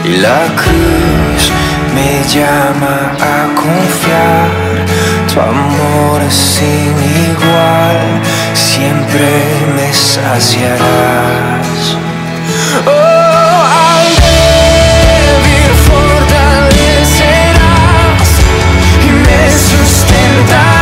Y 0.05 0.17
la 0.17 0.47
cruz 0.57 1.53
me 1.95 2.25
llama 2.29 3.13
a 3.21 3.55
confiar, 3.55 4.51
tu 5.33 5.41
amor 5.41 6.21
es 6.23 6.35
sin 6.35 6.99
igual, 7.29 8.21
siempre 8.55 9.29
me 9.77 9.93
saciarás. 9.93 11.97
Oh, 12.87 13.65
al 13.93 14.09
fortalecerás 15.87 18.29
y 19.07 19.09
me 19.13 19.41
sustentarás 19.51 20.80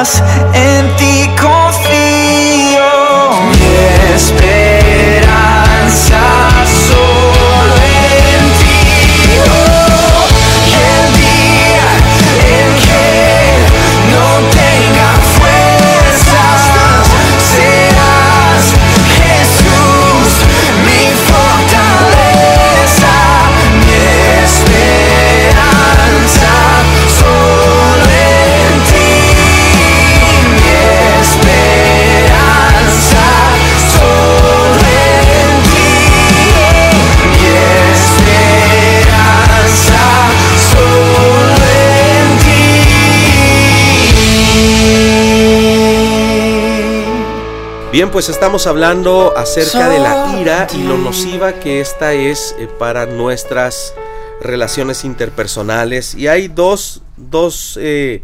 más 0.00 0.22
en 0.54 0.96
ti. 0.96 1.28
Con 1.40 1.69
Bien, 47.92 48.08
pues 48.12 48.28
estamos 48.28 48.68
hablando 48.68 49.36
acerca 49.36 49.88
de 49.88 49.98
la 49.98 50.38
ira 50.40 50.68
y 50.72 50.84
lo 50.84 50.96
nociva 50.96 51.54
que 51.54 51.80
esta 51.80 52.12
es 52.12 52.54
eh, 52.60 52.68
para 52.78 53.04
nuestras 53.06 53.94
relaciones 54.40 55.04
interpersonales. 55.04 56.14
Y 56.14 56.28
hay 56.28 56.46
dos, 56.46 57.02
dos 57.16 57.76
eh, 57.82 58.22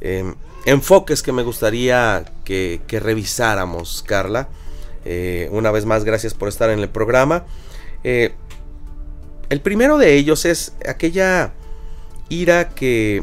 em, 0.00 0.34
enfoques 0.64 1.22
que 1.22 1.30
me 1.30 1.44
gustaría 1.44 2.24
que, 2.42 2.80
que 2.88 2.98
revisáramos, 2.98 4.02
Carla. 4.04 4.48
Eh, 5.04 5.48
una 5.52 5.70
vez 5.70 5.86
más, 5.86 6.02
gracias 6.02 6.34
por 6.34 6.48
estar 6.48 6.68
en 6.70 6.80
el 6.80 6.88
programa. 6.88 7.44
el 8.02 9.60
primero 9.62 9.98
de 9.98 10.16
ellos 10.16 10.44
es 10.44 10.72
aquella 10.84 11.52
ira 12.28 12.70
que, 12.70 13.22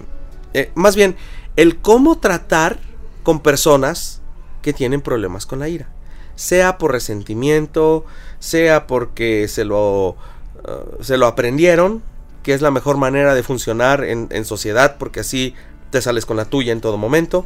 más 0.76 0.96
bien, 0.96 1.18
el 1.58 1.82
cómo 1.82 2.20
tratar 2.20 2.80
con 3.24 3.42
personas 3.42 4.23
que 4.64 4.74
tienen 4.74 5.02
problemas 5.02 5.46
con 5.46 5.60
la 5.60 5.70
ira. 5.70 5.88
Sea 6.36 6.80
por 6.80 6.92
resentimiento, 6.92 8.06
sea 8.40 8.88
porque 8.88 9.48
se 9.48 9.66
lo, 9.66 10.10
uh, 10.10 11.04
se 11.04 11.18
lo 11.18 11.28
aprendieron, 11.28 12.02
que 12.42 12.56
es 12.56 12.62
la 12.62 12.72
mejor 12.72 12.98
manera 12.98 13.36
de 13.36 13.44
funcionar 13.44 14.04
en, 14.04 14.46
sociedad, 14.46 14.98
porque 14.98 15.20
así 15.20 15.54
te 15.92 16.02
sales 16.02 16.26
con 16.26 16.38
la 16.38 16.46
tuya 16.46 16.74
en 16.74 16.82
todo 16.82 16.98
momento. 16.98 17.46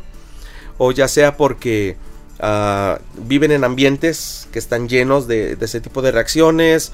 O 0.78 0.91
ya 0.93 1.09
sea 1.09 1.36
porque 1.36 1.97
uh, 2.39 2.97
viven 3.18 3.51
en 3.51 3.65
ambientes 3.65 4.47
que 4.53 4.59
están 4.59 4.88
llenos 4.88 5.28
de, 5.28 5.57
ese 5.59 5.82
tipo 5.82 6.01
de 6.01 6.11
reacciones. 6.13 6.93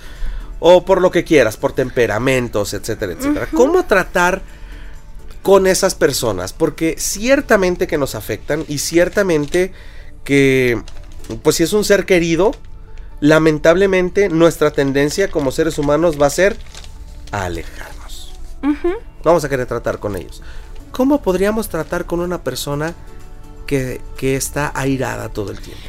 O 0.60 0.86
por 0.86 1.02
lo 1.02 1.12
que 1.12 1.26
quieras, 1.26 1.58
por 1.58 1.74
temperamentos, 1.74 2.74
etcétera, 2.74 3.14
etcétera. 3.14 3.50
¿Cómo 3.54 3.84
tratar 3.84 4.42
con 5.42 5.68
esas 5.68 5.94
personas? 5.94 6.54
Porque 6.54 6.96
ciertamente 6.98 7.86
que 7.86 7.98
nos 7.98 8.16
afectan 8.16 8.64
y 8.70 8.78
ciertamente 8.78 9.74
que, 10.24 10.82
pues 11.42 11.58
si 11.58 11.64
es 11.64 11.74
un 11.74 11.84
ser 11.84 12.06
querido, 12.06 12.52
lamentablemente 13.20 14.30
nuestra 14.30 14.72
tendencia 14.72 15.30
como 15.30 15.52
seres 15.52 15.78
humanos 15.78 16.22
va 16.22 16.28
a 16.28 16.32
ser 16.32 16.58
a 17.32 17.46
alejarnos. 17.46 18.34
Vamos 19.24 19.44
a 19.44 19.50
querer 19.50 19.66
tratar 19.66 20.00
con 20.00 20.16
ellos. 20.16 20.42
¿Cómo 20.92 21.22
podríamos 21.22 21.70
tratar 21.70 22.06
con 22.06 22.20
una 22.20 22.44
persona 22.44 22.94
que, 23.66 24.02
está 24.20 24.72
airada 24.76 25.30
todo 25.30 25.52
el 25.52 25.60
tiempo? 25.60 25.82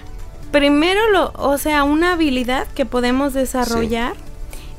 Primero, 0.50 1.10
lo, 1.10 1.32
o 1.36 1.58
sea, 1.58 1.84
una 1.84 2.14
habilidad 2.14 2.66
que 2.68 2.86
podemos 2.86 3.34
desarrollar 3.34 4.14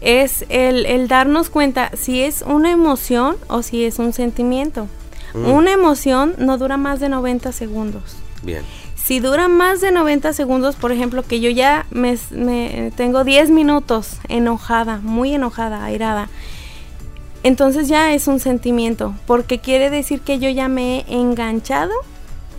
es 0.01 0.45
el, 0.49 1.07
darnos 1.07 1.49
cuenta 1.49 1.91
si 1.95 2.21
es 2.21 2.41
una 2.41 2.71
emoción 2.71 3.37
o 3.47 3.61
si 3.61 3.85
es 3.85 3.99
un 3.99 4.13
sentimiento. 4.13 4.87
Mm. 5.33 5.49
Una 5.51 5.73
emoción 5.73 6.35
no 6.37 6.57
dura 6.57 6.77
más 6.77 6.99
de 6.99 7.09
90 7.09 7.51
segundos. 7.51 8.15
Bien. 8.41 8.63
Si 9.05 9.19
dura 9.19 9.47
más 9.47 9.81
de 9.81 9.91
90 9.91 10.33
segundos, 10.33 10.75
por 10.75 10.91
ejemplo, 10.91 11.21
que 11.21 11.39
yo 11.39 11.51
ya 11.51 11.85
me, 11.91 12.17
tengo 12.95 13.23
10 13.23 13.51
minutos 13.51 14.17
enojada, 14.29 14.97
muy 14.97 15.31
enojada, 15.35 15.85
airada, 15.85 16.27
entonces 17.43 17.87
ya 17.87 18.15
es 18.15 18.27
un 18.27 18.39
sentimiento, 18.39 19.13
porque 19.27 19.59
quiere 19.59 19.91
decir 19.91 20.21
que 20.21 20.39
yo 20.39 20.49
ya 20.49 20.69
me 20.69 21.05
he 21.07 21.19
enganchado 21.19 21.93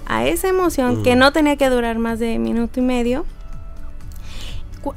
a 0.07 0.25
esa 0.25 0.47
emoción 0.47 1.03
que 1.03 1.17
no 1.17 1.33
tenía 1.33 1.57
que 1.57 1.69
durar 1.69 1.99
más 1.99 2.21
de 2.21 2.39
minuto 2.39 2.79
y 2.79 2.85
medio. 2.85 3.27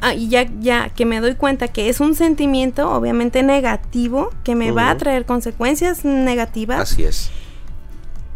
Ah, 0.01 0.13
y 0.13 0.27
ya, 0.27 0.47
ya 0.59 0.89
que 0.89 1.07
me 1.07 1.19
doy 1.19 1.33
cuenta 1.33 1.67
que 1.67 1.89
es 1.89 1.99
un 1.99 2.13
sentimiento 2.13 2.91
obviamente 2.91 3.41
negativo, 3.41 4.29
que 4.43 4.53
me 4.53 4.69
va 4.69 4.91
a 4.91 4.97
traer 4.97 5.25
consecuencias 5.25 6.05
negativas. 6.05 6.91
Así 6.91 7.05
es. 7.05 7.31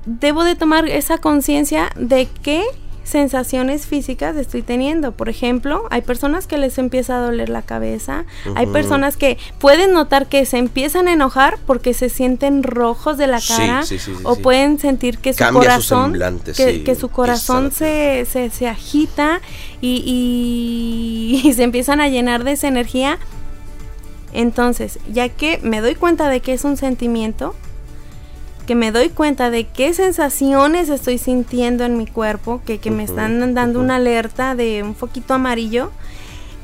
Debo 0.07 0.43
de 0.43 0.55
tomar 0.55 0.89
esa 0.89 1.19
conciencia 1.19 1.91
de 1.95 2.25
que 2.41 2.63
sensaciones 3.03 3.85
físicas 3.85 4.35
estoy 4.35 4.61
teniendo. 4.61 5.11
Por 5.11 5.29
ejemplo, 5.29 5.85
hay 5.89 6.01
personas 6.01 6.47
que 6.47 6.57
les 6.57 6.77
empieza 6.77 7.17
a 7.17 7.21
doler 7.21 7.49
la 7.49 7.61
cabeza, 7.61 8.25
hay 8.55 8.67
personas 8.67 9.17
que 9.17 9.37
pueden 9.59 9.93
notar 9.93 10.27
que 10.27 10.45
se 10.45 10.57
empiezan 10.57 11.07
a 11.07 11.13
enojar 11.13 11.57
porque 11.65 11.93
se 11.93 12.09
sienten 12.09 12.63
rojos 12.63 13.17
de 13.17 13.27
la 13.27 13.41
cara 13.41 13.83
o 14.23 14.35
pueden 14.37 14.79
sentir 14.79 15.17
que 15.17 15.33
su 15.33 15.43
corazón, 15.51 16.13
que, 16.55 16.95
su 16.95 17.09
corazón 17.09 17.71
se, 17.71 18.25
se, 18.25 18.67
agita 18.67 19.41
y, 19.81 21.41
y 21.43 21.53
se 21.53 21.63
empiezan 21.63 22.01
a 22.01 22.07
llenar 22.07 22.43
de 22.43 22.53
esa 22.53 22.67
energía. 22.67 23.19
Entonces, 24.33 24.97
ya 25.11 25.29
que 25.29 25.59
me 25.61 25.79
doy 25.79 25.93
cuenta 25.93 26.27
de 26.27 26.39
que 26.39 26.53
es 26.53 26.63
un 26.63 26.75
sentimiento, 26.75 27.53
que 28.65 28.75
me 28.75 28.91
doy 28.91 29.09
cuenta 29.09 29.49
de 29.49 29.65
qué 29.65 29.93
sensaciones 29.93 30.89
estoy 30.89 31.17
sintiendo 31.17 31.83
en 31.83 31.97
mi 31.97 32.07
cuerpo, 32.07 32.61
que, 32.65 32.79
me 32.91 33.03
están 33.03 33.53
dando 33.53 33.79
una 33.79 33.97
alerta 33.97 34.55
de 34.55 34.83
un 34.83 34.95
foquito 34.95 35.33
amarillo, 35.33 35.91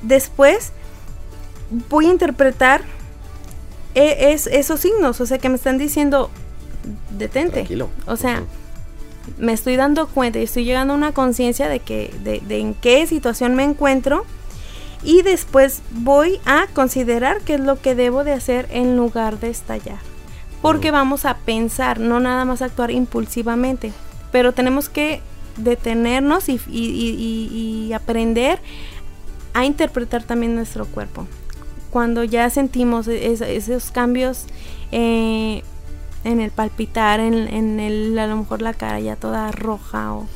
después 0.01 0.71
voy 1.89 2.07
a 2.07 2.11
interpretar 2.11 2.81
e, 3.95 4.31
es, 4.31 4.47
esos 4.47 4.79
signos, 4.79 5.19
o 5.19 5.25
sea, 5.25 5.39
que 5.39 5.49
me 5.49 5.55
están 5.55 5.77
diciendo, 5.77 6.29
detente. 7.17 7.67
O 8.05 8.15
sea, 8.15 8.43
me 9.37 9.51
estoy 9.51 9.75
dando 9.75 10.07
cuenta 10.07 10.39
y 10.39 10.43
estoy 10.43 10.63
llegando 10.63 10.93
a 10.93 10.97
una 10.97 11.11
conciencia 11.11 11.67
de, 11.67 11.79
que, 11.79 12.13
de, 12.23 12.41
de 12.47 12.59
en 12.59 12.73
qué 12.73 13.05
situación 13.07 13.55
me 13.55 13.63
encuentro. 13.63 14.25
Y 15.01 15.21
después 15.21 15.81
voy 15.91 16.41
a 16.45 16.67
considerar 16.73 17.39
qué 17.41 17.53
es 17.53 17.61
lo 17.61 17.81
que 17.81 17.95
debo 17.95 18.25
de 18.25 18.33
hacer 18.33 18.67
en 18.69 18.97
lugar 18.97 19.39
de 19.39 19.49
estallar 19.49 20.08
porque 20.61 20.91
vamos 20.91 21.25
a 21.25 21.37
pensar, 21.37 21.99
no 21.99 22.19
nada 22.19 22.45
más 22.45 22.61
actuar 22.61 22.91
impulsivamente, 22.91 23.93
pero 24.31 24.53
tenemos 24.53 24.89
que 24.89 25.21
detenernos 25.57 26.45
y, 26.49 27.91
aprender 27.93 28.59
a 29.53 29.65
interpretar 29.65 30.23
también 30.23 30.55
nuestro 30.55 30.85
cuerpo. 30.85 31.27
Cuando 31.89 32.23
ya 32.23 32.49
sentimos 32.49 33.07
esos 33.07 33.91
cambios 33.91 34.45
eh, 34.91 35.63
en 36.23 36.39
el 36.39 36.51
palpitar, 36.51 37.19
en, 37.19 37.79
el, 37.79 38.17
a 38.19 38.27
lo 38.27 38.37
mejor 38.37 38.61
la 38.61 38.73
cara 38.73 38.99
ya 38.99 39.15
toda 39.15 39.51
roja 39.51 40.13
o, 40.13 40.27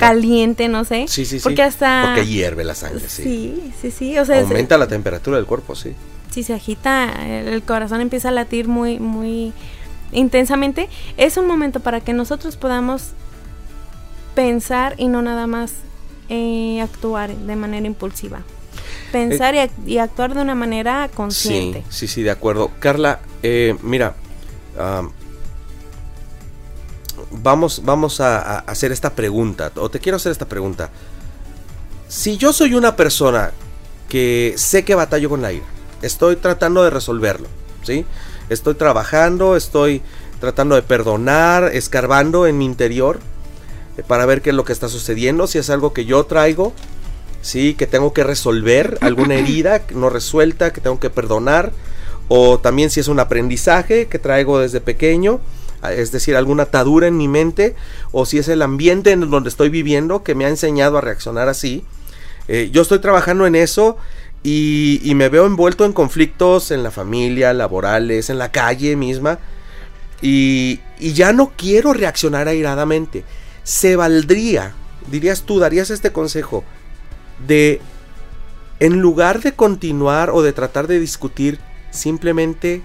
caliente, 0.00 0.66
no 0.68 0.84
sé. 0.84 1.06
Sí, 1.06 1.24
sí, 1.24 1.38
porque 1.40 1.62
hasta... 1.62 2.02
Porque 2.06 2.26
hierve 2.26 2.64
la 2.64 2.74
sangre, 2.74 3.08
sí. 3.08 3.22
Sí, 3.22 3.72
sí, 3.80 3.90
sí. 3.92 4.16
Aumenta 4.16 4.76
la 4.76 4.88
temperatura 4.88 5.36
del 5.36 5.46
cuerpo, 5.46 5.76
sí 5.76 5.94
si 6.38 6.44
se 6.44 6.54
agita, 6.54 7.26
el 7.26 7.64
corazón 7.64 8.00
empieza 8.00 8.28
a 8.28 8.30
latir 8.30 8.68
muy, 8.68 9.00
muy 9.00 9.52
intensamente, 10.12 10.88
es 11.16 11.36
un 11.36 11.48
momento 11.48 11.80
para 11.80 12.00
que 12.00 12.12
nosotros 12.12 12.56
podamos 12.56 13.10
pensar 14.36 14.94
y 14.98 15.08
no 15.08 15.20
nada 15.20 15.48
más 15.48 15.72
eh, 16.28 16.80
actuar 16.80 17.34
de 17.34 17.56
manera 17.56 17.88
impulsiva. 17.88 18.42
Pensar 19.10 19.56
eh, 19.56 19.68
y, 19.84 19.98
actuar 19.98 20.32
de 20.32 20.42
una 20.42 20.54
manera 20.54 21.10
consciente. 21.12 21.82
Sí, 21.88 22.06
sí, 22.06 22.14
sí, 22.14 22.22
de 22.22 22.30
acuerdo. 22.30 22.70
Carla, 22.78 23.18
eh, 23.42 23.76
mira, 23.82 24.14
vamos, 27.32 27.82
vamos 27.84 28.20
a, 28.20 28.60
hacer 28.60 28.92
esta 28.92 29.10
pregunta, 29.10 29.72
o 29.74 29.90
te 29.90 29.98
quiero 29.98 30.14
hacer 30.14 30.30
esta 30.30 30.46
pregunta. 30.46 30.90
Si 32.06 32.36
yo 32.36 32.52
soy 32.52 32.74
una 32.74 32.94
persona 32.94 33.50
que 34.08 34.54
sé 34.56 34.84
que 34.84 34.94
batallo 34.94 35.28
con 35.28 35.42
la 35.42 35.52
ira, 35.52 35.66
estoy 36.02 36.36
tratando 36.36 36.82
de 36.84 36.90
resolverlo, 36.90 37.48
¿sí? 37.82 38.04
Estoy 38.48 38.74
trabajando, 38.74 39.56
estoy 39.56 40.02
tratando 40.40 40.74
de 40.74 40.82
perdonar, 40.82 41.70
escarbando 41.74 42.46
en 42.46 42.58
mi 42.58 42.64
interior 42.64 43.18
eh, 43.96 44.02
para 44.06 44.26
ver 44.26 44.42
qué 44.42 44.50
es 44.50 44.56
lo 44.56 44.64
que 44.64 44.72
está 44.72 44.88
sucediendo, 44.88 45.46
si 45.46 45.58
es 45.58 45.70
algo 45.70 45.92
que 45.92 46.04
yo 46.04 46.24
traigo, 46.24 46.72
sí, 47.42 47.74
que 47.74 47.86
tengo 47.86 48.12
que 48.12 48.24
resolver, 48.24 48.98
alguna 49.02 49.34
herida 49.34 49.82
no 49.94 50.10
resuelta, 50.10 50.72
que 50.72 50.80
tengo 50.80 51.00
que 51.00 51.10
perdonar, 51.10 51.72
o 52.28 52.58
también 52.58 52.90
si 52.90 53.00
es 53.00 53.08
un 53.08 53.20
aprendizaje 53.20 54.06
que 54.06 54.18
traigo 54.18 54.58
desde 54.58 54.80
pequeño, 54.80 55.40
es 55.90 56.10
decir, 56.10 56.36
alguna 56.36 56.64
atadura 56.64 57.06
en 57.06 57.16
mi 57.16 57.28
mente, 57.28 57.74
o 58.12 58.26
si 58.26 58.38
es 58.38 58.48
el 58.48 58.62
ambiente 58.62 59.12
en 59.12 59.30
donde 59.30 59.48
estoy 59.48 59.68
viviendo 59.68 60.22
que 60.22 60.34
me 60.34 60.44
ha 60.44 60.48
enseñado 60.48 60.98
a 60.98 61.00
reaccionar 61.00 61.48
así. 61.48 61.84
Eh, 62.48 62.70
yo 62.72 62.82
estoy 62.82 62.98
trabajando 62.98 63.46
en 63.46 63.54
eso 63.54 63.96
y, 64.42 65.12
me 65.14 65.28
veo 65.28 65.46
envuelto 65.46 65.84
en 65.84 65.92
conflictos 65.92 66.70
en 66.70 66.82
la 66.82 66.90
familia, 66.90 67.52
laborales, 67.52 68.30
en 68.30 68.38
la 68.38 68.50
calle 68.50 68.96
misma. 68.96 69.38
Y, 70.22 70.80
y 70.98 71.12
ya 71.12 71.32
no 71.32 71.52
quiero 71.56 71.92
reaccionar 71.92 72.48
airadamente. 72.48 73.24
Se 73.62 73.96
valdría, 73.96 74.72
dirías 75.10 75.42
tú, 75.42 75.58
darías 75.58 75.90
este 75.90 76.12
consejo 76.12 76.64
de, 77.46 77.80
en 78.80 79.00
lugar 79.00 79.40
de 79.42 79.52
continuar 79.52 80.30
o 80.30 80.42
de 80.42 80.52
tratar 80.52 80.86
de 80.86 80.98
discutir, 80.98 81.58
simplemente 81.90 82.82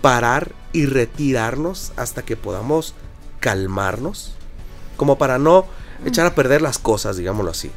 parar 0.00 0.52
y 0.72 0.86
retirarnos 0.86 1.92
hasta 1.96 2.22
que 2.22 2.36
podamos 2.36 2.94
calmarnos, 3.40 4.34
como 4.96 5.18
para 5.18 5.38
no 5.38 5.66
echar 6.04 6.26
a 6.26 6.34
perder 6.34 6.62
las 6.62 6.78
cosas, 6.78 7.16
digámoslo 7.16 7.50
así. 7.50 7.70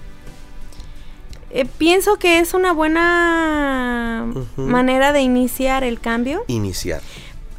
Eh, 1.56 1.64
pienso 1.64 2.18
que 2.18 2.39
es 2.39 2.53
una 2.53 2.74
buena 2.74 4.26
manera 4.58 5.14
de 5.14 5.22
iniciar 5.22 5.86
el 5.86 6.01
cambio. 6.01 6.43
Iniciar. 6.47 6.99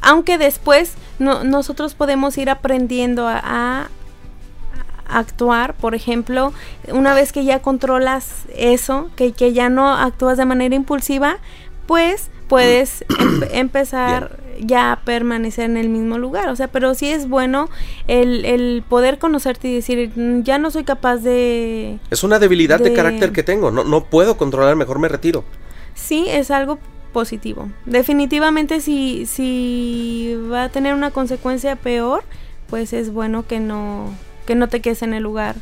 Aunque 0.01 0.37
después 0.37 0.93
nosotros 1.17 1.95
podemos 1.95 2.37
ir 2.37 2.51
aprendiendo 2.51 3.27
a, 3.27 3.89
actuar, 5.09 5.73
por 5.73 5.95
ejemplo, 5.95 6.53
una 6.89 7.13
vez 7.13 7.31
que 7.31 7.43
ya 7.43 7.61
controlas 7.61 8.43
eso, 8.55 9.09
que, 9.15 9.31
que 9.31 9.53
ya 9.53 9.69
no 9.69 9.91
actúas 9.93 10.37
de 10.37 10.45
manera 10.45 10.75
impulsiva, 10.75 11.37
pues 11.87 12.29
puedes 12.47 13.03
em- 13.19 13.43
empezar 13.51 14.37
ya 14.59 14.91
a 14.91 14.99
permanecer 15.01 15.65
en 15.65 15.77
el 15.77 15.89
mismo 15.89 16.17
lugar. 16.17 16.49
O 16.49 16.55
sea, 16.55 16.67
pero 16.67 16.93
sí 16.95 17.07
es 17.09 17.29
bueno 17.29 17.69
el, 18.07 18.43
el 18.45 18.83
poder 18.87 19.19
conocerte 19.19 19.67
y 19.67 19.75
decir, 19.75 20.11
"Mm, 20.15 20.41
ya 20.43 20.57
no 20.57 20.71
soy 20.71 20.83
capaz 20.83 21.17
de... 21.17 21.99
Es 22.09 22.23
una 22.23 22.39
debilidad 22.39 22.79
de, 22.79 22.89
de- 22.89 22.95
carácter 22.95 23.31
que 23.31 23.43
tengo. 23.43 23.69
No, 23.71 23.83
no 23.83 24.05
puedo 24.05 24.37
controlar, 24.37 24.75
mejor 24.75 24.97
me 24.99 25.07
retiro. 25.07 25.43
Sí, 25.93 26.25
es 26.27 26.49
algo 26.51 26.79
positivo. 27.13 27.69
Definitivamente 27.85 28.79
si, 28.81 29.25
si 29.25 30.35
va 30.51 30.63
a 30.63 30.69
tener 30.69 30.93
una 30.93 31.11
consecuencia 31.11 31.75
peor, 31.75 32.23
pues 32.69 32.93
es 32.93 33.11
bueno 33.11 33.45
que 33.47 33.59
no, 33.59 34.13
que 34.45 34.55
no 34.55 34.67
te 34.67 34.81
quedes 34.81 35.01
en 35.03 35.13
el 35.13 35.23
lugar 35.23 35.55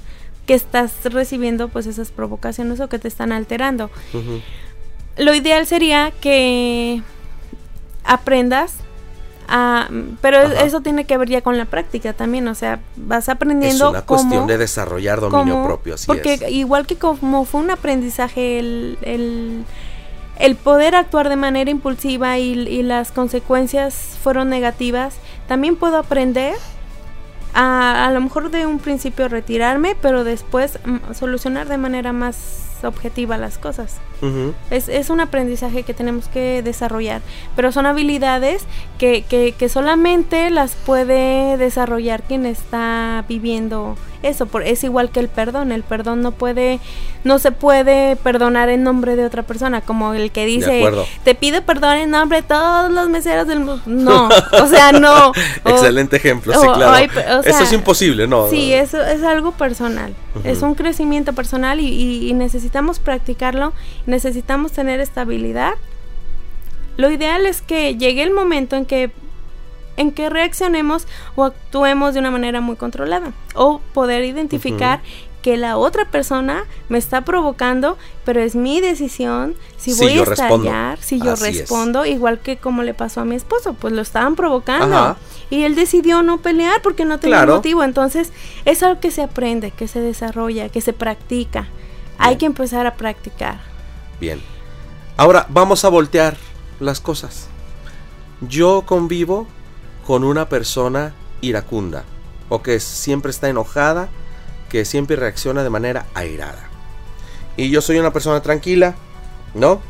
que 0.46 0.54
estás 0.54 0.94
recibiendo 1.06 1.70
pues 1.70 1.86
esas 1.88 2.12
provocaciones 2.12 2.80
o 2.80 2.88
que 2.90 3.00
te 3.00 3.08
están 3.08 3.32
alterando. 3.32 3.90
Ujú. 4.14 4.42
Lo 5.18 5.34
ideal 5.34 5.66
sería 5.66 6.12
que 6.22 7.02
aprendas 8.04 8.74
a... 9.48 9.88
Pero 10.22 10.40
Ajá. 10.40 10.64
eso 10.64 10.82
tiene 10.82 11.06
que 11.06 11.18
ver 11.18 11.30
ya 11.30 11.42
con 11.42 11.58
la 11.58 11.66
práctica 11.66 12.14
también, 12.14 12.48
o 12.48 12.56
sea, 12.56 12.80
vas 12.96 13.24
Es 13.26 13.30
aprendiendo 13.30 13.90
una 13.92 14.02
cuestión 14.02 14.48
de 14.48 14.58
desarrollar 14.58 15.20
dominio 15.22 15.54
cómo- 15.56 15.66
propio, 15.68 15.96
así 15.96 16.08
porque 16.08 16.34
es. 16.34 16.52
igual 16.52 16.86
que 16.88 16.96
como 16.98 17.46
fue 17.46 17.62
un 17.62 17.72
aprendizaje 17.72 18.60
el, 18.60 18.98
el, 19.04 19.64
el 20.40 20.56
poder 20.56 20.96
actuar 20.96 21.30
de 21.30 21.36
manera 21.36 21.70
impulsiva 21.72 22.38
y, 22.38 22.54
y 22.68 22.84
las 22.84 23.12
consecuencias 23.12 23.96
fueron 24.22 24.50
negativas, 24.50 25.16
también 25.48 25.76
puedo 25.76 25.98
aprender 25.98 26.56
a, 27.54 28.08
a 28.08 28.12
lo 28.12 28.20
mejor 28.22 28.50
de 28.52 28.66
un 28.66 28.80
principio 28.80 29.28
retirarme, 29.30 29.96
pero 30.02 30.24
después 30.24 30.80
mm, 30.84 31.14
solucionar 31.14 31.68
de 31.68 31.78
manera 31.78 32.12
más 32.14 32.65
objetiva 32.84 33.38
las 33.38 33.58
cosas. 33.58 33.96
Ujú. 34.22 34.54
Es, 34.70 34.88
es 34.90 35.10
un 35.10 35.20
aprendizaje 35.20 35.84
que 35.84 35.94
tenemos 35.94 36.28
que 36.28 36.62
desarrollar, 36.64 37.22
pero 37.56 37.72
son 37.72 37.86
habilidades 37.86 38.64
que, 38.98 39.24
que, 39.28 39.54
que 39.58 39.70
solamente 39.70 40.50
las 40.50 40.76
puede 40.76 41.58
desarrollar 41.58 42.24
quien 42.24 42.46
está 42.46 43.26
viviendo 43.28 43.98
eso. 44.24 44.46
Por, 44.48 44.64
es 44.64 44.84
igual 44.84 45.10
que 45.10 45.20
el 45.20 45.28
perdón, 45.28 45.72
el 45.72 45.84
perdón 45.84 46.22
no 46.22 46.32
puede, 46.32 46.80
no 47.24 47.38
se 47.40 47.52
puede 47.52 48.16
perdonar 48.16 48.70
en 48.70 48.84
nombre 48.84 49.16
de 49.16 49.26
otra 49.26 49.44
persona, 49.44 49.82
como 49.82 50.14
el 50.14 50.32
que 50.32 50.46
dice, 50.46 50.82
te 51.24 51.36
pido 51.36 51.62
perdón 51.64 51.98
en 51.98 52.10
nombre 52.12 52.42
de 52.42 52.48
todos 52.48 52.92
los 52.92 53.10
meseros 53.10 53.48
del 53.48 53.60
mundo. 53.60 53.82
No, 53.86 54.30
o 54.64 54.68
sea, 54.68 54.92
no. 54.94 55.30
O- 55.30 55.70
Excelente 55.70 56.16
ejemplo, 56.18 56.54
sí, 56.54 56.68
claro. 56.74 56.92
o 56.94 57.42
Eso 57.44 57.64
es 57.64 57.74
imposible, 57.74 58.28
¿no? 58.28 58.50
Sí, 58.50 58.74
eso 58.74 59.02
es 59.04 59.22
algo 59.24 59.52
personal. 59.52 60.16
Ujú. 60.36 60.48
Es 60.48 60.62
un 60.62 60.76
crecimiento 60.76 61.34
personal 61.34 61.80
y, 61.80 61.86
y- 61.88 62.30
y 62.30 62.34
necesitamos 62.34 62.75
practicarlo, 63.00 63.74
necesitamos 64.06 64.72
tener 64.72 65.00
estabilidad. 65.00 65.74
Lo 66.98 67.10
ideal 67.12 67.46
es 67.46 67.62
que 67.62 67.96
llegue 67.98 68.24
el 68.24 68.32
momento 68.32 68.76
en 68.76 68.86
que 68.86 69.12
en 69.98 70.12
que 70.12 70.30
reaccionemos 70.30 71.08
o 71.38 71.46
actuemos 71.46 72.14
de 72.14 72.20
una 72.20 72.30
manera 72.30 72.60
muy 72.60 72.76
controlada 72.76 73.32
o 73.54 73.80
poder 73.94 74.26
identificar 74.26 75.00
que 75.42 75.56
la 75.56 75.78
otra 75.78 76.04
persona 76.12 76.66
me 76.90 76.98
está 76.98 77.22
provocando, 77.22 77.98
pero 78.26 78.42
es 78.42 78.56
mi 78.58 78.82
decisión 78.82 79.56
si 79.78 79.94
Si 79.94 80.04
voy 80.04 80.20
a 80.20 80.26
respondo. 80.26 80.56
estallar, 80.68 81.00
si 81.02 81.20
yo 81.22 81.32
Así 81.32 81.46
es. 81.48 81.58
respondo, 81.60 82.06
igual 82.06 82.40
que 82.40 82.58
como 82.58 82.84
le 82.84 82.94
pasó 82.94 83.22
a 83.22 83.26
mi 83.26 83.36
esposo, 83.36 83.74
pues 83.74 83.94
lo 83.94 84.02
estaban 84.02 84.36
provocando 84.36 84.98
Ajá. 84.98 85.18
y 85.50 85.64
él 85.64 85.76
decidió 85.76 86.24
no 86.24 86.40
pelear 86.40 86.82
porque 86.82 87.06
no 87.06 87.18
tenía 87.20 87.38
Claro. 87.38 87.56
motivo. 87.58 87.82
Entonces, 87.84 88.34
es 88.66 88.84
algo 88.84 89.00
que 89.00 89.12
se 89.12 89.22
aprende, 89.22 89.72
que 89.72 89.88
se 89.88 90.02
desarrolla, 90.02 90.68
que 90.68 90.82
se 90.82 90.92
practica. 90.92 91.68
Hay 92.18 92.38
que 92.38 92.46
empezar 92.46 92.88
a 92.88 92.96
practicar. 92.96 93.60
Bien. 94.20 94.42
Ahora 95.18 95.46
vamos 95.50 95.86
a 95.86 95.90
voltear 95.90 96.38
las 96.80 97.00
cosas. 97.00 97.48
Yo 98.42 98.84
convivo 98.86 99.48
con 100.06 100.24
una 100.24 100.50
persona 100.50 101.14
iracunda 101.42 102.04
o 102.50 102.62
que 102.62 102.80
siempre 102.80 103.32
está 103.32 103.50
enojada, 103.50 104.10
que 104.70 104.86
siempre 104.86 105.16
reacciona 105.16 105.64
de 105.64 105.70
manera 105.70 106.06
airada. 106.14 106.70
Y 107.58 107.70
yo 107.70 107.82
soy 107.82 107.98
una 107.98 108.12
persona 108.12 108.42
tranquila, 108.42 108.96
¿no? 109.54 109.82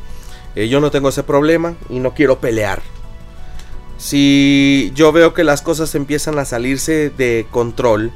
Eh, 0.56 0.70
yo 0.70 0.80
no 0.80 0.92
tengo 0.92 1.10
ese 1.10 1.24
problema 1.24 1.76
y 1.90 2.00
no 2.00 2.14
quiero 2.14 2.40
pelear. 2.40 2.82
Si 3.98 4.92
yo 4.94 5.12
veo 5.12 5.34
que 5.34 5.44
las 5.44 5.62
cosas 5.62 5.96
empiezan 5.96 6.38
a 6.38 6.46
salirse 6.46 7.10
de 7.10 7.48
control, 7.50 8.12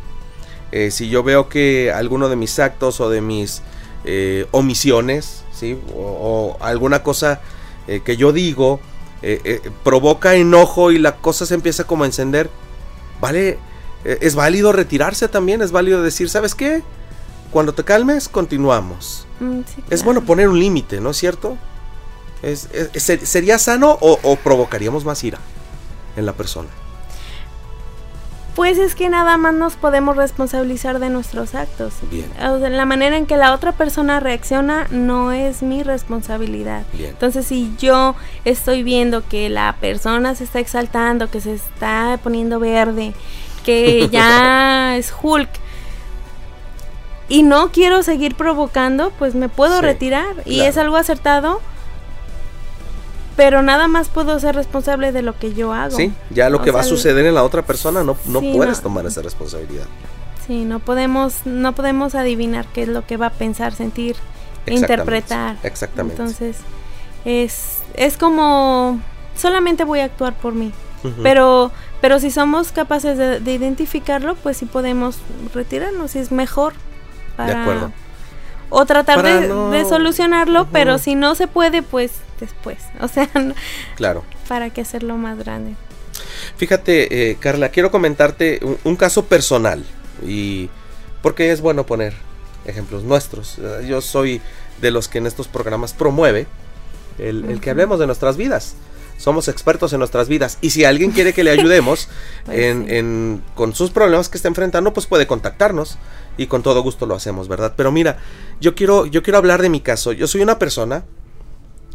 eh, 0.72 0.91
si 0.91 1.10
yo 1.10 1.24
veo 1.24 1.49
que 1.49 1.91
alguno 1.91 2.30
de 2.30 2.36
mis 2.36 2.60
actos 2.60 2.99
o 2.99 3.10
de 3.10 3.22
mis 3.22 3.62
eh, 4.05 4.47
omisiones, 4.51 5.43
¿sí? 5.51 5.77
o, 5.95 6.57
o 6.59 6.63
alguna 6.63 7.03
cosa 7.03 7.41
eh, 7.87 8.01
que 8.03 8.17
yo 8.17 8.31
digo 8.31 8.79
eh, 9.21 9.61
provoca 9.83 10.35
enojo 10.35 10.91
y 10.91 10.97
la 10.99 11.17
cosa 11.17 11.45
se 11.45 11.53
empieza 11.55 11.83
como 11.85 12.03
a 12.03 12.07
encender, 12.07 12.49
vale, 13.19 13.59
es 14.05 14.35
válido 14.35 14.71
retirarse 14.71 15.27
también, 15.27 15.61
es 15.61 15.71
válido 15.73 16.01
decir, 16.01 16.29
¿sabes 16.29 16.55
qué? 16.55 16.81
Cuando 17.51 17.73
te 17.73 17.83
calmes, 17.83 18.29
continuamos. 18.29 19.27
Mm, 19.41 19.59
sí, 19.65 19.83
Es 19.89 20.03
bueno 20.05 20.23
poner 20.23 20.47
un 20.47 20.59
límite, 20.59 21.01
¿no 21.01 21.09
es 21.09 21.17
cierto? 21.17 21.57
Es- 22.41 22.69
es- 22.71 23.03
ser- 23.03 23.25
¿Sería 23.25 23.59
sano 23.59 23.97
o, 23.99 24.17
o 24.23 24.35
provocaríamos 24.37 25.03
más 25.03 25.21
ira 25.25 25.39
en 26.15 26.25
la 26.25 26.31
persona? 26.33 26.69
Pues 28.60 28.78
es 28.78 28.93
que 28.93 29.07
nada 29.07 29.38
más 29.38 29.53
nos 29.53 29.78
podemos 29.78 30.18
responsabilizar 30.18 30.99
de 30.99 31.10
nuestros 31.10 31.55
actos. 31.55 31.93
Bien. 32.12 32.30
O 32.45 32.60
sea, 32.60 32.70
la 32.70 32.84
manera 32.84 33.16
en 33.16 33.26
que 33.26 33.38
la 33.38 33.53
otra 33.53 33.72
persona 33.72 34.20
reacciona 34.20 34.86
no 34.91 35.32
es 35.32 35.64
mi 35.64 35.82
responsabilidad. 35.82 36.84
Bien. 36.91 37.12
Entonces, 37.12 37.45
si 37.45 37.72
yo 37.78 38.16
estoy 38.43 38.84
viendo 38.84 39.26
que 39.26 39.47
la 39.47 39.78
persona 39.80 40.36
se 40.36 40.43
está 40.43 40.60
exaltando, 40.60 41.32
que 41.32 41.39
se 41.39 41.53
está 41.53 42.20
poniendo 42.22 42.60
verde, 42.60 43.14
que 43.64 44.10
ya 44.12 44.97
es 44.97 45.14
Hulk, 45.24 45.49
y 47.30 47.43
no 47.43 47.72
quiero 47.72 48.03
seguir 48.03 48.36
provocando, 48.36 49.14
pues 49.18 49.36
me 49.36 49.47
puedo 49.47 49.78
Sí, 49.78 49.84
retirar. 49.84 50.36
Y 50.43 50.60
es 50.60 50.78
algo 50.78 50.97
acertado, 50.97 51.62
pero 53.39 53.61
nada 53.61 53.87
más 53.87 54.09
puedo 54.09 54.37
ser 54.37 54.53
responsable 54.53 55.13
de 55.13 55.21
lo 55.21 55.39
que 55.39 55.53
yo 55.53 55.71
hago. 55.71 55.95
Sí, 55.95 56.11
ya 56.29 56.49
lo 56.49 56.57
O 56.57 56.61
que 56.61 56.71
va 56.71 56.81
a 56.81 56.83
suceder 56.83 57.25
en 57.25 57.33
la 57.33 57.43
otra 57.45 57.61
persona 57.61 58.03
no, 58.03 58.17
no 58.25 58.41
sí, 58.41 58.51
puedes 58.53 58.79
no. 58.79 58.83
tomar 58.83 59.05
esa 59.05 59.21
responsabilidad. 59.21 59.85
Sí, 60.45 60.65
no 60.65 60.79
podemos, 60.79 61.45
no 61.45 61.73
podemos 61.73 62.15
adivinar 62.15 62.65
qué 62.73 62.81
es 62.83 62.89
lo 62.89 63.07
que 63.07 63.15
va 63.15 63.27
a 63.27 63.29
pensar, 63.29 63.73
sentir, 63.73 64.17
Exactamente, 64.65 64.91
interpretar. 64.91 65.55
exactamente. 65.63 66.21
Entonces, 66.21 66.57
es, 67.23 67.77
es 67.93 68.17
como 68.17 68.99
solamente 69.37 69.85
voy 69.85 70.01
a 70.01 70.05
actuar 70.05 70.33
por 70.33 70.53
mí. 70.53 70.73
Pero, 71.23 71.71
pero 72.01 72.19
si 72.19 72.31
somos 72.31 72.73
capaces 72.73 73.17
de, 73.17 73.39
de 73.39 73.53
identificarlo, 73.53 74.35
pues 74.35 74.57
sí 74.57 74.65
podemos 74.65 75.15
retirarnos 75.55 76.13
y 76.17 76.19
es 76.19 76.33
mejor. 76.33 76.73
Para, 77.37 77.61
acuerdo. 77.61 77.93
O 78.70 78.86
tratar 78.86 79.24
de, 79.24 79.47
no- 79.47 79.72
de 79.72 79.84
solucionarlo, 79.86 80.67
pero 80.72 80.97
si 80.99 81.15
no 81.15 81.36
se 81.36 81.47
puede, 81.47 81.82
pues 81.82 82.11
después. 82.39 82.78
O 83.01 83.07
sea, 83.07 83.28
Claro. 83.95 84.24
para 84.47 84.70
que 84.70 84.82
hacerlo 84.82 85.17
más 85.17 85.38
grande. 85.39 85.76
Fíjate, 86.57 87.32
eh, 87.32 87.38
Carla, 87.39 87.70
quiero 87.70 87.91
comentarte 87.91 88.59
un, 88.63 88.78
un 88.84 88.95
caso 88.95 89.26
personal. 89.26 89.84
Y 90.26 90.70
porque 91.22 91.51
es 91.51 91.61
bueno 91.61 91.86
poner 91.86 92.13
ejemplos 92.65 93.03
nuestros. 93.03 93.57
Eh, 93.59 93.86
Yo 93.88 94.01
soy 94.01 94.41
de 94.82 94.91
los 94.91 95.07
que 95.07 95.17
en 95.17 95.28
estos 95.28 95.47
programas 95.47 95.93
promueve 95.93 96.47
el, 97.17 97.45
el 97.45 97.61
que 97.61 97.70
hablemos 97.70 97.99
de 97.99 98.05
nuestras 98.07 98.38
vidas. 98.38 98.76
Somos 99.17 99.47
expertos 99.49 99.91
en 99.93 99.99
nuestras 99.99 100.28
vidas. 100.30 100.57
Y 100.61 100.70
si 100.70 100.86
alguien 100.86 101.11
quiere 101.11 101.34
que 101.34 101.43
le 101.43 101.51
ayudemos 101.57 102.07
Pues 102.45 102.57
en, 102.59 102.86
sí. 102.88 102.95
en- 102.95 103.43
con 103.55 103.74
sus 103.76 103.91
problemas 103.91 104.30
que 104.30 104.38
está 104.38 104.47
enfrentando, 104.47 104.93
pues 104.93 105.07
puede 105.07 105.28
contactarnos. 105.28 105.97
Y 106.39 106.47
con 106.47 106.63
todo 106.63 106.81
gusto 106.81 107.05
lo 107.05 107.15
hacemos, 107.15 107.47
¿verdad? 107.47 107.73
Pero 107.75 107.91
mira, 107.91 108.17
yo 108.61 108.73
quiero, 108.73 109.05
yo 109.05 109.21
quiero 109.21 109.37
hablar 109.37 109.61
de 109.61 109.69
mi 109.69 109.81
caso. 109.81 110.13
Yo 110.13 110.27
soy 110.27 110.41
una 110.41 110.57
persona 110.57 111.03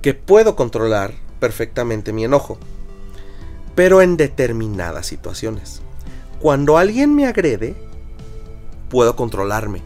que 0.02 0.14
puedo 0.14 0.54
controlar 0.54 1.14
perfectamente 1.40 2.12
mi 2.12 2.24
enojo 2.24 2.58
pero 3.74 4.02
en 4.02 4.16
determinadas 4.16 5.06
situaciones. 5.06 5.82
Cuando 6.40 6.78
alguien 6.78 7.14
me 7.14 7.26
agrede, 7.26 7.74
puedo 8.88 9.16
controlarme. 9.16 9.82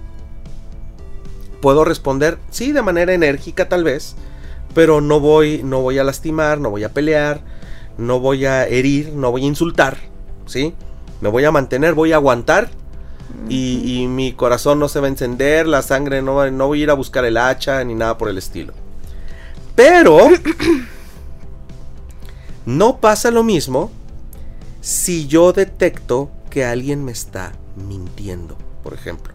Puedo 1.61 1.84
responder, 1.84 2.38
sí, 2.50 2.72
de 2.72 2.82
manera 2.82 3.12
enérgica 3.12 3.68
tal 3.68 3.84
vez, 3.84 4.14
pero 4.74 5.00
no 5.00 5.20
voy, 5.20 5.62
no 5.64 5.80
voy 5.80 5.98
a 5.98 6.04
lastimar, 6.04 6.61
no 6.61 6.70
voy 6.70 6.84
a 6.84 6.92
pelear, 6.92 7.40
no 7.96 8.20
voy 8.20 8.44
a 8.44 8.66
herir, 8.66 9.12
no 9.12 9.30
voy 9.32 9.44
a 9.44 9.48
insultar, 9.48 9.96
¿sí? 10.46 10.74
Me 11.20 11.28
voy 11.28 11.44
a 11.44 11.50
mantener, 11.50 11.94
voy 11.94 12.12
a 12.12 12.16
aguantar 12.16 12.70
y, 13.49 14.07
mi 14.09 14.33
corazón 14.33 14.79
no 14.79 14.89
se 14.89 15.01
va 15.01 15.07
a 15.07 15.11
encender, 15.11 15.66
la 15.66 15.83
sangre 15.83 16.22
no, 16.22 16.51
no 16.51 16.66
voy 16.66 16.81
a 16.81 16.83
ir 16.85 16.91
a 16.91 16.95
buscar 16.95 17.24
el 17.24 17.37
hacha 17.37 17.83
ni 17.85 17.95
nada 17.95 18.18
por 18.18 18.29
el 18.29 18.39
estilo. 18.39 18.72
Pero 19.74 20.29
no 22.66 22.99
pasa 22.99 23.31
lo 23.31 23.45
mismo 23.45 23.91
si 24.81 25.26
yo 25.26 25.53
detecto 25.53 26.31
que 26.51 26.64
alguien 26.64 27.05
me 27.05 27.12
está 27.12 27.53
mintiendo, 27.76 28.57
por 28.83 28.95
ejemplo. 28.95 29.35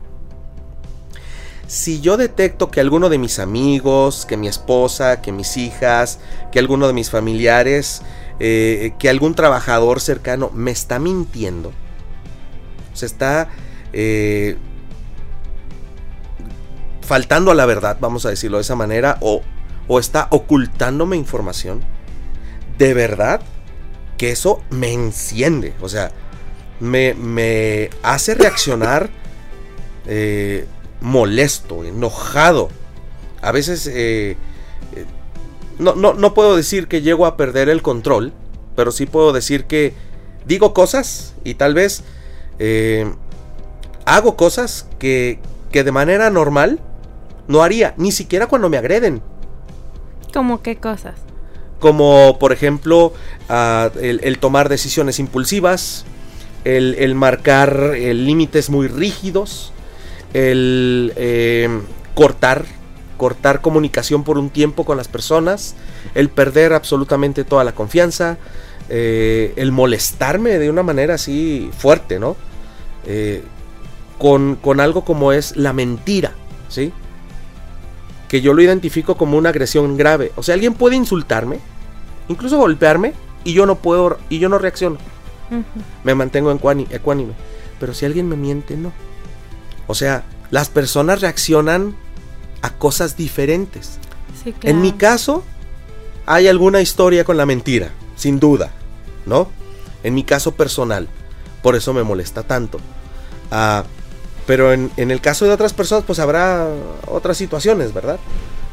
si 1.67 2.01
yo 2.01 2.17
detecto 2.17 2.69
que 2.69 2.79
alguno 2.81 3.09
de 3.09 3.17
mis 3.17 3.39
amigos, 3.39 4.25
que 4.25 4.37
mi 4.37 4.47
esposa, 4.47 5.21
que 5.21 5.31
mis 5.31 5.57
hijas, 5.57 6.19
que 6.51 6.59
alguno 6.59 6.87
de 6.87 6.93
mis 6.93 7.09
familiares, 7.09 8.01
eh, 8.39 8.93
que 8.99 9.09
algún 9.09 9.35
trabajador 9.35 10.01
cercano 10.01 10.51
me 10.53 10.71
está 10.71 10.99
mintiendo, 10.99 11.71
se 12.93 13.05
está 13.05 13.49
eh, 13.93 14.57
faltando 17.03 17.51
a 17.51 17.55
la 17.55 17.65
verdad, 17.65 17.97
vamos 17.99 18.25
a 18.25 18.29
decirlo 18.29 18.57
de 18.57 18.61
esa 18.61 18.75
manera, 18.75 19.17
o, 19.21 19.41
está 19.99 20.27
ocultándome 20.31 21.17
información, 21.17 21.81
de 22.77 22.93
verdad 22.93 23.41
que 24.17 24.31
eso 24.31 24.63
me 24.69 24.91
enciende, 24.91 25.73
o 25.81 25.89
sea, 25.89 26.11
me, 26.79 27.89
hace 28.01 28.33
reaccionar 28.33 29.09
eh, 30.07 30.65
molesto, 31.01 31.83
enojado. 31.83 32.69
A 33.41 33.51
veces 33.51 33.87
eh, 33.87 34.37
eh, 34.95 35.05
no, 35.77 35.95
no, 35.95 36.13
no, 36.13 36.33
puedo 36.33 36.55
decir 36.55 36.87
que 36.87 37.01
llego 37.01 37.25
a 37.25 37.37
perder 37.37 37.69
el 37.69 37.81
control, 37.81 38.33
pero 38.75 38.91
sí 38.91 39.05
puedo 39.05 39.33
decir 39.33 39.65
que 39.65 39.93
digo 40.45 40.73
cosas 40.73 41.35
y 41.43 41.55
tal 41.55 41.73
vez 41.73 42.03
hago 44.05 44.35
cosas 44.35 44.87
que, 44.99 45.39
que 45.71 45.83
de 45.83 45.91
manera 45.91 46.29
normal 46.29 46.79
no 47.47 47.63
haría, 47.63 47.93
ni 47.97 48.11
siquiera 48.11 48.47
cuando 48.47 48.69
me 48.69 48.77
agreden. 48.77 49.21
¿Cómo 50.33 50.61
qué 50.61 50.77
cosas? 50.77 51.15
Como 51.79 52.39
por 52.39 52.53
ejemplo 52.53 53.13
uh, 53.49 53.99
el, 53.99 54.21
el, 54.23 54.37
tomar 54.39 54.69
decisiones 54.69 55.19
impulsivas, 55.19 56.05
el, 56.63 56.95
el 56.95 57.13
marcar 57.13 57.93
límites 57.97 58.69
muy 58.69 58.87
rígidos, 58.87 59.73
el 60.33 61.13
eh, 61.15 61.69
cortar, 62.15 62.65
cortar 63.17 63.61
comunicación 63.61 64.23
por 64.23 64.37
un 64.37 64.49
tiempo 64.49 64.85
con 64.85 64.97
las 64.97 65.07
personas, 65.07 65.75
el 66.15 66.29
perder 66.29 66.73
absolutamente 66.73 67.43
toda 67.43 67.63
la 67.63 67.73
confianza, 67.73 68.37
eh, 68.89 69.53
el 69.55 69.71
molestarme 69.71 70.57
de 70.59 70.69
una 70.69 70.83
manera 70.83 71.15
así 71.15 71.69
fuerte, 71.77 72.19
¿no? 72.19 72.35
Eh, 73.05 73.43
con, 74.17 74.55
con, 74.55 74.79
algo 74.79 75.03
como 75.03 75.31
es 75.31 75.55
la 75.55 75.73
mentira, 75.73 76.33
¿sí? 76.69 76.93
Que 78.27 78.41
yo 78.41 78.53
lo 78.53 78.61
identifico 78.61 79.17
como 79.17 79.37
una 79.37 79.49
agresión 79.49 79.97
grave. 79.97 80.31
O 80.35 80.43
sea, 80.43 80.55
alguien 80.55 80.73
puede 80.73 80.95
insultarme, 80.95 81.59
incluso 82.27 82.57
golpearme, 82.57 83.13
y 83.43 83.53
yo 83.53 83.65
no 83.65 83.75
puedo, 83.75 84.17
y 84.29 84.39
yo 84.39 84.49
no 84.49 84.57
reacciono. 84.57 84.97
Uh 85.51 85.55
-huh. 85.55 85.63
Me 86.03 86.15
mantengo 86.15 86.51
ecuánime. 86.51 87.33
Pero 87.79 87.93
si 87.93 88.05
alguien 88.05 88.29
me 88.29 88.35
miente, 88.35 88.77
no. 88.77 88.93
O 89.87 89.95
sea, 89.95 90.23
las 90.49 90.69
personas 90.69 91.21
reaccionan 91.21 91.95
a 92.61 92.69
cosas 92.71 93.17
diferentes. 93.17 93.99
Sí, 94.43 94.53
claro. 94.53 94.75
En 94.75 94.81
mi 94.81 94.93
caso, 94.93 95.43
hay 96.25 96.47
alguna 96.47 96.81
historia 96.81 97.23
con 97.25 97.37
la 97.37 97.45
mentira, 97.45 97.89
sin 98.15 98.39
duda, 98.39 98.71
¿no? 99.25 99.49
En 100.03 100.13
mi 100.13 100.23
caso 100.23 100.53
personal. 100.53 101.07
Por 101.61 101.75
eso 101.75 101.93
me 101.93 102.03
molesta 102.03 102.43
tanto. 102.43 102.79
Uh, 103.51 103.83
pero 104.45 104.73
en, 104.73 104.91
en, 104.97 105.11
el 105.11 105.21
caso 105.21 105.45
de 105.45 105.51
otras 105.51 105.73
personas, 105.73 106.03
pues 106.05 106.19
habrá 106.19 106.67
otras 107.07 107.37
situaciones, 107.37 107.93
¿verdad? 107.93 108.19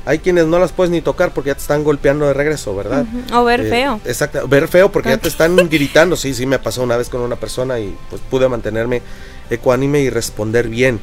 Hay 0.07 0.19
quienes 0.19 0.47
no 0.47 0.59
las 0.59 0.73
puedes 0.73 0.91
ni 0.91 1.03
tocar 1.03 1.33
porque 1.33 1.49
ya 1.49 1.55
te 1.55 1.61
están 1.61 1.85
golpeando 1.85 2.27
de 2.27 2.33
regreso, 2.33 2.75
¿verdad? 2.75 3.05
Uh 3.13 3.33
-huh. 3.33 3.41
O 3.41 3.45
ver 3.45 3.61
eh, 3.61 3.69
feo. 3.69 4.01
Exacto, 4.05 4.49
ver 4.49 4.67
feo 4.67 4.91
porque 4.91 5.11
ya 5.11 5.19
te 5.19 5.29
están 5.29 5.57
gritando. 5.69 6.17
Sí, 6.17 6.35
sí, 6.35 6.47
me 6.47 6.59
pasó 6.59 6.83
una 6.83 6.97
vez 6.97 7.09
con 7.09 7.21
una 7.21 7.37
persona 7.37 7.79
y 7.79 7.95
pues 8.09 8.23
pude 8.31 8.49
mantenerme 8.49 9.03
ecuánime 9.51 10.01
y 10.01 10.11
responder 10.11 10.69
bien. 10.69 11.01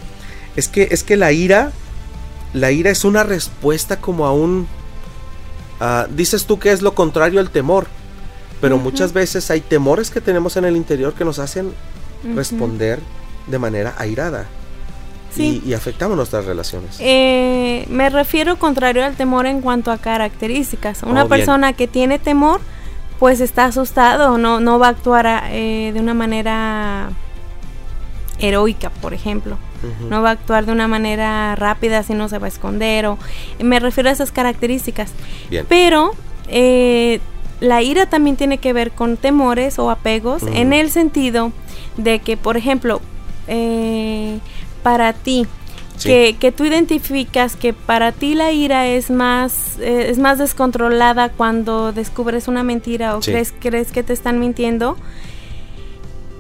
Es 0.56 0.68
que, 0.68 0.88
es 0.92 1.04
que 1.04 1.16
la 1.16 1.32
ira, 1.32 1.72
la 2.54 2.72
ira 2.72 2.90
es 2.90 3.06
una 3.06 3.24
respuesta 3.24 4.02
como 4.02 4.26
a 4.26 4.34
un... 4.34 4.68
Uh, 5.80 6.12
dices 6.12 6.46
tú 6.46 6.58
que 6.58 6.72
es 6.72 6.82
lo 6.82 6.96
contrario 6.96 7.40
al 7.40 7.52
temor, 7.52 7.86
pero 8.60 8.76
uh 8.76 8.80
-huh. 8.80 8.84
muchas 8.84 9.14
veces 9.14 9.52
hay 9.52 9.62
temores 9.62 10.10
que 10.10 10.22
tenemos 10.22 10.58
en 10.58 10.66
el 10.66 10.76
interior 10.76 11.14
que 11.14 11.24
nos 11.24 11.38
hacen 11.38 11.72
-huh. 12.26 12.36
responder 12.36 13.00
de 13.48 13.60
manera 13.60 13.96
airada. 13.98 14.46
Sí. 15.32 15.62
Y, 15.64 15.70
y, 15.70 15.74
afectamos 15.74 16.18
nuestras 16.18 16.46
relaciones. 16.46 16.98
Eh, 17.00 17.86
me 17.90 18.10
refiero 18.10 18.58
contrario 18.58 19.06
al 19.06 19.16
temor 19.16 19.46
en 19.46 19.62
cuanto 19.62 19.92
a 19.92 19.98
características. 19.98 21.04
Una 21.04 21.26
oh, 21.26 21.28
persona 21.28 21.74
que 21.74 21.88
tiene 21.88 22.18
temor, 22.18 22.60
pues 23.20 23.40
está 23.42 23.66
asustado, 23.66 24.38
no, 24.38 24.60
no 24.60 24.80
va 24.80 24.88
a 24.88 24.90
actuar 24.90 25.28
a, 25.28 25.44
eh, 25.52 25.92
de 25.94 26.00
una 26.00 26.14
manera 26.14 27.10
heroica, 28.40 28.90
por 28.90 29.14
ejemplo. 29.14 29.58
Uh 29.84 29.88
-huh. 29.88 30.10
No 30.10 30.22
va 30.22 30.30
a 30.30 30.34
actuar 30.34 30.66
de 30.66 30.72
una 30.72 30.88
manera 30.88 31.56
rápida, 31.56 32.04
si 32.04 32.14
no 32.14 32.30
se 32.30 32.40
va 32.40 32.46
a 32.46 32.50
esconder. 32.50 33.06
O, 33.08 33.18
me 33.60 33.80
refiero 33.80 34.10
a 34.10 34.14
esas 34.14 34.32
características. 34.32 35.12
Bien. 35.50 35.66
Pero 35.68 36.12
eh, 36.48 37.20
la 37.60 37.82
ira 37.82 38.08
también 38.08 38.36
tiene 38.36 38.58
que 38.60 38.74
ver 38.74 38.92
con 38.92 39.18
temores 39.18 39.80
o 39.80 39.90
apegos, 39.90 40.44
uh 40.44 40.48
-huh. 40.48 40.56
en 40.56 40.74
el 40.74 40.90
sentido 40.90 41.52
de 41.98 42.20
que, 42.20 42.38
por 42.38 42.58
ejemplo, 42.58 43.02
eh, 43.48 44.40
para 44.84 45.14
ti, 45.14 45.46
sí. 45.98 46.10
que, 46.10 46.36
que, 46.40 46.52
tú 46.52 46.66
identificas 46.66 47.56
que 47.56 47.74
para 47.74 48.12
ti 48.12 48.36
la 48.36 48.52
ira 48.52 48.88
es 48.88 49.10
más, 49.10 49.78
eh, 49.80 50.10
es 50.10 50.20
más 50.20 50.38
descontrolada 50.38 51.30
cuando 51.30 51.92
descubres 51.92 52.48
una 52.48 52.64
mentira 52.64 53.16
o 53.16 53.22
sí. 53.22 53.32
crees, 53.32 53.54
crees 53.60 53.92
que 53.92 54.04
te 54.04 54.14
están 54.14 54.40
mintiendo, 54.40 54.98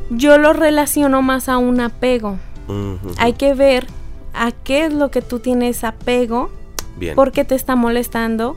yo 0.10 0.38
lo 0.38 0.54
relaciono 0.54 1.22
más 1.22 1.50
a 1.50 1.58
un 1.58 1.82
apego. 1.82 2.40
Uh 2.68 2.72
-huh. 2.72 3.16
Hay 3.18 3.34
que 3.34 3.54
ver 3.54 3.88
a 4.34 4.52
qué 4.52 4.86
es 4.86 4.94
lo 4.94 5.12
que 5.12 5.22
tú 5.22 5.40
tienes 5.40 5.84
apego, 5.84 6.50
Bien. 6.98 7.16
porque 7.16 7.44
te 7.44 7.56
está 7.56 7.76
molestando 7.76 8.56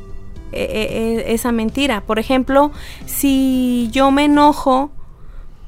eh, 0.53 0.89
eh, 0.91 1.25
esa 1.29 1.53
mentira. 1.53 2.03
Por 2.03 2.19
ejemplo, 2.19 2.73
si 3.07 3.89
yo 3.93 4.11
me 4.11 4.25
enojo 4.25 4.91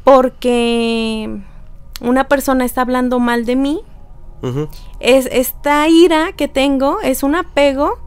porque 0.04 1.38
una 2.00 2.24
persona 2.24 2.64
está 2.64 2.82
hablando 2.82 3.18
mal 3.20 3.44
de 3.44 3.56
mí, 3.56 3.80
uh 4.42 4.46
-huh. 4.46 4.68
es 5.00 5.28
esta 5.30 5.88
ira 5.88 6.32
que 6.32 6.48
tengo 6.48 7.00
es 7.02 7.22
un 7.22 7.34
apego 7.34 7.98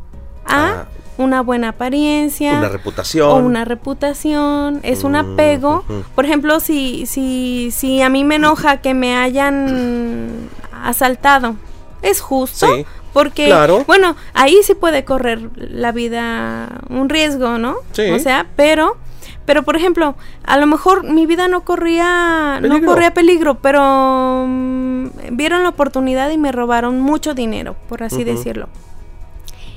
a 0.45 0.67
ah. 0.67 0.87
una 1.17 1.41
buena 1.41 1.69
apariencia, 1.69 2.59
una 2.59 2.69
reputación, 2.69 3.29
o 3.29 3.35
una 3.37 3.65
reputación, 3.65 4.79
es 4.83 5.03
un 5.03 5.15
apego. 5.15 5.83
Uh 5.87 5.93
-huh. 5.93 6.03
Por 6.15 6.25
ejemplo, 6.25 6.59
si 6.59 7.05
si 7.05 7.71
si 7.71 8.01
a 8.01 8.09
mí 8.09 8.23
me 8.23 8.35
enoja 8.35 8.81
que 8.81 8.93
me 8.93 9.15
hayan 9.15 10.49
asaltado, 10.83 11.55
es 12.01 12.21
justo. 12.21 12.67
Sí. 12.67 12.85
Porque, 13.13 13.45
claro. 13.45 13.85
bueno, 13.87 14.17
ahí 14.33 14.57
sí 14.63 14.75
puede 14.75 15.05
correr 15.05 15.49
la 15.55 15.93
vida 15.93 16.81
un 16.89 17.07
riesgo, 17.07 17.57
¿no? 17.57 17.77
Sí. 17.93 18.09
O 18.11 18.19
sea, 18.19 18.47
pero 18.57 18.97
pero 19.45 19.63
por 19.63 19.75
ejemplo, 19.75 20.15
a 20.43 20.57
lo 20.57 20.67
mejor 20.67 21.03
mi 21.03 21.25
vida 21.25 21.47
no 21.47 21.63
corría 21.63 22.57
peligro. 22.61 22.79
no 22.79 22.85
corría 22.85 23.13
peligro, 23.13 23.55
pero 23.55 24.43
um, 24.43 25.11
vieron 25.31 25.63
la 25.63 25.69
oportunidad 25.69 26.29
y 26.31 26.37
me 26.37 26.51
robaron 26.51 26.99
mucho 26.99 27.33
dinero, 27.33 27.75
por 27.87 28.03
así 28.03 28.17
uh 28.17 28.19
-huh. 28.21 28.25
decirlo. 28.25 28.69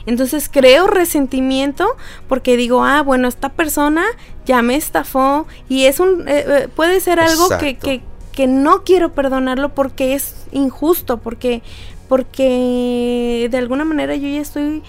Entonces 0.07 0.49
creo 0.51 0.87
resentimiento 0.87 1.87
porque 2.29 2.57
digo, 2.57 2.83
ah, 2.83 3.03
bueno, 3.03 3.29
esta 3.29 3.51
persona 3.51 4.05
ya 4.47 4.63
me 4.63 4.75
estafó 4.75 5.47
y 5.69 5.85
es 5.85 6.01
un 6.01 6.27
eh, 6.27 6.45
eh, 6.49 6.69
puede 6.75 7.01
ser 7.01 7.21
algo 7.21 7.51
que, 7.61 7.77
que, 7.77 8.01
que 8.33 8.47
no 8.47 8.85
quiero 8.85 9.13
perdonarlo 9.13 9.75
porque 9.75 10.15
es 10.15 10.47
injusto, 10.51 11.19
porque 11.19 11.63
porque 12.09 13.49
de 13.51 13.59
alguna 13.59 13.85
manera 13.85 14.17
yo 14.17 14.29
ya 14.29 14.41
estoy 14.41 14.83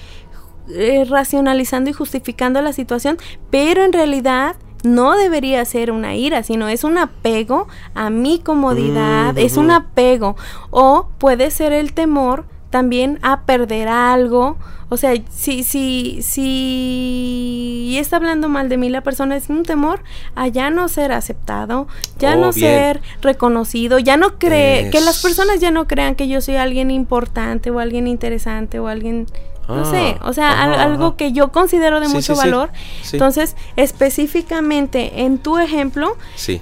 eh, 0.69 1.03
racionalizando 1.09 1.89
y 1.89 1.93
justificando 1.93 2.61
la 2.61 2.73
situación, 2.73 3.17
pero 3.49 3.83
en 3.83 3.91
realidad 3.91 4.55
no 4.83 5.17
debería 5.17 5.63
ser 5.65 5.91
una 5.91 6.15
ira, 6.15 6.43
sino 6.43 6.67
es 6.69 6.83
un 6.83 6.97
apego 6.97 7.67
a 7.93 8.09
mi 8.09 8.39
comodidad, 8.39 9.33
mm 9.33 9.37
-hmm. 9.37 9.45
es 9.45 9.57
un 9.57 9.71
apego. 9.71 10.35
O 10.71 11.09
puede 11.17 11.51
ser 11.51 11.73
el 11.73 11.93
temor 11.93 12.45
también 12.69 13.19
a 13.21 13.41
perder 13.41 13.87
algo. 13.87 14.57
O 14.91 14.97
sea, 14.97 15.13
si, 15.29 15.63
si, 15.63 16.21
si 16.23 17.95
está 17.99 18.15
hablando 18.15 18.49
mal 18.49 18.69
de 18.69 18.77
mí 18.77 18.89
la 18.89 19.01
persona, 19.01 19.35
es 19.35 19.49
un 19.49 19.63
temor 19.63 20.01
a 20.35 20.47
ya 20.47 20.71
no 20.71 20.87
ser 20.87 21.11
aceptado, 21.11 21.87
ya 22.17 22.33
oh, 22.33 22.37
no 22.37 22.51
bien. 22.51 22.53
ser 22.53 23.01
reconocido, 23.21 23.99
ya 23.99 24.17
no 24.17 24.39
cree, 24.39 24.85
es... 24.85 24.91
que 24.91 24.99
las 25.01 25.21
personas 25.21 25.59
ya 25.59 25.69
no 25.69 25.87
crean 25.87 26.15
que 26.15 26.27
yo 26.27 26.41
soy 26.41 26.55
alguien 26.55 26.89
importante 26.89 27.69
o 27.69 27.79
alguien 27.79 28.07
interesante 28.07 28.79
o 28.79 28.87
alguien 28.87 29.27
no 29.75 29.85
sé, 29.89 30.17
o 30.21 30.33
sea, 30.33 30.63
algo 30.83 31.15
que 31.15 31.31
yo 31.31 31.51
considero 31.51 31.99
de 31.99 32.07
sí, 32.07 32.13
mucho 32.13 32.33
sí, 32.35 32.39
valor. 32.39 32.69
sí. 33.03 33.15
Entonces, 33.17 33.55
específicamente 33.75 35.21
en 35.21 35.37
tu 35.37 35.57
ejemplo, 35.57 36.17
sí. 36.35 36.61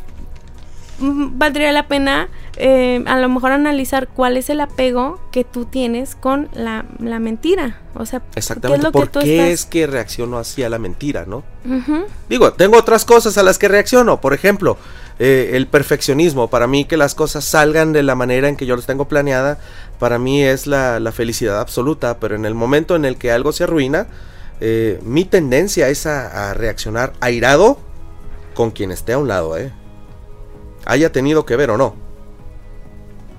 valdría 0.99 1.71
la 1.71 1.87
pena 1.87 2.27
eh, 2.59 3.03
a 3.05 3.19
lo 3.19 3.29
mejor 3.29 3.51
analizar 3.51 4.07
cuál 4.07 4.35
es 4.35 4.49
el 4.49 4.61
apego 4.61 5.19
que 5.31 5.43
tú 5.43 5.65
tienes 5.65 6.15
con 6.15 6.49
la, 6.53 6.85
la 6.99 7.19
mentira. 7.19 7.79
O 7.93 8.05
sea, 8.05 8.23
Exactamente, 8.35 8.79
¿qué 8.79 8.79
es 8.79 8.83
lo 8.83 8.91
¿por 8.91 9.09
que 9.11 9.19
qué 9.19 9.37
estás... 9.37 9.49
es 9.51 9.65
que 9.65 9.85
reacciono 9.87 10.39
así 10.39 10.63
a 10.63 10.69
la 10.69 10.79
mentira, 10.79 11.25
no? 11.27 11.43
Uh 11.65 11.73
-huh. 11.73 12.05
Digo, 12.29 12.53
tengo 12.53 12.77
otras 12.77 13.05
cosas 13.05 13.37
a 13.37 13.43
las 13.43 13.59
que 13.59 13.67
reacciono. 13.67 14.19
Por 14.21 14.33
ejemplo, 14.33 14.77
eh, 15.20 15.51
el 15.53 15.68
perfeccionismo. 15.68 16.49
Para 16.49 16.68
mí 16.68 16.86
que 16.86 16.97
las 16.97 17.15
cosas 17.15 17.43
salgan 17.43 17.93
de 17.93 18.03
la 18.03 18.15
manera 18.15 18.49
en 18.49 18.55
que 18.55 18.65
yo 18.65 18.76
las 18.76 18.86
tengo 18.86 19.07
planeada, 19.07 19.57
para 19.99 20.20
mí 20.20 20.43
es 20.43 20.68
la, 20.68 21.11
felicidad 21.13 21.59
absoluta. 21.59 22.20
Pero 22.20 22.36
en 22.36 22.45
el 22.45 22.53
momento 22.53 22.95
en 22.95 23.05
el 23.05 23.18
que 23.18 23.32
algo 23.32 23.51
se 23.51 23.63
arruina, 23.63 24.07
eh, 24.59 24.99
mi 25.03 25.26
tendencia 25.26 25.89
es 25.89 26.05
a, 26.05 26.53
reaccionar 26.53 27.13
airado 27.20 27.80
con 28.53 28.72
quien 28.72 28.91
esté 28.91 29.13
a 29.13 29.18
un 29.18 29.28
lado, 29.28 29.57
¿eh? 29.57 29.72
haya 30.86 31.11
tenido 31.11 31.45
que 31.45 31.55
ver 31.55 31.72
o 31.72 31.78
no. 31.78 31.95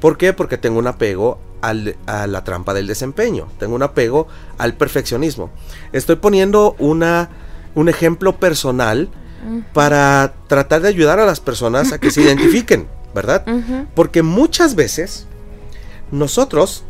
¿Por 0.01 0.17
qué? 0.17 0.33
Porque 0.33 0.59
tengo 0.59 0.79
un 0.79 0.87
apego 0.87 1.41
a 1.61 1.75
la 1.75 2.45
trampa 2.45 2.73
del 2.73 2.87
desempeño, 2.87 3.49
tengo 3.59 3.75
un 3.75 3.83
apego 3.83 4.29
al 4.59 4.75
perfeccionismo. 4.75 5.51
Estoy 5.93 6.17
poniendo 6.17 6.77
una, 6.79 7.31
un 7.75 7.89
ejemplo 7.89 8.37
personal 8.37 9.09
para 9.73 10.35
tratar 10.47 10.83
de 10.83 10.89
ayudar 10.89 11.21
a 11.21 11.27
las 11.27 11.41
personas 11.41 11.93
a 11.93 11.99
que 11.99 12.11
se 12.11 12.23
identifiquen, 12.23 12.89
¿verdad? 13.15 13.45
Porque 13.95 14.23
muchas 14.23 14.75
veces 14.75 15.27
nosotros 16.11 16.85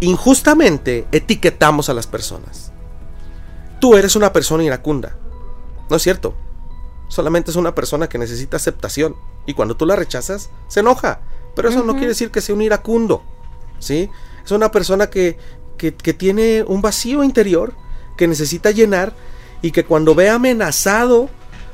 injustamente 0.00 1.06
etiquetamos 1.12 1.88
a 1.88 1.94
las 1.94 2.06
personas. 2.06 2.72
Tú 3.80 3.96
eres 3.96 4.16
una 4.16 4.32
persona 4.32 4.64
iracunda, 4.64 5.16
¿no 5.90 5.96
es 5.96 6.02
cierto? 6.02 6.34
Solamente 7.08 7.50
es 7.50 7.56
una 7.56 7.74
persona 7.74 8.08
que 8.08 8.18
necesita 8.18 8.56
aceptación 8.56 9.14
y 9.46 9.54
cuando 9.54 9.76
tú 9.76 9.86
la 9.86 9.96
rechazas 9.96 10.50
se 10.68 10.80
enoja. 10.80 11.20
Pero 11.54 11.68
eso 11.68 11.84
no 11.84 11.92
quiere 11.92 12.08
decir 12.08 12.30
que 12.30 12.40
sea 12.40 12.54
un 12.54 12.62
iracundo. 12.62 13.22
¿sí? 13.78 14.10
Es 14.44 14.50
una 14.50 14.70
persona 14.70 15.08
que, 15.08 15.38
que, 15.76 15.92
tiene 15.92 16.64
un 16.66 16.82
vacío 16.82 17.22
interior 17.22 17.74
que 18.16 18.26
necesita 18.26 18.70
llenar 18.70 19.14
y 19.64 19.70
que 19.70 19.86
cuando 19.86 20.14
ve 20.14 20.28
amenazado 20.28 21.30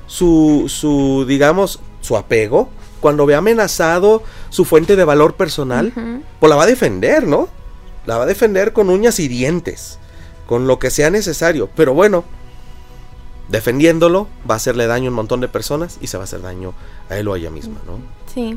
su, 0.06 0.66
su 0.68 1.24
digamos, 1.26 1.80
su 2.02 2.16
apego, 2.16 2.68
cuando 3.00 3.26
ve 3.26 3.34
amenazado 3.34 4.22
su 4.48 4.64
fuente 4.64 4.94
de 4.94 5.04
valor 5.04 5.34
personal, 5.34 5.92
pues 6.38 6.48
la 6.48 6.54
va 6.54 6.62
a 6.62 6.66
defender, 6.66 7.26
¿no? 7.26 7.48
La 8.06 8.16
va 8.16 8.22
a 8.22 8.26
defender 8.26 8.72
con 8.72 8.90
uñas 8.90 9.18
y 9.18 9.26
dientes, 9.26 9.98
con 10.46 10.68
lo 10.68 10.78
que 10.78 10.88
sea 10.88 11.10
necesario. 11.10 11.68
Pero 11.74 11.92
bueno, 11.92 12.22
defendiéndolo 13.48 14.28
va 14.48 14.54
a 14.54 14.58
hacerle 14.58 14.86
daño 14.86 15.06
a 15.06 15.10
un 15.10 15.16
montón 15.16 15.40
de 15.40 15.48
personas 15.48 15.98
y 16.00 16.06
se 16.06 16.16
va 16.16 16.22
a 16.22 16.26
hacer 16.26 16.42
daño 16.42 16.74
a 17.08 17.16
él 17.16 17.26
o 17.26 17.34
a 17.34 17.38
ella 17.38 17.50
misma, 17.50 17.80
¿no? 17.86 17.98
Sí. 18.32 18.56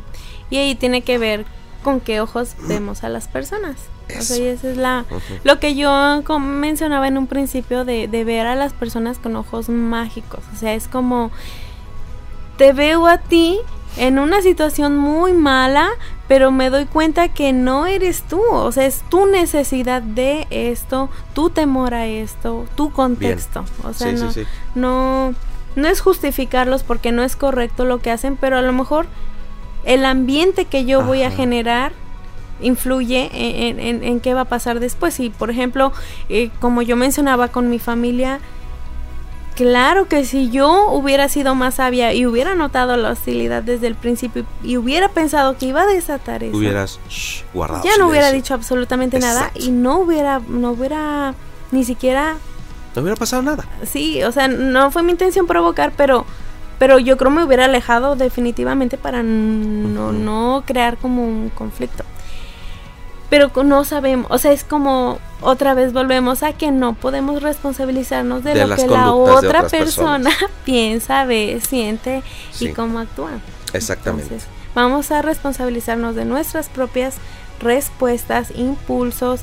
Y 0.52 0.58
ahí 0.58 0.76
tiene 0.76 1.02
que 1.02 1.18
ver 1.18 1.48
con 1.84 2.00
qué 2.00 2.22
ojos 2.22 2.56
vemos 2.68 3.04
a 3.04 3.10
las 3.10 3.28
personas. 3.28 3.76
Eso. 4.08 4.36
es 4.36 4.64
la, 4.64 5.06
lo 5.44 5.60
que 5.60 5.76
yo 5.76 5.92
mencionaba 6.40 7.08
en 7.08 7.18
un 7.18 7.28
principio 7.28 7.86
de, 7.86 8.08
de 8.08 8.24
ver 8.24 8.48
a 8.48 8.56
las 8.56 8.74
personas 8.74 9.18
con 9.20 9.36
ojos 9.36 9.70
mágicos. 9.70 10.42
O 10.54 10.58
sea, 10.58 10.74
es 10.74 10.88
como, 10.88 11.32
te 12.58 12.74
veo 12.74 13.08
a 13.08 13.18
ti 13.18 13.60
en 13.98 14.20
una 14.20 14.42
situación 14.42 14.98
muy 14.98 15.34
mala, 15.34 15.90
pero 16.28 16.52
me 16.52 16.70
doy 16.70 16.86
cuenta 16.86 17.30
que 17.30 17.54
no 17.54 17.86
eres 17.86 18.24
tú, 18.24 18.42
o 18.50 18.72
sea, 18.72 18.86
es 18.86 19.04
tu 19.10 19.26
necesidad 19.26 20.02
de 20.02 20.48
esto, 20.50 21.10
tu 21.34 21.50
temor 21.50 21.94
a 21.94 22.08
esto, 22.08 22.66
tu 22.76 22.92
contexto. 22.92 23.66
O 23.84 23.94
sea, 23.94 24.12
no, 24.12 24.32
no, 24.76 25.36
no 25.76 25.88
es 25.88 26.02
justificarlos 26.02 26.84
porque 26.84 27.12
no 27.12 27.24
es 27.24 27.36
correcto 27.36 27.86
lo 27.86 28.00
que 28.00 28.12
hacen, 28.12 28.36
pero 28.36 28.58
a 28.58 28.62
lo 28.62 28.74
mejor 28.74 29.06
el 29.86 30.06
ambiente 30.06 30.66
que 30.66 30.86
yo 30.86 31.04
voy 31.04 31.24
a 31.24 31.32
generar 31.32 31.92
influye 32.62 33.30
en, 33.34 34.20
qué 34.20 34.34
va 34.34 34.42
a 34.42 34.46
pasar 34.46 34.80
después. 34.80 35.20
Y 35.20 35.30
por 35.30 35.50
ejemplo, 35.50 35.92
eh, 36.30 36.50
como 36.60 36.82
yo 36.82 36.96
mencionaba 36.96 37.50
con 37.50 37.70
mi 37.70 37.80
familia, 37.80 38.40
claro 39.56 40.08
que 40.08 40.26
si 40.26 40.50
yo 40.50 40.90
hubiera 40.92 41.30
sido 41.30 41.56
más 41.56 41.76
sabia 41.76 42.14
y 42.14 42.26
hubiera 42.26 42.56
notado 42.56 42.98
la 42.98 43.12
hostilidad 43.12 43.64
desde 43.64 43.88
el 43.88 43.96
principio 43.96 44.46
y 44.64 44.78
hubiera 44.78 45.10
pensado 45.10 45.58
que 45.58 45.68
iba 45.68 45.82
a 45.82 45.86
desatar 45.86 46.44
eso, 46.44 46.58
hubieras 46.58 47.00
guardado. 47.54 47.84
Ya 47.84 47.98
no 47.98 48.08
hubiera 48.08 48.32
dicho 48.32 48.54
absolutamente 48.54 49.20
nada 49.20 49.52
y 49.56 49.72
no 49.72 50.00
hubiera, 50.00 50.42
no 50.48 50.72
hubiera 50.72 51.36
ni 51.72 51.84
siquiera. 51.84 52.38
No 52.96 53.02
hubiera 53.02 53.16
pasado 53.16 53.42
nada. 53.42 53.66
Sí, 53.86 54.24
o 54.24 54.32
sea, 54.32 54.48
no 54.48 54.92
fue 54.92 55.04
mi 55.04 55.12
intención 55.12 55.48
provocar, 55.48 55.94
pero 55.98 56.26
pero 56.80 57.00
yo 57.00 57.18
creo 57.18 57.32
me 57.32 57.44
hubiera 57.44 57.66
alejado 57.66 58.16
definitivamente 58.16 58.98
para 58.98 59.24
no, 59.24 60.12
no 60.12 60.64
crear 60.66 60.98
como 60.98 61.26
un 61.26 61.50
conflicto. 61.50 62.04
Pero 63.30 63.52
no 63.64 63.84
sabemos, 63.84 64.28
o 64.30 64.38
sea, 64.38 64.52
es 64.52 64.64
como 64.64 65.18
otra 65.42 65.74
vez 65.74 65.92
volvemos 65.92 66.44
a 66.44 66.54
que 66.54 66.72
no 66.72 66.94
podemos 66.94 67.42
responsabilizarnos 67.42 68.44
de, 68.44 68.54
lo 68.66 68.76
que 68.76 68.86
la 68.86 69.12
otra 69.14 69.68
persona 69.68 70.30
piensa, 70.66 71.26
ve, 71.26 71.60
siente 71.68 72.22
y 72.60 72.70
cómo 72.70 73.00
actúa. 73.00 73.32
Exactamente. 73.74 74.38
vamos 74.76 75.10
a 75.10 75.24
responsabilizarnos 75.24 76.16
de 76.16 76.26
nuestras 76.26 76.70
propias 76.70 77.16
respuestas, 77.60 78.52
impulsos, 78.56 79.42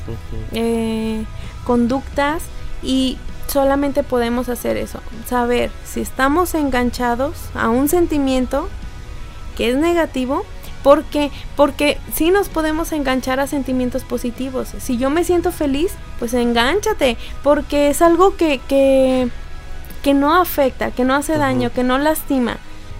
eh, 0.53 1.25
conductas 1.65 2.43
y 2.81 3.17
solamente 3.51 4.03
podemos 4.03 4.47
hacer 4.47 4.77
eso, 4.77 4.99
saber 5.27 5.71
si 5.83 5.99
estamos 5.99 6.55
enganchados 6.55 7.35
a 7.53 7.69
un 7.69 7.89
sentimiento 7.89 8.69
que 9.57 9.69
es 9.69 9.75
negativo, 9.75 10.45
¿por 10.83 11.03
qué? 11.03 11.31
Porque 11.57 11.97
si 12.13 12.31
nos 12.31 12.47
podemos 12.47 12.93
enganchar 12.93 13.39
a 13.41 13.47
sentimientos 13.47 14.03
positivos. 14.03 14.69
Si 14.79 14.97
yo 14.97 15.09
me 15.09 15.25
siento 15.25 15.51
feliz, 15.51 15.91
pues 16.17 16.33
engánchate, 16.33 17.17
porque 17.43 17.89
es 17.89 18.01
algo 18.01 18.37
que, 18.37 18.59
que, 18.69 19.27
que 20.01 20.13
no 20.13 20.39
afecta, 20.39 20.91
que 20.91 21.03
no 21.03 21.13
hace 21.13 21.37
daño, 21.37 21.71
que 21.73 21.83
no 21.83 21.97
lastima. 21.97 22.57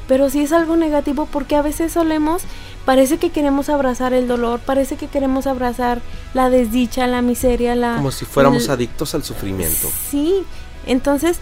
Pero 0.07 0.29
si 0.29 0.41
es 0.41 0.51
algo 0.51 0.75
negativo, 0.75 1.27
porque 1.31 1.55
a 1.55 1.61
veces 1.61 1.93
solemos 1.93 2.43
parece 2.85 3.17
que 3.17 3.29
queremos 3.29 3.69
abrazar 3.69 4.13
el 4.13 4.27
dolor, 4.27 4.59
parece 4.59 4.95
que 4.95 5.07
queremos 5.07 5.47
abrazar 5.47 6.01
la 6.33 6.49
desdicha, 6.49 7.07
la 7.07 7.21
miseria, 7.21 7.75
la... 7.75 7.95
Como 7.95 8.11
si 8.11 8.25
fuéramos 8.25 8.69
adictos 8.69 9.13
al 9.15 9.23
sufrimiento. 9.23 9.89
Sí, 10.09 10.43
entonces 10.85 11.39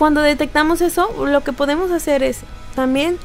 cuando 0.00 0.22
detectamos 0.22 0.80
eso, 0.80 1.26
lo 1.26 1.44
que 1.44 1.52
podemos 1.52 1.90
hacer 1.90 2.22
es 2.22 2.38
también 2.74 3.18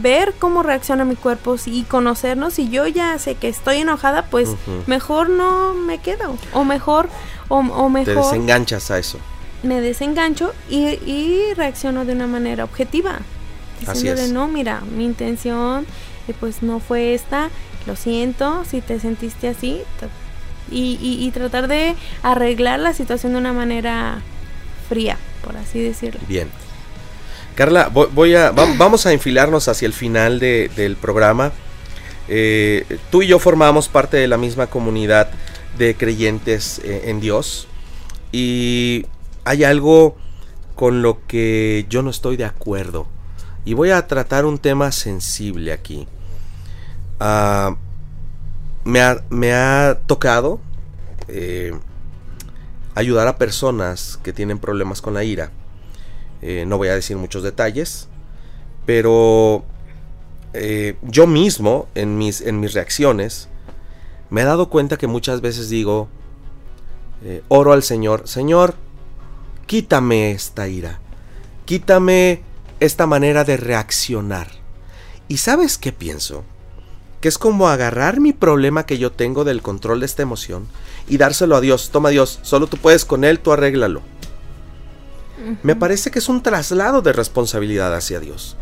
ver 0.00 0.32
cómo 0.38 0.62
reacciona 0.62 1.04
mi 1.04 1.14
cuerpo 1.14 1.56
y 1.66 1.82
conocernos. 1.82 2.54
Si 2.54 2.70
yo 2.70 2.86
ya 2.86 3.18
sé 3.18 3.34
que 3.34 3.48
estoy 3.48 3.78
enojada, 3.78 4.24
pues 4.30 4.48
mejor 4.86 5.28
no 5.28 5.74
me 5.74 5.98
quedo. 5.98 6.38
O 6.54 6.64
mejor, 6.64 7.10
o, 7.48 7.62
mejor... 7.90 8.14
Te 8.14 8.14
desenganchas 8.14 8.90
a 8.90 8.98
eso. 8.98 9.18
Me 9.62 9.82
desengancho 9.82 10.54
y, 10.70 10.86
y 11.04 11.52
reacciono 11.54 12.06
de 12.06 12.14
una 12.14 12.26
manera 12.26 12.64
objetiva. 12.64 13.18
Diciendo 13.80 14.22
de 14.22 14.28
no, 14.28 14.48
mira, 14.48 14.80
mi 14.96 15.04
intención 15.04 15.84
pues 16.38 16.62
no 16.62 16.80
fue 16.80 17.14
esta, 17.14 17.50
lo 17.86 17.96
siento, 17.96 18.64
si 18.64 18.80
te 18.80 19.00
sentiste 19.00 19.48
así, 19.48 19.80
y, 20.70 21.30
tratar 21.34 21.68
de 21.68 21.96
arreglar 22.22 22.80
la 22.80 22.94
situación 22.94 23.32
de 23.32 23.38
una 23.38 23.52
manera 23.52 24.22
fría, 24.88 25.18
por 25.44 25.56
así 25.56 25.80
decirlo. 25.80 26.20
Bien. 26.28 26.48
Carla, 27.54 27.88
voy, 27.88 28.34
a, 28.34 28.50
vamos 28.52 29.04
a 29.04 29.12
enfilarnos 29.12 29.68
hacia 29.68 29.86
el 29.86 29.92
final 29.92 30.38
del 30.38 30.96
programa. 30.96 31.52
Eh, 32.28 32.86
tú 33.10 33.22
y 33.22 33.26
yo 33.26 33.38
formamos 33.38 33.88
parte 33.88 34.16
de 34.16 34.28
la 34.28 34.38
misma 34.38 34.68
comunidad 34.68 35.30
de 35.76 35.94
creyentes 35.94 36.80
eh, 36.84 37.02
en 37.06 37.20
Dios 37.20 37.66
y 38.30 39.06
hay 39.44 39.64
algo 39.64 40.16
con 40.74 41.02
lo 41.02 41.26
que 41.26 41.84
yo 41.90 42.02
no 42.02 42.10
estoy 42.10 42.36
de 42.36 42.44
acuerdo 42.44 43.06
y 43.64 43.74
voy 43.74 43.90
a 43.90 44.06
tratar 44.06 44.44
un 44.44 44.58
tema 44.58 44.90
sensible 44.92 45.72
aquí. 45.72 46.06
Ah, 47.20 47.76
me, 48.84 49.52
ha, 49.52 49.98
tocado 50.06 50.60
eh, 51.28 51.72
ayudar 52.94 53.28
a 53.28 53.38
personas 53.38 54.18
que 54.22 54.32
tienen 54.32 54.58
problemas 54.58 55.00
con 55.00 55.14
la 55.14 55.22
ira. 55.22 55.52
Eh, 56.40 56.64
no 56.66 56.78
voy 56.78 56.88
a 56.88 56.94
decir 56.94 57.16
muchos 57.16 57.44
detalles, 57.44 58.08
pero 58.84 59.64
eh, 60.52 60.96
yo 61.02 61.28
mismo 61.28 61.88
en 61.94 62.18
mis, 62.18 62.40
en 62.40 62.58
mis 62.58 62.74
reacciones 62.74 63.48
me 64.30 64.40
he 64.40 64.44
dado 64.44 64.68
cuenta 64.68 64.96
que 64.96 65.06
muchas 65.06 65.40
veces 65.40 65.68
digo, 65.68 66.08
oro 67.46 67.72
al 67.72 67.84
Señor, 67.84 68.26
Señor, 68.26 68.74
quítame 69.66 70.32
esta 70.32 70.66
ira, 70.66 70.98
quítame 71.66 72.42
esta 72.84 73.06
manera 73.06 73.44
de 73.44 73.56
reaccionar. 73.56 74.48
¿Y 75.28 75.38
sabes 75.38 75.78
qué 75.78 75.92
pienso? 75.92 76.44
Que 77.20 77.28
es 77.28 77.38
como 77.38 77.68
agarrar 77.68 78.18
mi 78.18 78.32
problema 78.32 78.86
que 78.86 78.98
yo 78.98 79.12
tengo 79.12 79.44
del 79.44 79.62
control 79.62 80.00
de 80.00 80.06
esta 80.06 80.22
emoción 80.22 80.66
y 81.08 81.16
dárselo 81.16 81.56
a 81.56 81.60
Dios. 81.60 81.90
Toma 81.92 82.10
Dios, 82.10 82.40
solo 82.42 82.66
tú 82.66 82.76
puedes 82.76 83.04
con 83.04 83.24
Él, 83.24 83.38
tú 83.38 83.52
arréglalo. 83.52 84.02
Me 85.62 85.74
parece 85.74 86.10
que 86.10 86.18
es 86.18 86.28
un 86.28 86.42
traslado 86.42 87.02
de 87.02 87.12
responsabilidad 87.12 87.94
hacia 87.94 88.20
Dios. 88.20 88.56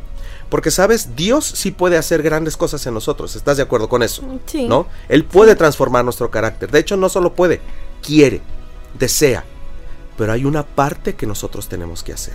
Porque 0.48 0.70
sabes, 0.70 1.14
Dios 1.14 1.44
sí 1.46 1.70
puede 1.70 1.96
hacer 1.96 2.22
grandes 2.22 2.56
cosas 2.56 2.86
en 2.86 2.94
nosotros. 2.94 3.36
¿Estás 3.36 3.56
de 3.56 3.62
acuerdo 3.62 3.88
con 3.88 4.02
eso? 4.02 4.22
Sí. 4.46 4.66
¿No? 4.66 4.86
Él 5.08 5.24
puede 5.24 5.54
transformar 5.56 6.04
nuestro 6.04 6.30
carácter. 6.30 6.70
De 6.70 6.78
hecho, 6.78 6.96
no 6.96 7.08
solo 7.08 7.34
puede, 7.34 7.60
quiere, 8.02 8.40
desea. 8.98 9.44
Pero 10.18 10.32
hay 10.32 10.44
una 10.44 10.64
parte 10.64 11.14
que 11.14 11.26
nosotros 11.26 11.68
tenemos 11.68 12.02
que 12.02 12.12
hacer 12.12 12.34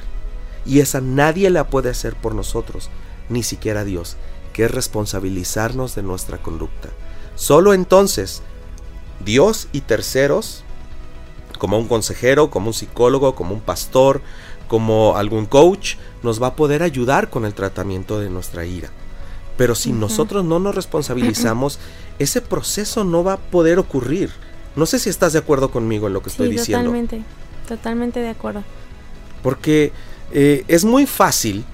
y 0.66 0.80
esa 0.80 1.02
nadie 1.02 1.50
la 1.50 1.68
puede 1.68 1.90
hacer 1.90 2.16
por 2.16 2.36
nosotros 2.36 2.90
ni 3.30 3.44
siquiera 3.44 3.84
Dios, 3.84 4.18
que 4.54 4.66
es 4.66 4.72
responsabilizarnos 4.72 5.96
de 5.96 6.04
nuestra 6.04 6.38
conducta. 6.38 6.90
Solo 7.36 7.74
entonces 7.74 8.42
Dios 9.24 9.68
y 9.72 9.82
terceros, 9.82 10.64
como 11.60 11.78
un 11.78 11.88
consejero, 11.88 12.50
como 12.50 12.68
un 12.68 12.74
psicólogo, 12.74 13.36
como 13.36 13.54
un 13.54 13.62
pastor, 13.62 14.22
como 14.68 15.18
algún 15.18 15.46
coach, 15.46 15.96
nos 16.24 16.42
va 16.42 16.48
a 16.48 16.56
poder 16.56 16.84
ayudar 16.84 17.30
con 17.30 17.46
el 17.46 17.54
tratamiento 17.54 18.20
de 18.20 18.30
nuestra 18.30 18.66
ira. 18.66 18.90
Pero 19.58 19.74
si 19.74 19.94
nosotros 19.94 20.44
no 20.44 20.60
nos 20.60 20.76
responsabilizamos, 20.76 21.80
ese 22.20 22.42
proceso 22.42 23.04
no 23.04 23.24
va 23.24 23.34
a 23.34 23.38
poder 23.38 23.80
ocurrir. 23.80 24.32
No 24.76 24.86
sé 24.86 25.00
si 25.00 25.10
estás 25.10 25.34
de 25.34 25.40
acuerdo 25.40 25.72
conmigo 25.72 26.08
en 26.08 26.14
lo 26.14 26.22
que 26.22 26.30
estoy 26.30 26.50
diciendo. 26.50 26.86
Totalmente, 26.86 27.24
totalmente 27.68 28.20
de 28.20 28.30
acuerdo. 28.30 28.64
Porque 29.42 29.94
eh, 30.32 30.64
es 30.68 30.86
muy 30.86 31.06
fácil, 31.06 31.66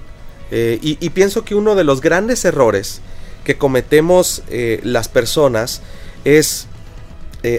eh, 0.50 0.78
y, 0.82 1.08
pienso 1.10 1.44
que 1.44 1.54
uno 1.54 1.74
de 1.74 1.82
los 1.82 2.02
grandes 2.02 2.44
errores 2.44 3.00
que 3.42 3.56
cometemos 3.56 4.42
eh, 4.50 4.80
las 4.84 5.08
personas 5.08 5.80
es 6.24 6.66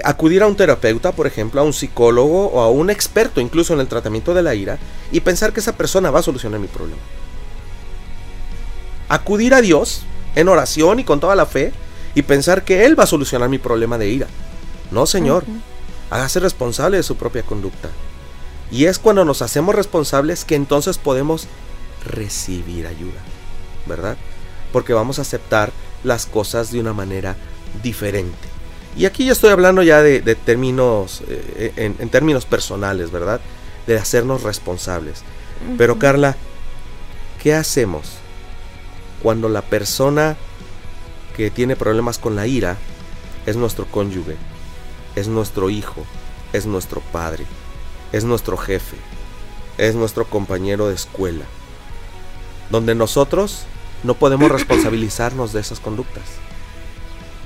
acudir 0.05 0.41
a 0.43 0.47
un 0.47 0.55
terapeuta, 0.55 1.11
por 1.11 1.27
ejemplo, 1.27 1.59
a 1.59 1.65
un 1.65 1.73
psicólogo 1.73 2.45
o 2.47 2.61
a 2.61 2.69
un 2.69 2.89
experto 2.89 3.41
incluso 3.41 3.73
en 3.73 3.81
el 3.81 3.87
tratamiento 3.87 4.33
de 4.33 4.41
la 4.41 4.55
ira, 4.55 4.77
y 5.11 5.19
pensar 5.19 5.51
que 5.51 5.59
esa 5.59 5.75
persona 5.75 6.09
va 6.09 6.19
a 6.19 6.23
solucionar 6.23 6.59
mi 6.61 6.67
problema. 6.67 7.01
Acudir 9.09 9.53
a 9.53 9.61
Dios 9.61 10.03
en 10.35 10.47
oración 10.47 10.99
y 10.99 11.03
con 11.03 11.19
toda 11.19 11.35
la 11.35 11.45
fe 11.45 11.73
y 12.15 12.21
pensar 12.21 12.63
que 12.63 12.85
Él 12.85 12.97
va 12.97 13.03
a 13.03 13.07
solucionar 13.07 13.49
mi 13.49 13.57
problema 13.57 13.97
de 13.97 14.07
ira. 14.07 14.27
No, 14.91 15.05
Señor. 15.05 15.43
Hágase 16.09 16.39
responsable 16.39 16.97
de 16.97 17.03
su 17.03 17.15
propia 17.15 17.41
conducta. 17.41 17.89
Y 18.73 18.85
es 18.85 18.97
cuando 18.97 19.23
nos 19.23 19.43
hacemos 19.43 19.75
responsables 19.75 20.45
que 20.45 20.55
entonces 20.55 20.97
podemos 20.97 21.47
recibir 22.07 22.87
ayuda, 22.87 23.21
¿verdad? 23.85 24.17
Porque 24.71 24.93
vamos 24.93 25.19
a 25.19 25.21
aceptar 25.21 25.71
las 26.03 26.25
cosas 26.25 26.71
de 26.71 26.79
una 26.79 26.91
manera 26.91 27.35
diferente. 27.83 28.47
Y 28.97 29.05
aquí 29.05 29.25
ya 29.25 29.33
estoy 29.33 29.51
hablando 29.51 29.83
ya 29.83 30.01
de, 30.01 30.21
términos, 30.33 31.21
eh, 31.27 31.71
en, 31.75 32.09
términos 32.09 32.45
personales, 32.47 33.11
¿verdad? 33.11 33.41
De 33.85 33.95
hacernos 33.95 34.41
responsables. 34.41 35.21
Pero 35.77 35.99
Carla, 35.99 36.35
¿qué 37.43 37.53
hacemos 37.53 38.13
cuando 39.21 39.49
la 39.49 39.61
persona 39.61 40.35
que 41.37 41.51
tiene 41.51 41.75
problemas 41.75 42.17
con 42.17 42.35
la 42.35 42.47
ira 42.47 42.77
es 43.45 43.55
nuestro 43.55 43.85
cónyuge, 43.85 44.35
es 45.15 45.27
nuestro 45.27 45.69
hijo, 45.69 46.03
es 46.53 46.65
nuestro 46.65 47.01
padre? 47.11 47.45
Es 48.13 48.23
nuestro 48.23 48.55
jefe, 48.55 48.95
es 49.77 49.95
nuestro 49.95 50.25
compañero 50.25 50.87
de 50.87 50.95
escuela, 50.95 51.43
donde 52.69 52.95
nosotros 52.95 53.63
no 54.03 54.13
podemos 54.13 54.49
responsabilizarnos 54.51 55.51
de 55.51 55.59
esas 55.59 55.81
conductas. 55.81 56.23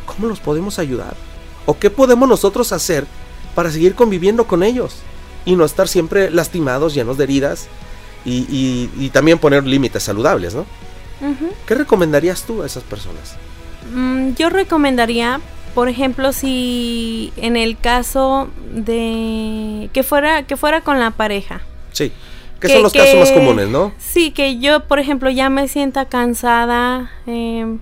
¿Cómo 0.05 0.27
los 0.27 0.39
podemos 0.39 0.77
ayudar? 0.77 1.15
¿O 1.65 1.79
qué 1.79 1.89
podemos 1.89 2.29
nosotros 2.29 2.71
hacer 2.71 3.07
para 3.55 3.71
seguir 3.71 3.95
conviviendo 3.95 4.45
con 4.45 4.61
ellos 4.61 4.97
y 5.45 5.55
no 5.55 5.65
estar 5.65 5.87
siempre 5.87 6.29
lastimados, 6.29 6.93
llenos 6.93 7.17
de 7.17 7.23
heridas 7.23 7.67
y, 8.25 9.09
también 9.13 9.39
poner 9.39 9.65
límites 9.65 10.03
saludables, 10.03 10.53
¿no? 10.53 10.65
¿Qué 11.65 11.73
recomendarías 11.73 12.43
tú 12.43 12.61
a 12.61 12.65
esas 12.65 12.83
personas? 12.83 13.35
Mm, 13.93 14.33
yo 14.33 14.49
recomendaría 14.49 15.39
por 15.73 15.89
ejemplo, 15.89 16.33
si 16.33 17.31
en 17.37 17.55
el 17.55 17.77
caso 17.77 18.49
de 18.71 19.89
que 19.93 20.03
fuera 20.03 20.43
que 20.43 20.57
fuera 20.57 20.81
con 20.81 20.99
la 20.99 21.11
pareja. 21.11 21.61
Sí. 21.91 22.11
Que, 22.59 22.69
son 22.69 22.83
los 22.83 22.93
casos 22.93 23.19
más 23.19 23.31
comunes, 23.31 23.67
¿no? 23.67 23.93
Sí, 23.99 24.31
que 24.31 24.57
yo, 24.57 24.87
por 24.87 24.97
ejemplo, 24.99 25.29
ya 25.29 25.49
me 25.49 25.67
sienta 25.67 26.05
cansada, 26.05 27.11
em, 27.27 27.79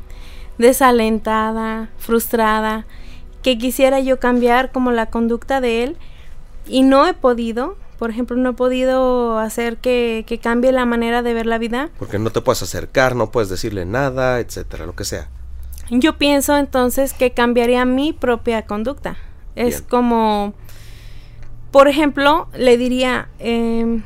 desalentada, 0.58 1.90
frustrada, 1.98 2.86
que 3.42 3.58
quisiera 3.58 4.02
yo 4.02 4.20
cambiar 4.20 4.72
como 4.72 4.92
la 4.92 5.06
conducta 5.06 5.62
de 5.62 5.84
él 5.84 5.98
y 6.68 6.84
no 6.84 7.08
he 7.08 7.14
podido. 7.14 7.78
Por 7.98 8.10
ejemplo, 8.10 8.36
no 8.36 8.50
he 8.50 8.54
podido 8.54 9.40
hacer 9.40 9.78
que, 9.78 10.26
que 10.28 10.40
cambie 10.40 10.74
la 10.74 10.86
manera 10.86 11.22
de 11.22 11.34
ver 11.34 11.46
la 11.46 11.58
vida. 11.58 11.90
Porque 11.98 12.20
no 12.20 12.30
te 12.30 12.42
puedes 12.42 12.62
acercar, 12.62 13.16
no 13.16 13.32
puedes 13.32 13.48
decirle 13.48 13.86
nada, 13.86 14.42
etcétera, 14.42 14.86
lo 14.86 14.96
que 14.96 15.06
sea. 15.06 15.30
Yo 15.90 16.18
pienso 16.18 16.58
entonces 16.58 17.14
que 17.14 17.32
cambiaría 17.32 17.86
mi 17.86 18.14
propia 18.14 18.66
conducta. 18.66 19.18
Es 19.56 19.82
como, 19.82 20.54
por 21.72 21.88
ejemplo, 21.88 22.48
le 22.58 22.78
diría 22.78 23.30
em, 23.40 24.04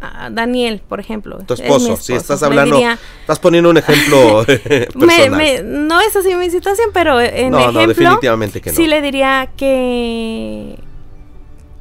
a, 0.00 0.30
Daniel, 0.30 0.82
por 0.86 1.00
ejemplo. 1.00 1.38
Tu 1.46 1.54
esposo, 1.54 1.96
si 1.96 2.12
estás 2.12 2.42
hablando, 2.42 2.78
estás 3.20 3.38
poniendo 3.38 3.70
un 3.70 3.78
ejemplo 3.78 4.44
personal. 4.46 5.88
no 5.88 6.00
es 6.00 6.14
así 6.14 6.34
mi 6.36 6.50
situación, 6.50 6.90
pero 6.92 7.20
en 7.20 7.50
no, 7.50 7.58
ejemplo, 7.58 7.80
no, 7.82 7.88
definitivamente 7.88 8.60
que 8.60 8.70
no. 8.70 8.76
sí 8.76 8.86
le 8.86 9.02
diría 9.02 9.48
que 9.56 10.78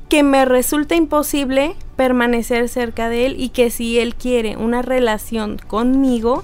que 0.09 0.23
me 0.23 0.43
resulta 0.43 0.93
imposible 0.95 1.73
permanecer 1.95 2.67
cerca 2.67 3.07
de 3.07 3.27
él 3.27 3.35
y 3.39 3.47
que 3.47 3.69
si 3.69 3.97
él 3.97 4.13
quiere 4.13 4.57
una 4.57 4.81
relación 4.81 5.57
conmigo, 5.57 6.43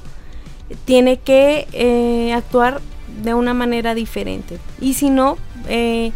tiene 0.85 1.17
que 1.17 1.67
eh, 1.73 2.33
actuar 2.33 2.81
de 3.23 3.33
una 3.33 3.53
manera 3.53 3.95
diferente. 3.95 4.59
Y 4.79 4.93
si 4.93 5.09
no, 5.09 5.37
eh, 5.67 6.11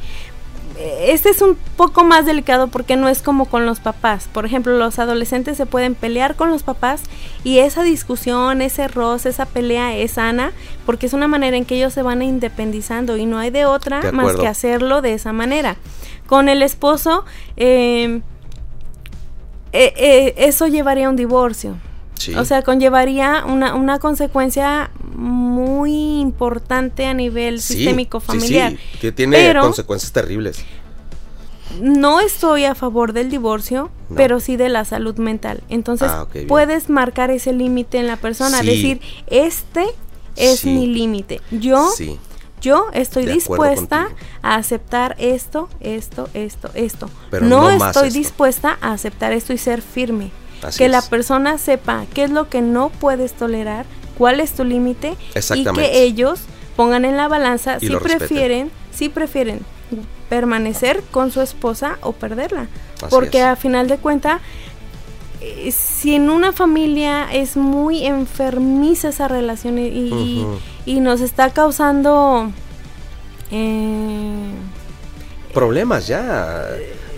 este 1.02 1.30
es 1.30 1.42
un 1.42 1.58
poco 1.78 2.04
más 2.04 2.26
delicado 2.26 2.68
porque 2.68 2.96
no 2.96 3.08
es 3.08 3.22
como 3.22 3.46
con 3.46 3.66
los 3.66 3.80
papás. 3.80 4.28
Por 4.32 4.46
ejemplo, 4.46 4.78
los 4.78 5.00
adolescentes 5.00 5.58
se 5.58 5.66
pueden 5.66 5.96
pelear 5.96 6.36
con 6.36 6.50
los 6.50 6.64
papás 6.64 7.02
y 7.44 7.60
esa 7.60 7.84
discusión, 7.84 8.62
ese 8.62 8.88
roce, 8.88 9.30
esa 9.30 9.46
pelea 9.46 9.96
es 9.96 10.12
sana 10.14 10.52
porque 10.86 11.06
es 11.06 11.14
una 11.14 11.28
manera 11.28 11.56
en 11.58 11.66
que 11.66 11.76
ellos 11.76 11.94
se 11.94 12.02
van 12.02 12.22
independizando 12.22 13.18
y 13.18 13.26
no 13.26 13.38
hay 13.38 13.52
de 13.52 13.66
otra 13.66 14.12
más 14.12 14.36
que 14.36 14.48
hacerlo 14.48 15.02
de 15.02 15.14
esa 15.14 15.34
manera. 15.34 15.78
Con 16.26 16.50
el 16.50 16.64
esposo, 16.64 17.26
eh, 17.58 18.22
eso 19.72 20.68
llevaría 20.68 21.08
a 21.08 21.10
un 21.10 21.16
divorcio. 21.16 21.76
O 22.38 22.46
sea, 22.46 22.62
conllevaría 22.62 23.44
una, 23.48 23.76
una 23.76 24.00
consecuencia 24.00 24.92
muy 25.16 26.20
importante 26.20 27.06
a 27.06 27.14
nivel 27.14 27.62
sistémico 27.62 28.20
familiar. 28.20 28.72
Sí, 28.72 29.00
que 29.00 29.12
tiene 29.12 29.54
consecuencias 29.60 30.12
terribles. 30.12 30.64
No 31.80 32.20
estoy 32.20 32.66
a 32.66 32.76
favor 32.76 33.14
del 33.14 33.30
divorcio, 33.30 33.92
pero 34.16 34.40
sí 34.40 34.58
de 34.58 34.70
la 34.70 34.84
salud 34.84 35.16
mental. 35.18 35.64
Entonces, 35.70 36.10
ah, 36.12 36.28
puedes 36.48 36.90
marcar 36.90 37.32
ese 37.32 37.54
límite 37.54 37.98
en 37.98 38.08
la 38.08 38.18
persona, 38.18 38.62
decir, 38.62 39.00
este 39.28 39.86
es 40.36 40.66
mi 40.66 40.88
límite. 40.88 41.42
Yo 41.52 41.90
yo 42.62 42.90
estoy 42.94 43.26
dispuesta 43.26 44.10
a 44.44 44.56
aceptar 44.56 45.16
esto, 45.18 45.68
esto, 45.80 46.30
esto, 46.36 46.70
esto. 46.76 47.10
Pero 47.32 47.48
no, 47.48 47.72
estoy 47.72 48.12
dispuesta 48.12 48.78
a 48.82 48.92
aceptar 48.94 49.32
esto 49.32 49.52
y 49.52 49.58
ser 49.58 49.82
firme 49.82 50.30
que 50.78 50.90
la 50.90 51.02
persona 51.02 51.58
sepa 51.58 52.06
qué 52.14 52.24
es 52.24 52.32
lo 52.32 52.50
que 52.50 52.62
no 52.62 52.90
puedes 52.90 53.34
tolerar, 53.34 53.86
cuál 54.18 54.40
es 54.40 54.54
tu 54.54 54.64
límite 54.64 55.16
y 55.56 55.64
que 55.66 56.04
ellos 56.04 56.42
pongan 56.76 57.06
en 57.06 57.18
la 57.18 57.28
balanza 57.28 57.80
si 57.80 57.90
prefieren, 57.96 58.72
si 58.92 59.10
prefieren 59.10 59.60
permanecer 60.30 61.04
con 61.12 61.32
su 61.32 61.42
esposa 61.42 61.98
o 62.02 62.14
perderla. 62.14 62.68
Porque 63.10 63.42
a 63.42 63.56
final 63.56 63.88
de 63.88 63.98
cuentas, 63.98 64.42
eh, 65.42 65.72
si 65.72 66.16
en 66.16 66.30
una 66.30 66.54
familia 66.54 67.28
es 67.34 67.58
muy 67.58 68.06
enfermiza 68.06 69.10
esa 69.10 69.28
relación 69.28 69.78
y, 69.78 70.46
nos 71.00 71.22
está 71.22 71.50
causando 71.50 72.52
eh, 73.50 74.52
problemas 75.54 76.08
ya 76.08 76.68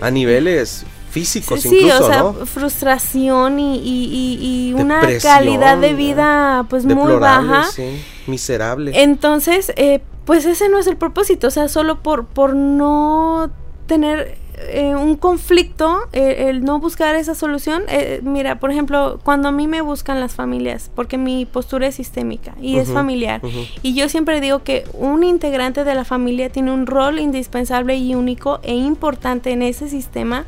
a 0.00 0.10
niveles 0.10 0.84
físicos 1.14 1.60
sí, 1.60 1.68
incluso, 1.68 2.04
o 2.04 2.08
sea, 2.08 2.46
frustración 2.46 3.60
y, 3.60 4.74
una 4.76 5.00
calidad 5.22 5.78
de 5.78 5.94
vida 5.94 6.66
pues 6.68 6.84
muy 6.84 7.14
baja. 7.14 7.68
miserable. 8.26 8.90
Entonces, 9.00 9.72
eh, 9.76 10.00
pues 10.24 10.44
ese 10.44 10.68
no 10.68 10.78
es 10.78 10.88
el 10.88 10.96
propósito, 10.96 11.46
o 11.46 11.50
sea, 11.52 11.68
solo 11.68 12.02
por, 12.02 12.26
por 12.26 12.56
no 12.56 13.48
tener 13.86 14.38
eh, 14.58 14.96
un 14.96 15.14
conflicto, 15.16 16.00
eh, 16.12 16.46
el 16.48 16.64
no 16.64 16.80
buscar 16.80 17.14
esa 17.14 17.36
solución. 17.36 17.84
mira, 18.22 18.58
por 18.58 18.72
ejemplo, 18.72 19.20
cuando 19.22 19.48
a 19.48 19.52
mí 19.52 19.68
me 19.68 19.82
buscan 19.82 20.18
las 20.18 20.34
familias, 20.34 20.90
porque 20.96 21.16
mi 21.16 21.46
postura 21.46 21.86
es 21.86 21.94
sistémica 21.94 22.56
y 22.60 22.78
es 22.78 22.90
familiar, 22.90 23.40
y 23.82 23.94
yo 23.94 24.08
siempre 24.08 24.40
digo 24.40 24.64
que 24.64 24.84
un 24.94 25.22
integrante 25.22 25.84
de 25.84 25.94
la 25.94 26.04
familia 26.04 26.50
tiene 26.50 26.72
un 26.72 26.86
rol 26.86 27.20
indispensable 27.20 27.94
y 27.96 28.16
único 28.16 28.58
e 28.64 28.74
importante 28.74 29.52
en 29.52 29.62
ese 29.62 29.88
sistema 29.88 30.44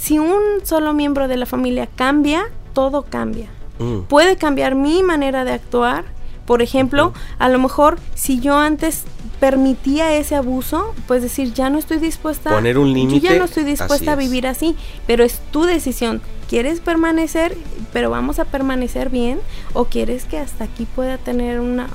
si 0.00 0.18
un 0.18 0.40
solo 0.64 0.92
miembro 0.92 1.28
de 1.28 1.36
la 1.36 1.46
familia 1.46 1.88
cambia, 1.94 2.44
todo 2.72 3.02
cambia. 3.02 3.48
Mm. 3.78 4.02
Puede 4.02 4.36
cambiar 4.36 4.74
mi 4.74 5.02
manera 5.02 5.44
de 5.44 5.52
actuar. 5.52 6.04
Por 6.46 6.62
ejemplo, 6.62 7.12
a 7.38 7.48
lo 7.48 7.58
mejor 7.58 7.98
si 8.14 8.40
yo 8.40 8.56
antes 8.56 9.04
permitía 9.38 10.14
ese 10.14 10.34
abuso, 10.34 10.94
pues 11.06 11.22
decir, 11.22 11.52
ya 11.52 11.70
no 11.70 11.78
estoy 11.78 11.98
dispuesta 11.98 12.50
poner 12.50 12.76
un 12.76 12.92
límite. 12.92 13.20
Yo 13.20 13.30
ya 13.30 13.38
no 13.38 13.44
estoy 13.44 13.62
dispuesta 13.62 14.12
a 14.12 14.16
vivir 14.16 14.46
así, 14.46 14.74
pero 15.06 15.22
es 15.22 15.40
tu 15.52 15.64
decisión. 15.64 16.20
¿quieres 16.50 16.80
permanecer, 16.80 17.56
pero 17.92 18.10
vamos 18.10 18.40
a 18.40 18.44
permanecer 18.44 19.08
bien? 19.08 19.38
¿O 19.72 19.84
quieres 19.84 20.24
que 20.24 20.36
hasta 20.36 20.64
aquí 20.64 20.84
pueda 20.84 21.16
tener 21.16 21.60
una, 21.60 21.88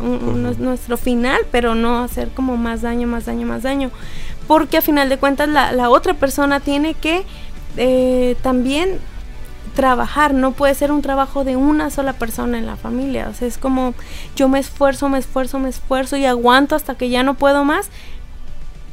nuestro 0.58 0.96
final, 0.96 1.42
pero 1.52 1.76
no 1.76 2.00
hacer 2.00 2.30
como 2.30 2.56
más 2.56 2.82
daño, 2.82 3.06
más 3.06 3.26
daño, 3.26 3.46
más 3.46 3.64
daño? 3.64 3.92
Porque 4.48 4.78
a 4.78 4.82
final 4.82 5.10
de 5.10 5.18
cuentas 5.18 5.50
la, 5.50 5.74
la 5.74 5.90
otra 5.90 6.14
persona 6.14 6.62
tiene 6.62 6.94
que 6.94 7.26
eh, 7.78 8.36
también 8.42 9.00
trabajar, 9.76 10.34
no 10.34 10.54
puede 10.54 10.74
ser 10.74 10.92
un 10.92 11.02
trabajo 11.02 11.44
de 11.44 11.56
una 11.56 11.90
sola 11.90 12.14
persona 12.14 12.58
en 12.58 12.66
la 12.66 12.78
familia, 12.78 13.28
o 13.30 13.34
sea, 13.34 13.48
es 13.48 13.58
como 13.58 13.94
yo 14.36 14.48
me 14.48 14.60
esfuerzo, 14.60 15.10
me 15.10 15.18
esfuerzo, 15.18 15.60
me 15.60 15.70
esfuerzo 15.70 16.16
y 16.16 16.26
aguanto 16.26 16.76
hasta 16.76 16.96
que 16.96 17.10
ya 17.10 17.24
no 17.24 17.36
puedo 17.36 17.66
más, 17.66 17.90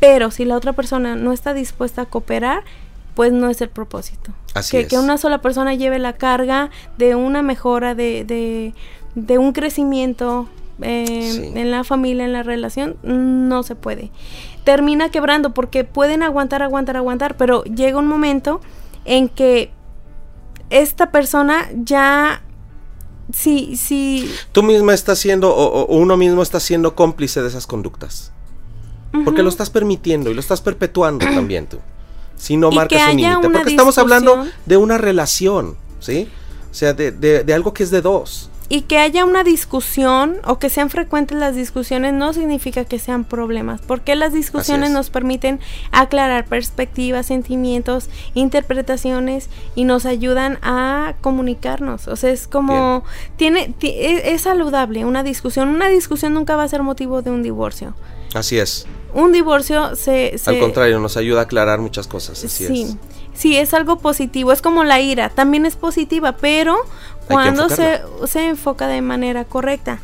pero 0.01 0.33
si 0.33 0.45
la 0.45 0.57
otra 0.57 0.73
persona 0.73 1.15
no 1.15 1.33
está 1.33 1.55
dispuesta 1.55 2.03
a 2.03 2.07
cooperar, 2.07 2.65
pues 3.15 3.33
no 3.33 3.49
es 3.49 3.61
el 3.61 3.69
propósito. 3.69 4.33
Así 4.55 4.77
que, 4.77 4.87
que 4.89 4.99
una 4.99 5.19
sola 5.19 5.39
persona 5.39 5.75
lleve 5.75 5.99
la 5.99 6.15
carga 6.15 6.71
de 6.99 7.15
una 7.15 7.43
mejora, 7.43 7.95
de, 7.95 8.25
de, 8.25 8.75
de 9.15 9.39
un 9.39 9.53
crecimiento 9.53 10.49
eh, 10.83 11.53
en 11.55 11.71
la 11.71 11.85
familia, 11.85 12.25
en 12.25 12.33
la 12.33 12.43
relación, 12.43 12.97
no 13.03 13.63
se 13.63 13.75
puede. 13.75 14.11
Termina 14.65 15.11
quebrando 15.11 15.55
porque 15.55 15.85
pueden 15.85 16.23
aguantar, 16.23 16.63
aguantar, 16.63 16.97
aguantar, 16.97 17.37
pero 17.37 17.65
llega 17.65 17.99
un 17.99 18.07
momento 18.07 18.61
en 19.05 19.29
que 19.29 19.71
esta 20.71 21.11
persona 21.11 21.69
ya 21.75 22.43
sí, 23.33 23.77
sí. 23.77 24.33
Tú 24.53 24.63
misma 24.63 24.95
estás 24.95 25.19
siendo, 25.19 25.55
o, 25.55 25.87
uno 25.87 26.17
mismo 26.17 26.43
está 26.43 26.61
siendo 26.61 26.95
cómplice 26.95 27.43
de 27.43 27.49
esas 27.49 27.67
conductas. 27.67 28.33
Porque 29.25 29.43
lo 29.43 29.51
estás 29.51 29.69
permitiendo 29.69 30.31
y 30.31 30.35
lo 30.35 30.41
estás 30.41 30.63
perpetuando 30.63 31.27
también 31.35 31.67
tú. 31.67 31.79
Si 32.37 32.57
no 32.57 32.71
marcas 32.71 33.11
un 33.11 33.17
límite. 33.19 33.51
Porque 33.51 33.71
estamos 33.71 33.99
hablando 33.99 34.47
de 34.65 34.77
una 34.77 34.97
relación, 34.97 35.77
¿sí? 36.01 36.29
O 36.71 36.75
sea, 36.75 36.95
de, 36.95 37.13
de 37.13 37.55
algo 37.55 37.75
que 37.75 37.83
es 37.83 37.91
de 37.91 38.01
dos. 38.01 38.51
Y 38.73 38.81
que 38.81 38.97
haya 38.97 39.27
una 39.27 39.45
discusión 39.45 40.39
o 40.47 40.59
que 40.59 40.71
sean 40.71 40.89
frecuentes 40.89 41.37
las 41.37 41.55
discusiones 41.55 42.15
no 42.15 42.33
significa 42.33 42.87
que 42.87 42.99
sean 42.99 43.25
problemas, 43.25 43.83
porque 43.83 44.17
las 44.17 44.33
discusiones 44.33 44.91
nos 44.91 45.11
permiten 45.11 45.61
aclarar 45.91 46.47
perspectivas, 46.47 47.27
sentimientos, 47.27 48.09
interpretaciones 48.33 49.51
y 49.75 49.85
nos 49.85 50.07
ayudan 50.07 50.59
a 50.63 51.17
comunicarnos. 51.21 52.09
O 52.09 52.17
sea, 52.17 52.31
es 52.31 52.49
como 52.49 53.05
tiene 53.37 53.75
e, 53.83 54.33
es, 54.33 54.41
saludable 54.41 55.05
una 55.05 55.23
discusión. 55.23 55.69
Una 55.69 55.91
discusión 55.91 56.33
nunca 56.33 56.57
va 56.57 56.63
a 56.63 56.69
ser 56.69 56.83
motivo 56.83 57.21
de 57.21 57.31
un 57.31 57.43
divorcio. 57.43 57.95
Así 58.33 58.59
es. 58.59 58.87
Un 59.13 59.33
divorcio 59.33 59.95
se, 59.97 60.41
Al 60.47 60.59
contrario, 60.59 60.99
nos 60.99 61.19
ayuda 61.19 61.41
a 61.41 61.43
aclarar 61.43 61.81
muchas 61.81 62.07
cosas. 62.07 62.43
Así 62.43 62.67
sí. 62.67 62.83
es. 62.85 62.97
Sí, 63.35 63.57
es 63.57 63.73
algo 63.75 63.99
positivo. 63.99 64.53
Es 64.53 64.63
como 64.63 64.85
la 64.85 65.01
ira, 65.01 65.31
también 65.31 65.67
es 65.67 65.77
positiva, 65.77 66.37
pero 66.37 66.77
cuando 67.29 67.69
se, 67.69 68.01
se 68.27 68.49
enfoca 68.49 68.87
de 68.87 69.03
manera 69.03 69.45
correcta. 69.45 70.01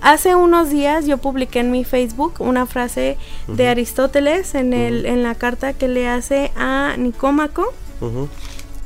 Hace 0.00 0.34
unos 0.34 0.70
días 0.70 1.06
yo 1.06 1.18
publiqué 1.18 1.60
en 1.60 1.70
mi 1.70 1.84
Facebook 1.84 2.34
una 2.38 2.64
frase 2.64 3.18
de 3.48 3.68
Aristóteles 3.68 4.54
en, 4.54 4.72
el, 4.72 5.04
en 5.04 5.22
la 5.22 5.34
carta 5.34 5.74
que 5.74 5.88
le 5.88 6.08
hace 6.08 6.52
a 6.56 6.94
Nicómaco. 6.96 7.72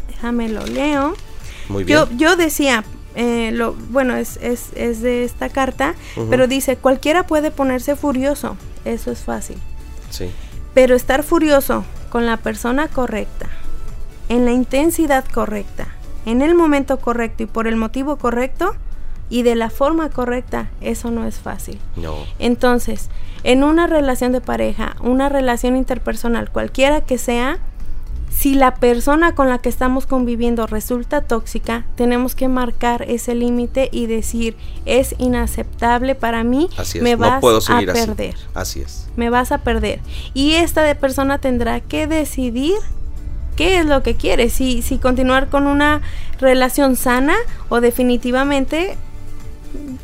Déjame 0.08 0.48
lo 0.48 0.66
leo. 0.66 1.14
Muy 1.68 1.84
bien. 1.84 1.98
Yo, 1.98 2.08
yo 2.16 2.36
decía, 2.36 2.84
eh, 3.14 3.50
lo, 3.52 3.74
bueno, 3.74 4.16
es, 4.16 4.38
es, 4.42 4.70
es, 4.74 5.02
de 5.02 5.24
esta 5.24 5.48
carta, 5.48 5.94
pero 6.30 6.48
dice, 6.48 6.76
cualquiera 6.76 7.26
puede 7.26 7.52
ponerse 7.52 7.94
furioso, 7.94 8.56
eso 8.84 9.12
es 9.12 9.20
fácil. 9.20 9.56
Sí. 10.10 10.30
Pero 10.74 10.96
estar 10.96 11.22
furioso 11.22 11.84
con 12.10 12.26
la 12.26 12.38
persona 12.38 12.88
correcta, 12.88 13.48
en 14.28 14.44
la 14.44 14.50
intensidad 14.50 15.24
correcta, 15.32 15.93
en 16.26 16.42
el 16.42 16.54
momento 16.54 16.98
correcto 16.98 17.42
y 17.42 17.46
por 17.46 17.66
el 17.66 17.76
motivo 17.76 18.16
correcto 18.16 18.74
y 19.30 19.42
de 19.42 19.54
la 19.54 19.70
forma 19.70 20.10
correcta, 20.10 20.70
eso 20.80 21.10
no 21.10 21.26
es 21.26 21.36
fácil. 21.36 21.78
No. 21.96 22.14
Entonces, 22.38 23.08
en 23.42 23.64
una 23.64 23.86
relación 23.86 24.32
de 24.32 24.40
pareja, 24.40 24.96
una 25.00 25.28
relación 25.28 25.76
interpersonal, 25.76 26.50
cualquiera 26.50 27.00
que 27.00 27.18
sea, 27.18 27.58
si 28.30 28.54
la 28.54 28.74
persona 28.74 29.34
con 29.34 29.48
la 29.48 29.58
que 29.58 29.68
estamos 29.68 30.06
conviviendo 30.06 30.66
resulta 30.66 31.22
tóxica, 31.22 31.86
tenemos 31.94 32.34
que 32.34 32.48
marcar 32.48 33.02
ese 33.08 33.34
límite 33.34 33.88
y 33.92 34.06
decir, 34.06 34.56
es 34.86 35.14
inaceptable 35.18 36.14
para 36.14 36.42
mí, 36.42 36.68
me 37.00 37.16
vas 37.16 37.42
a 37.70 37.80
perder. 37.80 38.34
Así. 38.54 38.80
así 38.80 38.80
es. 38.80 39.08
Me 39.16 39.30
vas 39.30 39.52
a 39.52 39.58
perder. 39.58 40.00
Y 40.34 40.54
esta 40.54 40.82
de 40.82 40.94
persona 40.94 41.38
tendrá 41.38 41.80
que 41.80 42.06
decidir 42.06 42.74
qué 43.56 43.78
es 43.78 43.86
lo 43.86 44.02
que 44.02 44.14
quiere, 44.14 44.50
si, 44.50 44.82
si 44.82 44.98
continuar 44.98 45.48
con 45.48 45.66
una 45.66 46.00
relación 46.40 46.96
sana 46.96 47.34
o 47.68 47.80
definitivamente 47.80 48.96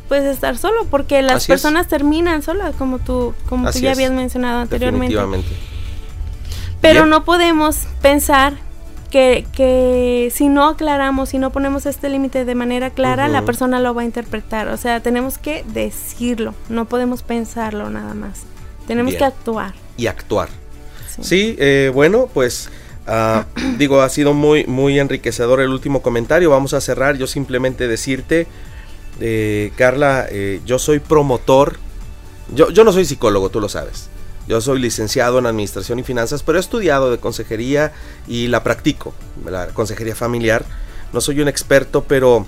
pues 0.07 0.23
estar 0.23 0.57
solo, 0.57 0.85
porque 0.89 1.21
las 1.21 1.47
personas 1.47 1.87
terminan 1.87 2.41
solas, 2.41 2.75
como 2.75 2.99
tú, 2.99 3.33
como 3.47 3.71
tú 3.71 3.79
ya 3.79 3.91
habías 3.91 4.11
mencionado 4.11 4.61
anteriormente. 4.61 5.15
Pero 6.81 7.05
no 7.05 7.23
podemos 7.23 7.87
pensar 8.01 8.55
que, 9.09 9.45
que, 9.53 10.31
si 10.33 10.49
no 10.49 10.67
aclaramos, 10.67 11.29
si 11.29 11.37
no 11.37 11.51
ponemos 11.51 11.85
este 11.85 12.09
límite 12.09 12.43
de 12.43 12.55
manera 12.55 12.89
clara, 12.89 13.27
la 13.27 13.43
persona 13.43 13.79
lo 13.79 13.93
va 13.93 14.01
a 14.01 14.05
interpretar. 14.05 14.67
O 14.69 14.77
sea, 14.77 15.01
tenemos 15.01 15.37
que 15.37 15.63
decirlo, 15.67 16.53
no 16.69 16.85
podemos 16.85 17.23
pensarlo 17.23 17.89
nada 17.89 18.13
más. 18.13 18.41
Tenemos 18.87 19.13
que 19.15 19.23
actuar. 19.23 19.73
Y 19.95 20.07
actuar. 20.07 20.49
Sí, 21.21 21.55
eh, 21.59 21.91
bueno, 21.93 22.29
pues 22.33 22.69
Ah, 23.07 23.45
digo, 23.77 24.01
ha 24.01 24.09
sido 24.09 24.33
muy, 24.33 24.65
muy 24.65 24.99
enriquecedor 24.99 25.61
el 25.61 25.69
último 25.69 26.01
comentario. 26.01 26.49
Vamos 26.49 26.73
a 26.73 26.81
cerrar. 26.81 27.17
Yo 27.17 27.27
simplemente 27.27 27.87
decirte, 27.87 28.47
eh, 29.19 29.71
Carla, 29.75 30.27
eh, 30.29 30.61
yo 30.65 30.79
soy 30.79 30.99
promotor. 30.99 31.77
Yo, 32.53 32.69
yo 32.69 32.83
no 32.83 32.91
soy 32.91 33.05
psicólogo, 33.05 33.49
tú 33.49 33.59
lo 33.59 33.69
sabes. 33.69 34.09
Yo 34.47 34.59
soy 34.59 34.79
licenciado 34.79 35.39
en 35.39 35.45
Administración 35.45 35.99
y 35.99 36.03
Finanzas, 36.03 36.43
pero 36.43 36.57
he 36.57 36.61
estudiado 36.61 37.11
de 37.11 37.19
consejería 37.19 37.93
y 38.27 38.47
la 38.47 38.63
practico, 38.63 39.13
la 39.45 39.67
consejería 39.67 40.15
familiar. 40.15 40.65
No 41.13 41.21
soy 41.21 41.41
un 41.41 41.47
experto, 41.47 42.03
pero 42.03 42.45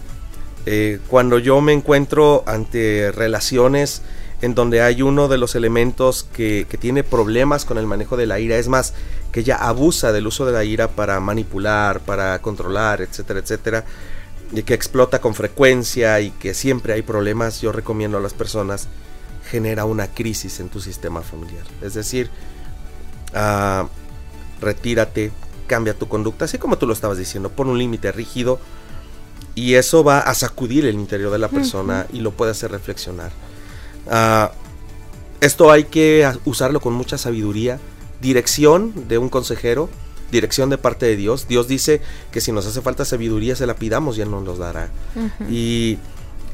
eh, 0.65 0.99
cuando 1.07 1.39
yo 1.39 1.61
me 1.61 1.73
encuentro 1.73 2.43
ante 2.47 3.11
relaciones 3.11 4.01
en 4.43 4.55
donde 4.55 4.81
hay 4.81 5.01
uno 5.01 5.29
de 5.29 5.37
los 5.37 5.55
elementos 5.55 6.23
que, 6.23 6.67
que, 6.69 6.77
tiene 6.77 7.05
problemas 7.05 7.63
con 7.63 7.77
el 7.77 7.87
manejo 7.87 8.17
de 8.17 8.25
la 8.25 8.41
ira, 8.41 8.57
es 8.57 8.67
más, 8.67 8.93
que 9.31 9.39
ella 9.39 9.55
abusa 9.55 10.11
del 10.11 10.27
uso 10.27 10.45
de 10.45 10.51
la 10.51 10.65
ira 10.65 10.89
para 10.89 11.17
manipular, 11.21 12.01
para 12.01 12.37
controlar, 12.39 12.99
etcétera, 12.99 13.39
etcétera, 13.39 13.85
y 14.51 14.63
que 14.63 14.73
explota 14.73 15.21
con 15.21 15.33
frecuencia 15.33 16.19
y 16.19 16.31
que 16.31 16.53
siempre 16.53 16.91
hay 16.91 17.03
problemas, 17.03 17.61
yo 17.61 17.71
recomiendo 17.71 18.17
a 18.17 18.21
las 18.21 18.33
personas, 18.33 18.89
genera 19.49 19.85
una 19.85 20.07
crisis 20.07 20.59
en 20.59 20.67
tu 20.67 20.81
sistema 20.81 21.21
familiar. 21.21 21.63
Es 21.81 21.93
decir, 21.93 22.29
uh, 23.33 23.87
retírate, 24.59 25.31
cambia 25.67 25.93
tu 25.93 26.09
conducta, 26.09 26.43
así 26.43 26.57
como 26.57 26.77
tú 26.77 26.85
lo 26.85 26.91
estabas 26.91 27.17
diciendo, 27.17 27.49
pon 27.49 27.69
un 27.69 27.77
límite 27.77 28.11
rígido 28.11 28.59
y 29.55 29.75
eso 29.75 30.03
va 30.03 30.19
a 30.19 30.33
sacudir 30.33 30.85
el 30.85 30.95
interior 30.95 31.31
de 31.31 31.39
la 31.39 31.47
persona 31.47 32.07
y 32.11 32.19
lo 32.19 32.31
puede 32.31 32.51
hacer 32.51 32.71
reflexionar. 32.71 33.31
Ah, 34.09 34.51
esto 35.41 35.71
hay 35.71 35.85
que 35.85 36.29
usarlo 36.45 36.79
con 36.79 36.93
mucha 36.93 37.17
sabiduría, 37.17 37.79
dirección 38.21 38.93
de 39.07 39.17
un 39.17 39.29
consejero, 39.29 39.89
dirección 40.31 40.69
de 40.69 40.77
parte 40.77 41.05
de 41.05 41.17
Dios. 41.17 41.47
Dios 41.47 41.67
dice 41.67 42.01
que 42.31 42.41
si 42.41 42.51
nos 42.51 42.65
hace 42.65 42.81
falta 42.81 43.05
sabiduría 43.05 43.55
se 43.55 43.67
la 43.67 43.75
pidamos 43.75 44.17
y 44.17 44.21
Él 44.21 44.31
nos 44.31 44.45
los 44.45 44.57
dará. 44.57 44.89
y, 45.49 45.97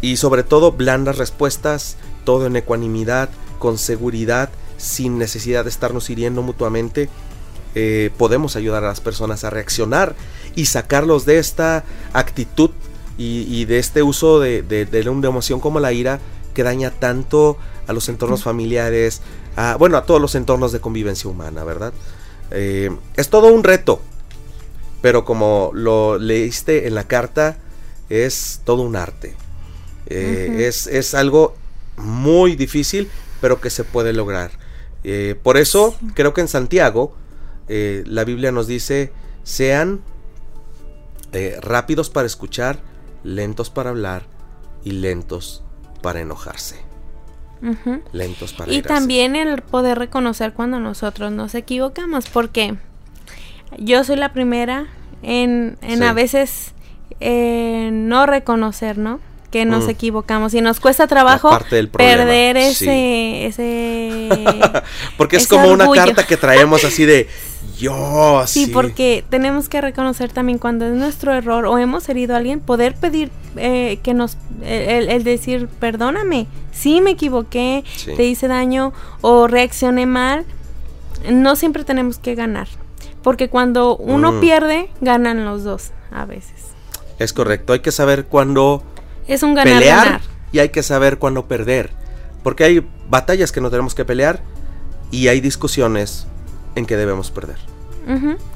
y 0.02 0.18
sobre 0.18 0.44
todo 0.44 0.72
blandas 0.72 1.18
respuestas, 1.18 1.98
todo 2.24 2.48
en 2.48 2.56
ecuanimidad, 2.56 3.30
con 3.60 3.78
seguridad, 3.78 4.50
sin 4.78 5.18
necesidad 5.18 5.66
de 5.66 5.70
estarnos 5.70 6.10
hiriendo 6.10 6.42
mutuamente. 6.42 7.10
Eh, 7.76 8.10
podemos 8.18 8.56
ayudar 8.56 8.84
a 8.84 8.88
las 8.88 9.02
personas 9.02 9.44
a 9.44 9.52
reaccionar 9.52 10.16
y 10.56 10.66
sacarlos 10.66 11.26
de 11.26 11.38
esta 11.38 11.84
actitud 12.14 12.72
y, 13.22 13.66
de 13.66 13.80
este 13.80 14.02
uso 14.02 14.40
de, 14.40 14.64
de, 14.64 14.86
de 14.86 15.10
una 15.10 15.28
emoción 15.28 15.60
como 15.60 15.82
la 15.82 15.92
ira 15.92 16.20
que 16.60 16.64
daña 16.64 16.91
tanto 16.91 17.57
a 17.88 17.94
los 17.94 18.10
entornos 18.10 18.44
familiares, 18.44 19.22
a, 19.56 19.77
bueno, 19.77 19.95
a 19.95 20.03
todos 20.03 20.19
los 20.19 20.36
entornos 20.36 20.73
de 20.73 20.81
convivencia 20.81 21.30
humana, 21.30 21.64
¿verdad? 21.64 21.94
Eh, 22.52 22.90
es 23.15 23.30
todo 23.30 23.48
un 23.48 23.64
reto, 23.64 24.02
pero 25.02 25.23
como 25.23 25.72
lo 25.73 26.19
leíste 26.19 26.86
en 26.86 26.95
la 26.95 27.06
carta, 27.06 27.56
es 28.10 28.60
todo 28.65 28.81
un 28.81 28.98
arte. 28.98 29.38
Eh, 30.07 30.68
es, 30.68 31.14
algo 31.14 31.56
muy 31.95 32.57
difícil, 32.57 33.10
pero 33.40 33.61
que 33.61 33.69
se 33.69 33.86
puede 33.86 34.11
lograr. 34.11 34.52
Eh, 35.06 35.40
por 35.41 35.56
eso 35.56 35.95
creo 36.14 36.34
que 36.34 36.41
en 36.41 36.49
Santiago 36.49 37.15
la 37.69 38.26
Biblia 38.26 38.52
nos 38.52 38.68
dice, 38.68 39.14
sean 39.44 40.02
rápidos 41.61 42.10
para 42.10 42.27
escuchar, 42.27 42.81
lentos 43.23 43.69
para 43.69 43.91
hablar 43.91 44.23
y 44.84 44.91
lentos 44.91 45.64
para 46.02 46.22
enojarse. 46.22 46.78
Lentos 48.14 48.54
para 48.54 48.72
Y 48.72 48.82
también 48.82 49.36
el 49.36 49.62
poder 49.62 50.00
reconocer 50.00 50.54
cuando 50.54 50.80
nosotros 50.80 51.32
nos 51.34 51.54
equivocamos, 51.56 52.30
porque 52.30 52.76
yo 53.78 54.04
soy 54.06 54.16
la 54.16 54.32
primera 54.32 54.88
en, 55.24 55.78
en 55.82 56.04
a 56.04 56.14
veces 56.14 56.74
eh, 57.20 57.90
no 57.92 58.26
reconocer, 58.26 58.98
¿no? 58.98 59.20
Que 59.52 59.66
nos 59.66 59.88
Mm. 59.88 59.90
equivocamos 59.90 60.54
y 60.54 60.62
nos 60.62 60.80
cuesta 60.80 61.08
trabajo 61.08 61.50
del 61.70 61.90
perder 61.90 62.56
sí. 62.72 62.86
ese, 62.88 63.46
ese 63.48 64.30
Porque 65.18 65.36
es 65.38 65.44
ese 65.44 65.50
como 65.56 65.70
una 65.70 65.90
carta 65.92 66.26
que 66.26 66.38
traemos 66.38 66.86
así 66.86 67.04
de 67.06 67.28
yo, 67.80 68.43
Sí, 68.45 68.65
sí. 68.65 68.72
porque 68.72 69.23
tenemos 69.30 69.69
que 69.69 69.81
reconocer 69.81 70.31
también 70.31 70.57
cuando 70.60 70.85
es 70.85 70.93
nuestro 70.93 71.34
error 71.34 71.65
o 71.65 71.77
hemos 71.77 72.07
herido 72.10 72.35
a 72.35 72.38
alguien, 72.38 72.60
poder 72.60 72.93
pedir 72.95 73.31
eh, 73.56 73.99
que 74.03 74.14
nos, 74.14 74.38
el, 74.64 75.10
el 75.10 75.23
decir, 75.23 75.68
perdóname, 75.80 76.47
sí 76.72 77.01
me 77.01 77.11
equivoqué, 77.11 77.84
Sí. 77.95 78.11
te 78.15 78.26
hice 78.26 78.47
daño 78.47 78.93
o 79.22 79.47
reaccioné 79.47 80.06
mal, 80.06 80.45
no 81.31 81.56
siempre 81.56 81.84
tenemos 81.84 82.18
que 82.19 82.35
ganar, 82.35 82.68
porque 83.23 83.49
cuando 83.49 83.97
uno 83.97 84.34
Mm. 84.34 84.39
pierde, 84.39 84.89
ganan 85.01 85.45
los 85.45 85.64
dos 85.64 85.91
a 86.11 86.26
veces. 86.26 86.53
Es 87.18 87.34
correcto, 87.34 87.73
hay 87.73 87.80
que 87.80 87.91
saber 87.91 88.26
cuándo 88.26 88.84
Es 89.27 89.43
un 89.43 89.56
pelear 89.56 89.81
ganar-ganar. 89.84 90.22
y 90.51 90.60
hay 90.60 90.69
que 90.69 90.84
saber 90.84 91.18
cuándo 91.18 91.47
perder. 91.47 91.89
Porque 92.43 92.64
hay 92.64 92.88
batallas 93.10 93.51
que 93.51 93.60
no 93.60 93.69
tenemos 93.69 93.93
que 93.93 94.06
pelear 94.06 94.39
y 95.11 95.27
hay 95.27 95.41
discusiones 95.41 96.26
en 96.80 96.85
que 96.85 96.97
debemos 96.97 97.31
perder. 97.31 97.57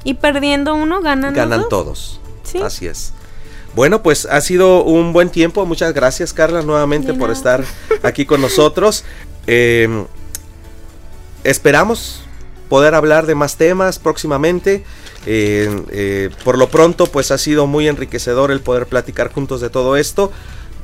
Y 0.02 0.14
perdiendo 0.14 0.74
uno, 0.74 1.00
ganan, 1.00 1.30
los 1.30 1.36
Ganan 1.36 1.60
dos. 1.60 1.68
todos. 1.68 2.20
Sí. 2.42 2.60
Así 2.60 2.88
es. 2.88 3.12
Bueno, 3.76 4.02
pues 4.02 4.26
ha 4.26 4.40
sido 4.40 4.82
un 4.82 5.12
buen 5.12 5.30
tiempo. 5.30 5.64
Muchas 5.64 5.94
gracias, 5.94 6.32
Carla, 6.32 6.62
nuevamente 6.62 7.14
por 7.14 7.30
estar 7.30 7.64
aquí 8.02 8.26
con 8.26 8.40
nosotros. 8.40 9.04
Eh, 9.46 10.06
esperamos 11.44 12.22
poder 12.68 12.94
hablar 12.94 13.26
de 13.26 13.34
más 13.34 13.56
temas 13.56 13.98
próximamente. 13.98 14.84
Eh, 15.26 15.82
eh, 15.90 16.30
por 16.44 16.58
lo 16.58 16.68
pronto, 16.68 17.06
pues 17.06 17.30
ha 17.30 17.38
sido 17.38 17.66
muy 17.66 17.88
enriquecedor 17.88 18.50
el 18.50 18.60
poder 18.60 18.86
platicar 18.86 19.32
juntos 19.32 19.60
de 19.60 19.70
todo 19.70 19.96
esto. 19.96 20.32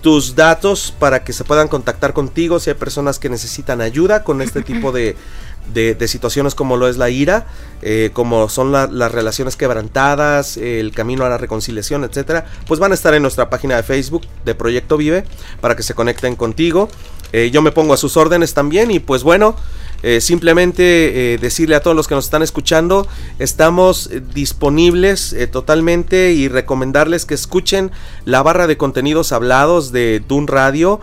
Tus 0.00 0.34
datos 0.34 0.94
para 0.98 1.24
que 1.24 1.32
se 1.32 1.44
puedan 1.44 1.68
contactar 1.68 2.12
contigo 2.14 2.58
si 2.58 2.70
hay 2.70 2.76
personas 2.76 3.18
que 3.18 3.28
necesitan 3.28 3.80
ayuda 3.82 4.24
con 4.24 4.40
este 4.40 4.62
tipo 4.62 4.92
de, 4.92 5.14
de- 5.72 5.94
de 5.94 6.08
situaciones 6.08 6.54
como 6.54 6.76
lo 6.76 6.88
es 6.88 6.96
la 6.96 7.10
ira, 7.10 7.46
eh, 7.82 8.10
como 8.12 8.48
son 8.48 8.72
la- 8.72 8.86
las 8.88 9.12
relaciones 9.12 9.56
quebrantadas, 9.56 10.56
el 10.56 10.92
camino 10.92 11.24
a 11.24 11.28
la 11.28 11.38
reconciliación, 11.38 12.04
etcétera, 12.04 12.46
pues 12.66 12.80
van 12.80 12.92
a 12.92 12.94
estar 12.94 13.14
en 13.14 13.22
nuestra 13.22 13.48
página 13.50 13.76
de 13.76 13.82
Facebook 13.82 14.22
de 14.44 14.54
Proyecto 14.54 14.96
Vive 14.96 15.24
para 15.60 15.76
que 15.76 15.82
se 15.82 15.94
conecten 15.94 16.36
contigo. 16.36 16.88
Eh, 17.32 17.50
yo 17.52 17.62
me 17.62 17.70
pongo 17.70 17.94
a 17.94 17.96
sus 17.96 18.16
órdenes 18.16 18.54
también 18.54 18.90
y 18.90 18.98
pues 18.98 19.22
bueno, 19.22 19.54
eh, 20.02 20.20
simplemente 20.20 21.38
decirle 21.40 21.76
a 21.76 21.80
todos 21.82 21.94
los 21.94 22.08
que 22.08 22.14
nos 22.16 22.24
están 22.24 22.42
escuchando, 22.42 23.06
estamos 23.38 24.10
disponibles 24.34 25.36
totalmente 25.52 26.32
y 26.32 26.48
recomendarles 26.48 27.26
que 27.26 27.34
escuchen 27.34 27.92
la 28.24 28.42
barra 28.42 28.66
de 28.66 28.76
contenidos 28.76 29.30
hablados 29.32 29.92
de 29.92 30.22
Dun 30.26 30.48
Radio 30.48 31.00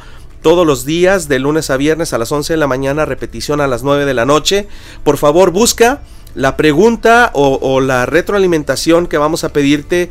todos 0.47 0.65
los 0.65 0.85
días 0.85 1.27
de 1.27 1.39
lunes 1.39 1.69
a 1.69 1.75
viernes 1.75 2.13
a 2.13 2.17
las 2.17 2.31
11 2.31 2.53
de 2.53 2.57
la 2.57 2.67
mañana, 2.67 3.03
repetición 3.03 3.59
a 3.59 3.67
las 3.67 3.83
9 3.83 4.05
de 4.05 4.13
la 4.13 4.25
noche. 4.25 4.65
Por 5.03 5.17
favor, 5.17 5.51
busca 5.51 5.99
la 6.35 6.55
pregunta 6.55 7.31
o, 7.33 7.59
o 7.61 7.81
la 7.81 8.05
retroalimentación 8.05 9.07
que 9.07 9.17
vamos 9.17 9.43
a 9.43 9.49
pedirte 9.49 10.09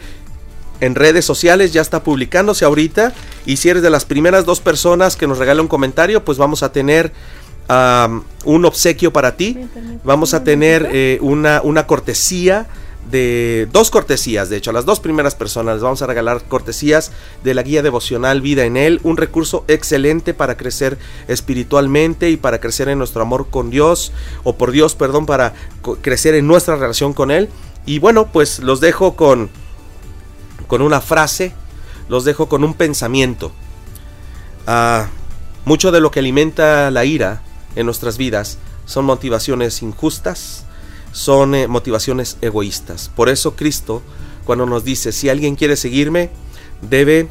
en 0.80 0.94
redes 0.94 1.24
sociales. 1.24 1.72
Ya 1.72 1.80
está 1.80 2.02
publicándose 2.02 2.66
ahorita. 2.66 3.14
Y 3.46 3.56
si 3.56 3.70
eres 3.70 3.82
de 3.82 3.88
las 3.88 4.04
primeras 4.04 4.44
dos 4.44 4.60
personas 4.60 5.16
que 5.16 5.26
nos 5.26 5.38
regala 5.38 5.62
un 5.62 5.68
comentario 5.68 6.22
pues 6.22 6.36
vamos 6.36 6.62
a 6.62 6.70
tener 6.70 7.14
un 8.44 8.64
obsequio 8.66 9.14
para 9.14 9.38
ti. 9.38 9.56
Vamos 10.04 10.34
a 10.34 10.44
tener 10.44 10.86
eh, 10.92 11.16
una, 11.22 11.62
una 11.62 11.86
cortesía 11.86 12.66
de 13.10 13.68
dos 13.72 13.90
cortesías 13.90 14.48
de 14.48 14.56
hecho 14.56 14.70
a 14.70 14.72
las 14.72 14.84
dos 14.84 15.00
primeras 15.00 15.34
personas 15.34 15.76
les 15.76 15.82
vamos 15.82 16.02
a 16.02 16.06
regalar 16.06 16.42
cortesías 16.44 17.12
de 17.44 17.54
la 17.54 17.62
guía 17.62 17.82
devocional 17.82 18.40
vida 18.40 18.64
en 18.64 18.76
él 18.76 19.00
un 19.04 19.16
recurso 19.16 19.64
excelente 19.68 20.34
para 20.34 20.56
crecer 20.56 20.98
espiritualmente 21.28 22.30
y 22.30 22.36
para 22.36 22.60
crecer 22.60 22.88
en 22.88 22.98
nuestro 22.98 23.22
amor 23.22 23.48
con 23.48 23.70
Dios 23.70 24.12
o 24.42 24.56
por 24.56 24.72
Dios 24.72 24.94
perdón 24.94 25.26
para 25.26 25.54
crecer 26.02 26.34
en 26.34 26.46
nuestra 26.46 26.76
relación 26.76 27.12
con 27.12 27.30
él 27.30 27.48
y 27.84 27.98
bueno 28.00 28.32
pues 28.32 28.58
los 28.58 28.80
dejo 28.80 29.14
con 29.14 29.50
con 30.66 30.82
una 30.82 31.00
frase, 31.00 31.52
los 32.08 32.24
dejo 32.24 32.48
con 32.48 32.64
un 32.64 32.74
pensamiento. 32.74 33.52
Ah, 34.66 35.08
mucho 35.64 35.92
de 35.92 36.00
lo 36.00 36.10
que 36.10 36.20
alimenta 36.20 36.90
la 36.90 37.04
ira 37.04 37.42
en 37.74 37.86
nuestras 37.86 38.18
vidas 38.18 38.58
son 38.84 39.04
motivaciones 39.04 39.82
injustas, 39.82 40.64
son 41.16 41.54
eh, 41.54 41.66
motivaciones 41.66 42.36
egoístas. 42.42 43.10
Por 43.16 43.30
eso 43.30 43.56
Cristo, 43.56 44.02
cuando 44.44 44.66
nos 44.66 44.84
dice, 44.84 45.12
si 45.12 45.30
alguien 45.30 45.56
quiere 45.56 45.76
seguirme, 45.76 46.28
debe 46.82 47.26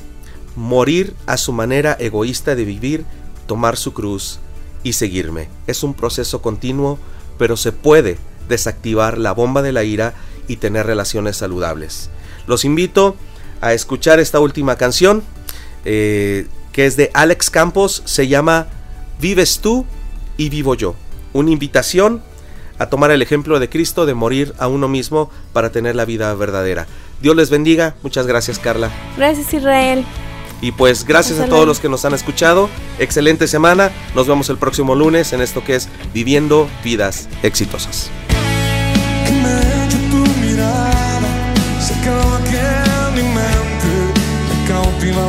morir 0.56 1.14
a 1.28 1.38
su 1.38 1.54
manera 1.54 1.96
egoísta 2.00 2.56
de 2.56 2.66
vivir, 2.66 3.06
tomar 3.46 3.78
su 3.78 3.94
cruz 3.94 4.40
y 4.82 4.94
seguirme. 4.94 5.50
Es 5.68 5.84
un 5.84 5.94
proceso 5.94 6.42
continuo, 6.42 6.98
pero 7.38 7.58
se 7.58 7.74
puede 7.74 8.18
desactivar 8.50 9.20
la 9.20 9.34
bomba 9.34 9.62
de 9.62 9.72
la 9.72 9.84
ira 9.84 10.16
y 10.48 10.56
tener 10.56 10.88
relaciones 10.88 11.38
saludables. 11.38 12.10
Los 12.48 12.66
invito 12.66 13.16
a 13.62 13.74
escuchar 13.74 14.20
esta 14.20 14.40
última 14.40 14.78
canción, 14.78 15.22
eh, 15.86 16.48
que 16.72 16.88
es 16.88 16.98
de 16.98 17.12
Alex 17.14 17.52
Campos, 17.52 18.02
se 18.06 18.28
llama 18.28 18.66
Vives 19.22 19.60
tú 19.60 19.86
y 20.38 20.50
vivo 20.50 20.74
yo. 20.74 20.96
Una 21.34 21.52
invitación 21.52 22.24
a 22.78 22.88
tomar 22.88 23.12
el 23.12 23.22
ejemplo 23.22 23.60
de 23.60 23.70
Cristo 23.70 24.06
de 24.06 24.14
morir 24.14 24.54
a 24.60 24.68
uno 24.68 24.88
mismo 24.88 25.30
para 25.54 25.72
tener 25.72 25.96
la 25.96 26.06
vida 26.06 26.34
verdadera. 26.36 26.88
Dios 27.22 27.36
les 27.36 27.50
bendiga, 27.50 27.96
muchas 28.04 28.28
gracias 28.28 28.60
Carla. 28.60 28.92
Gracias 29.18 29.54
Israel. 29.54 30.06
Y 30.62 30.72
pues 30.72 31.06
gracias 31.06 31.40
a 31.40 31.48
todos 31.48 31.68
los 31.68 31.80
que 31.80 31.90
nos 31.90 32.06
han 32.06 32.14
escuchado. 32.14 32.70
Excelente 32.98 33.48
semana. 33.48 33.92
Nos 34.16 34.28
vemos 34.28 34.50
el 34.50 34.58
próximo 34.58 34.96
lunes 34.96 35.34
en 35.34 35.42
esto 35.42 35.64
que 35.64 35.76
es 35.76 35.90
Viviendo 36.14 36.70
Vidas 36.84 37.28
Exitosas. 37.44 38.10
que 39.26 39.32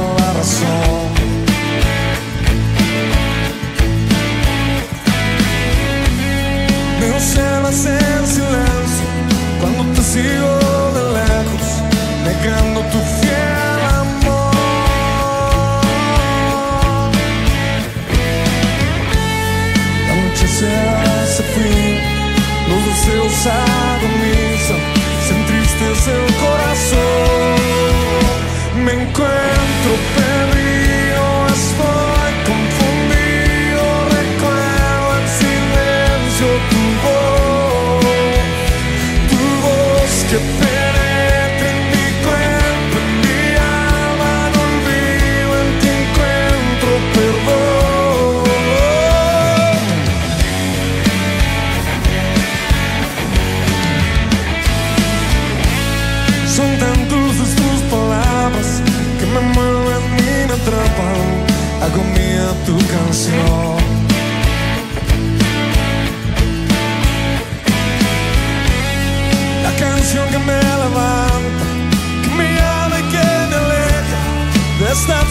me 0.03 0.76
você. 7.67 8.16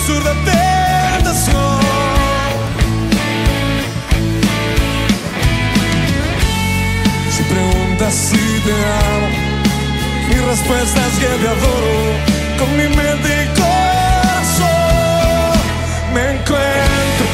Absurda 0.06 0.34
tentación. 0.46 1.80
Si 7.32 7.44
preguntas 7.44 8.14
si 8.14 8.38
te 8.66 8.74
amo, 8.74 9.30
mi 10.30 10.36
respuesta 10.36 11.08
es 11.08 11.14
que 11.18 11.26
te 11.26 11.48
adoro 11.48 11.98
con 12.60 12.70
mi 12.78 12.88
mente 12.96 13.30
y 13.44 13.48
corazón. 13.60 14.74
Me 16.14 16.22
encuentro 16.34 17.26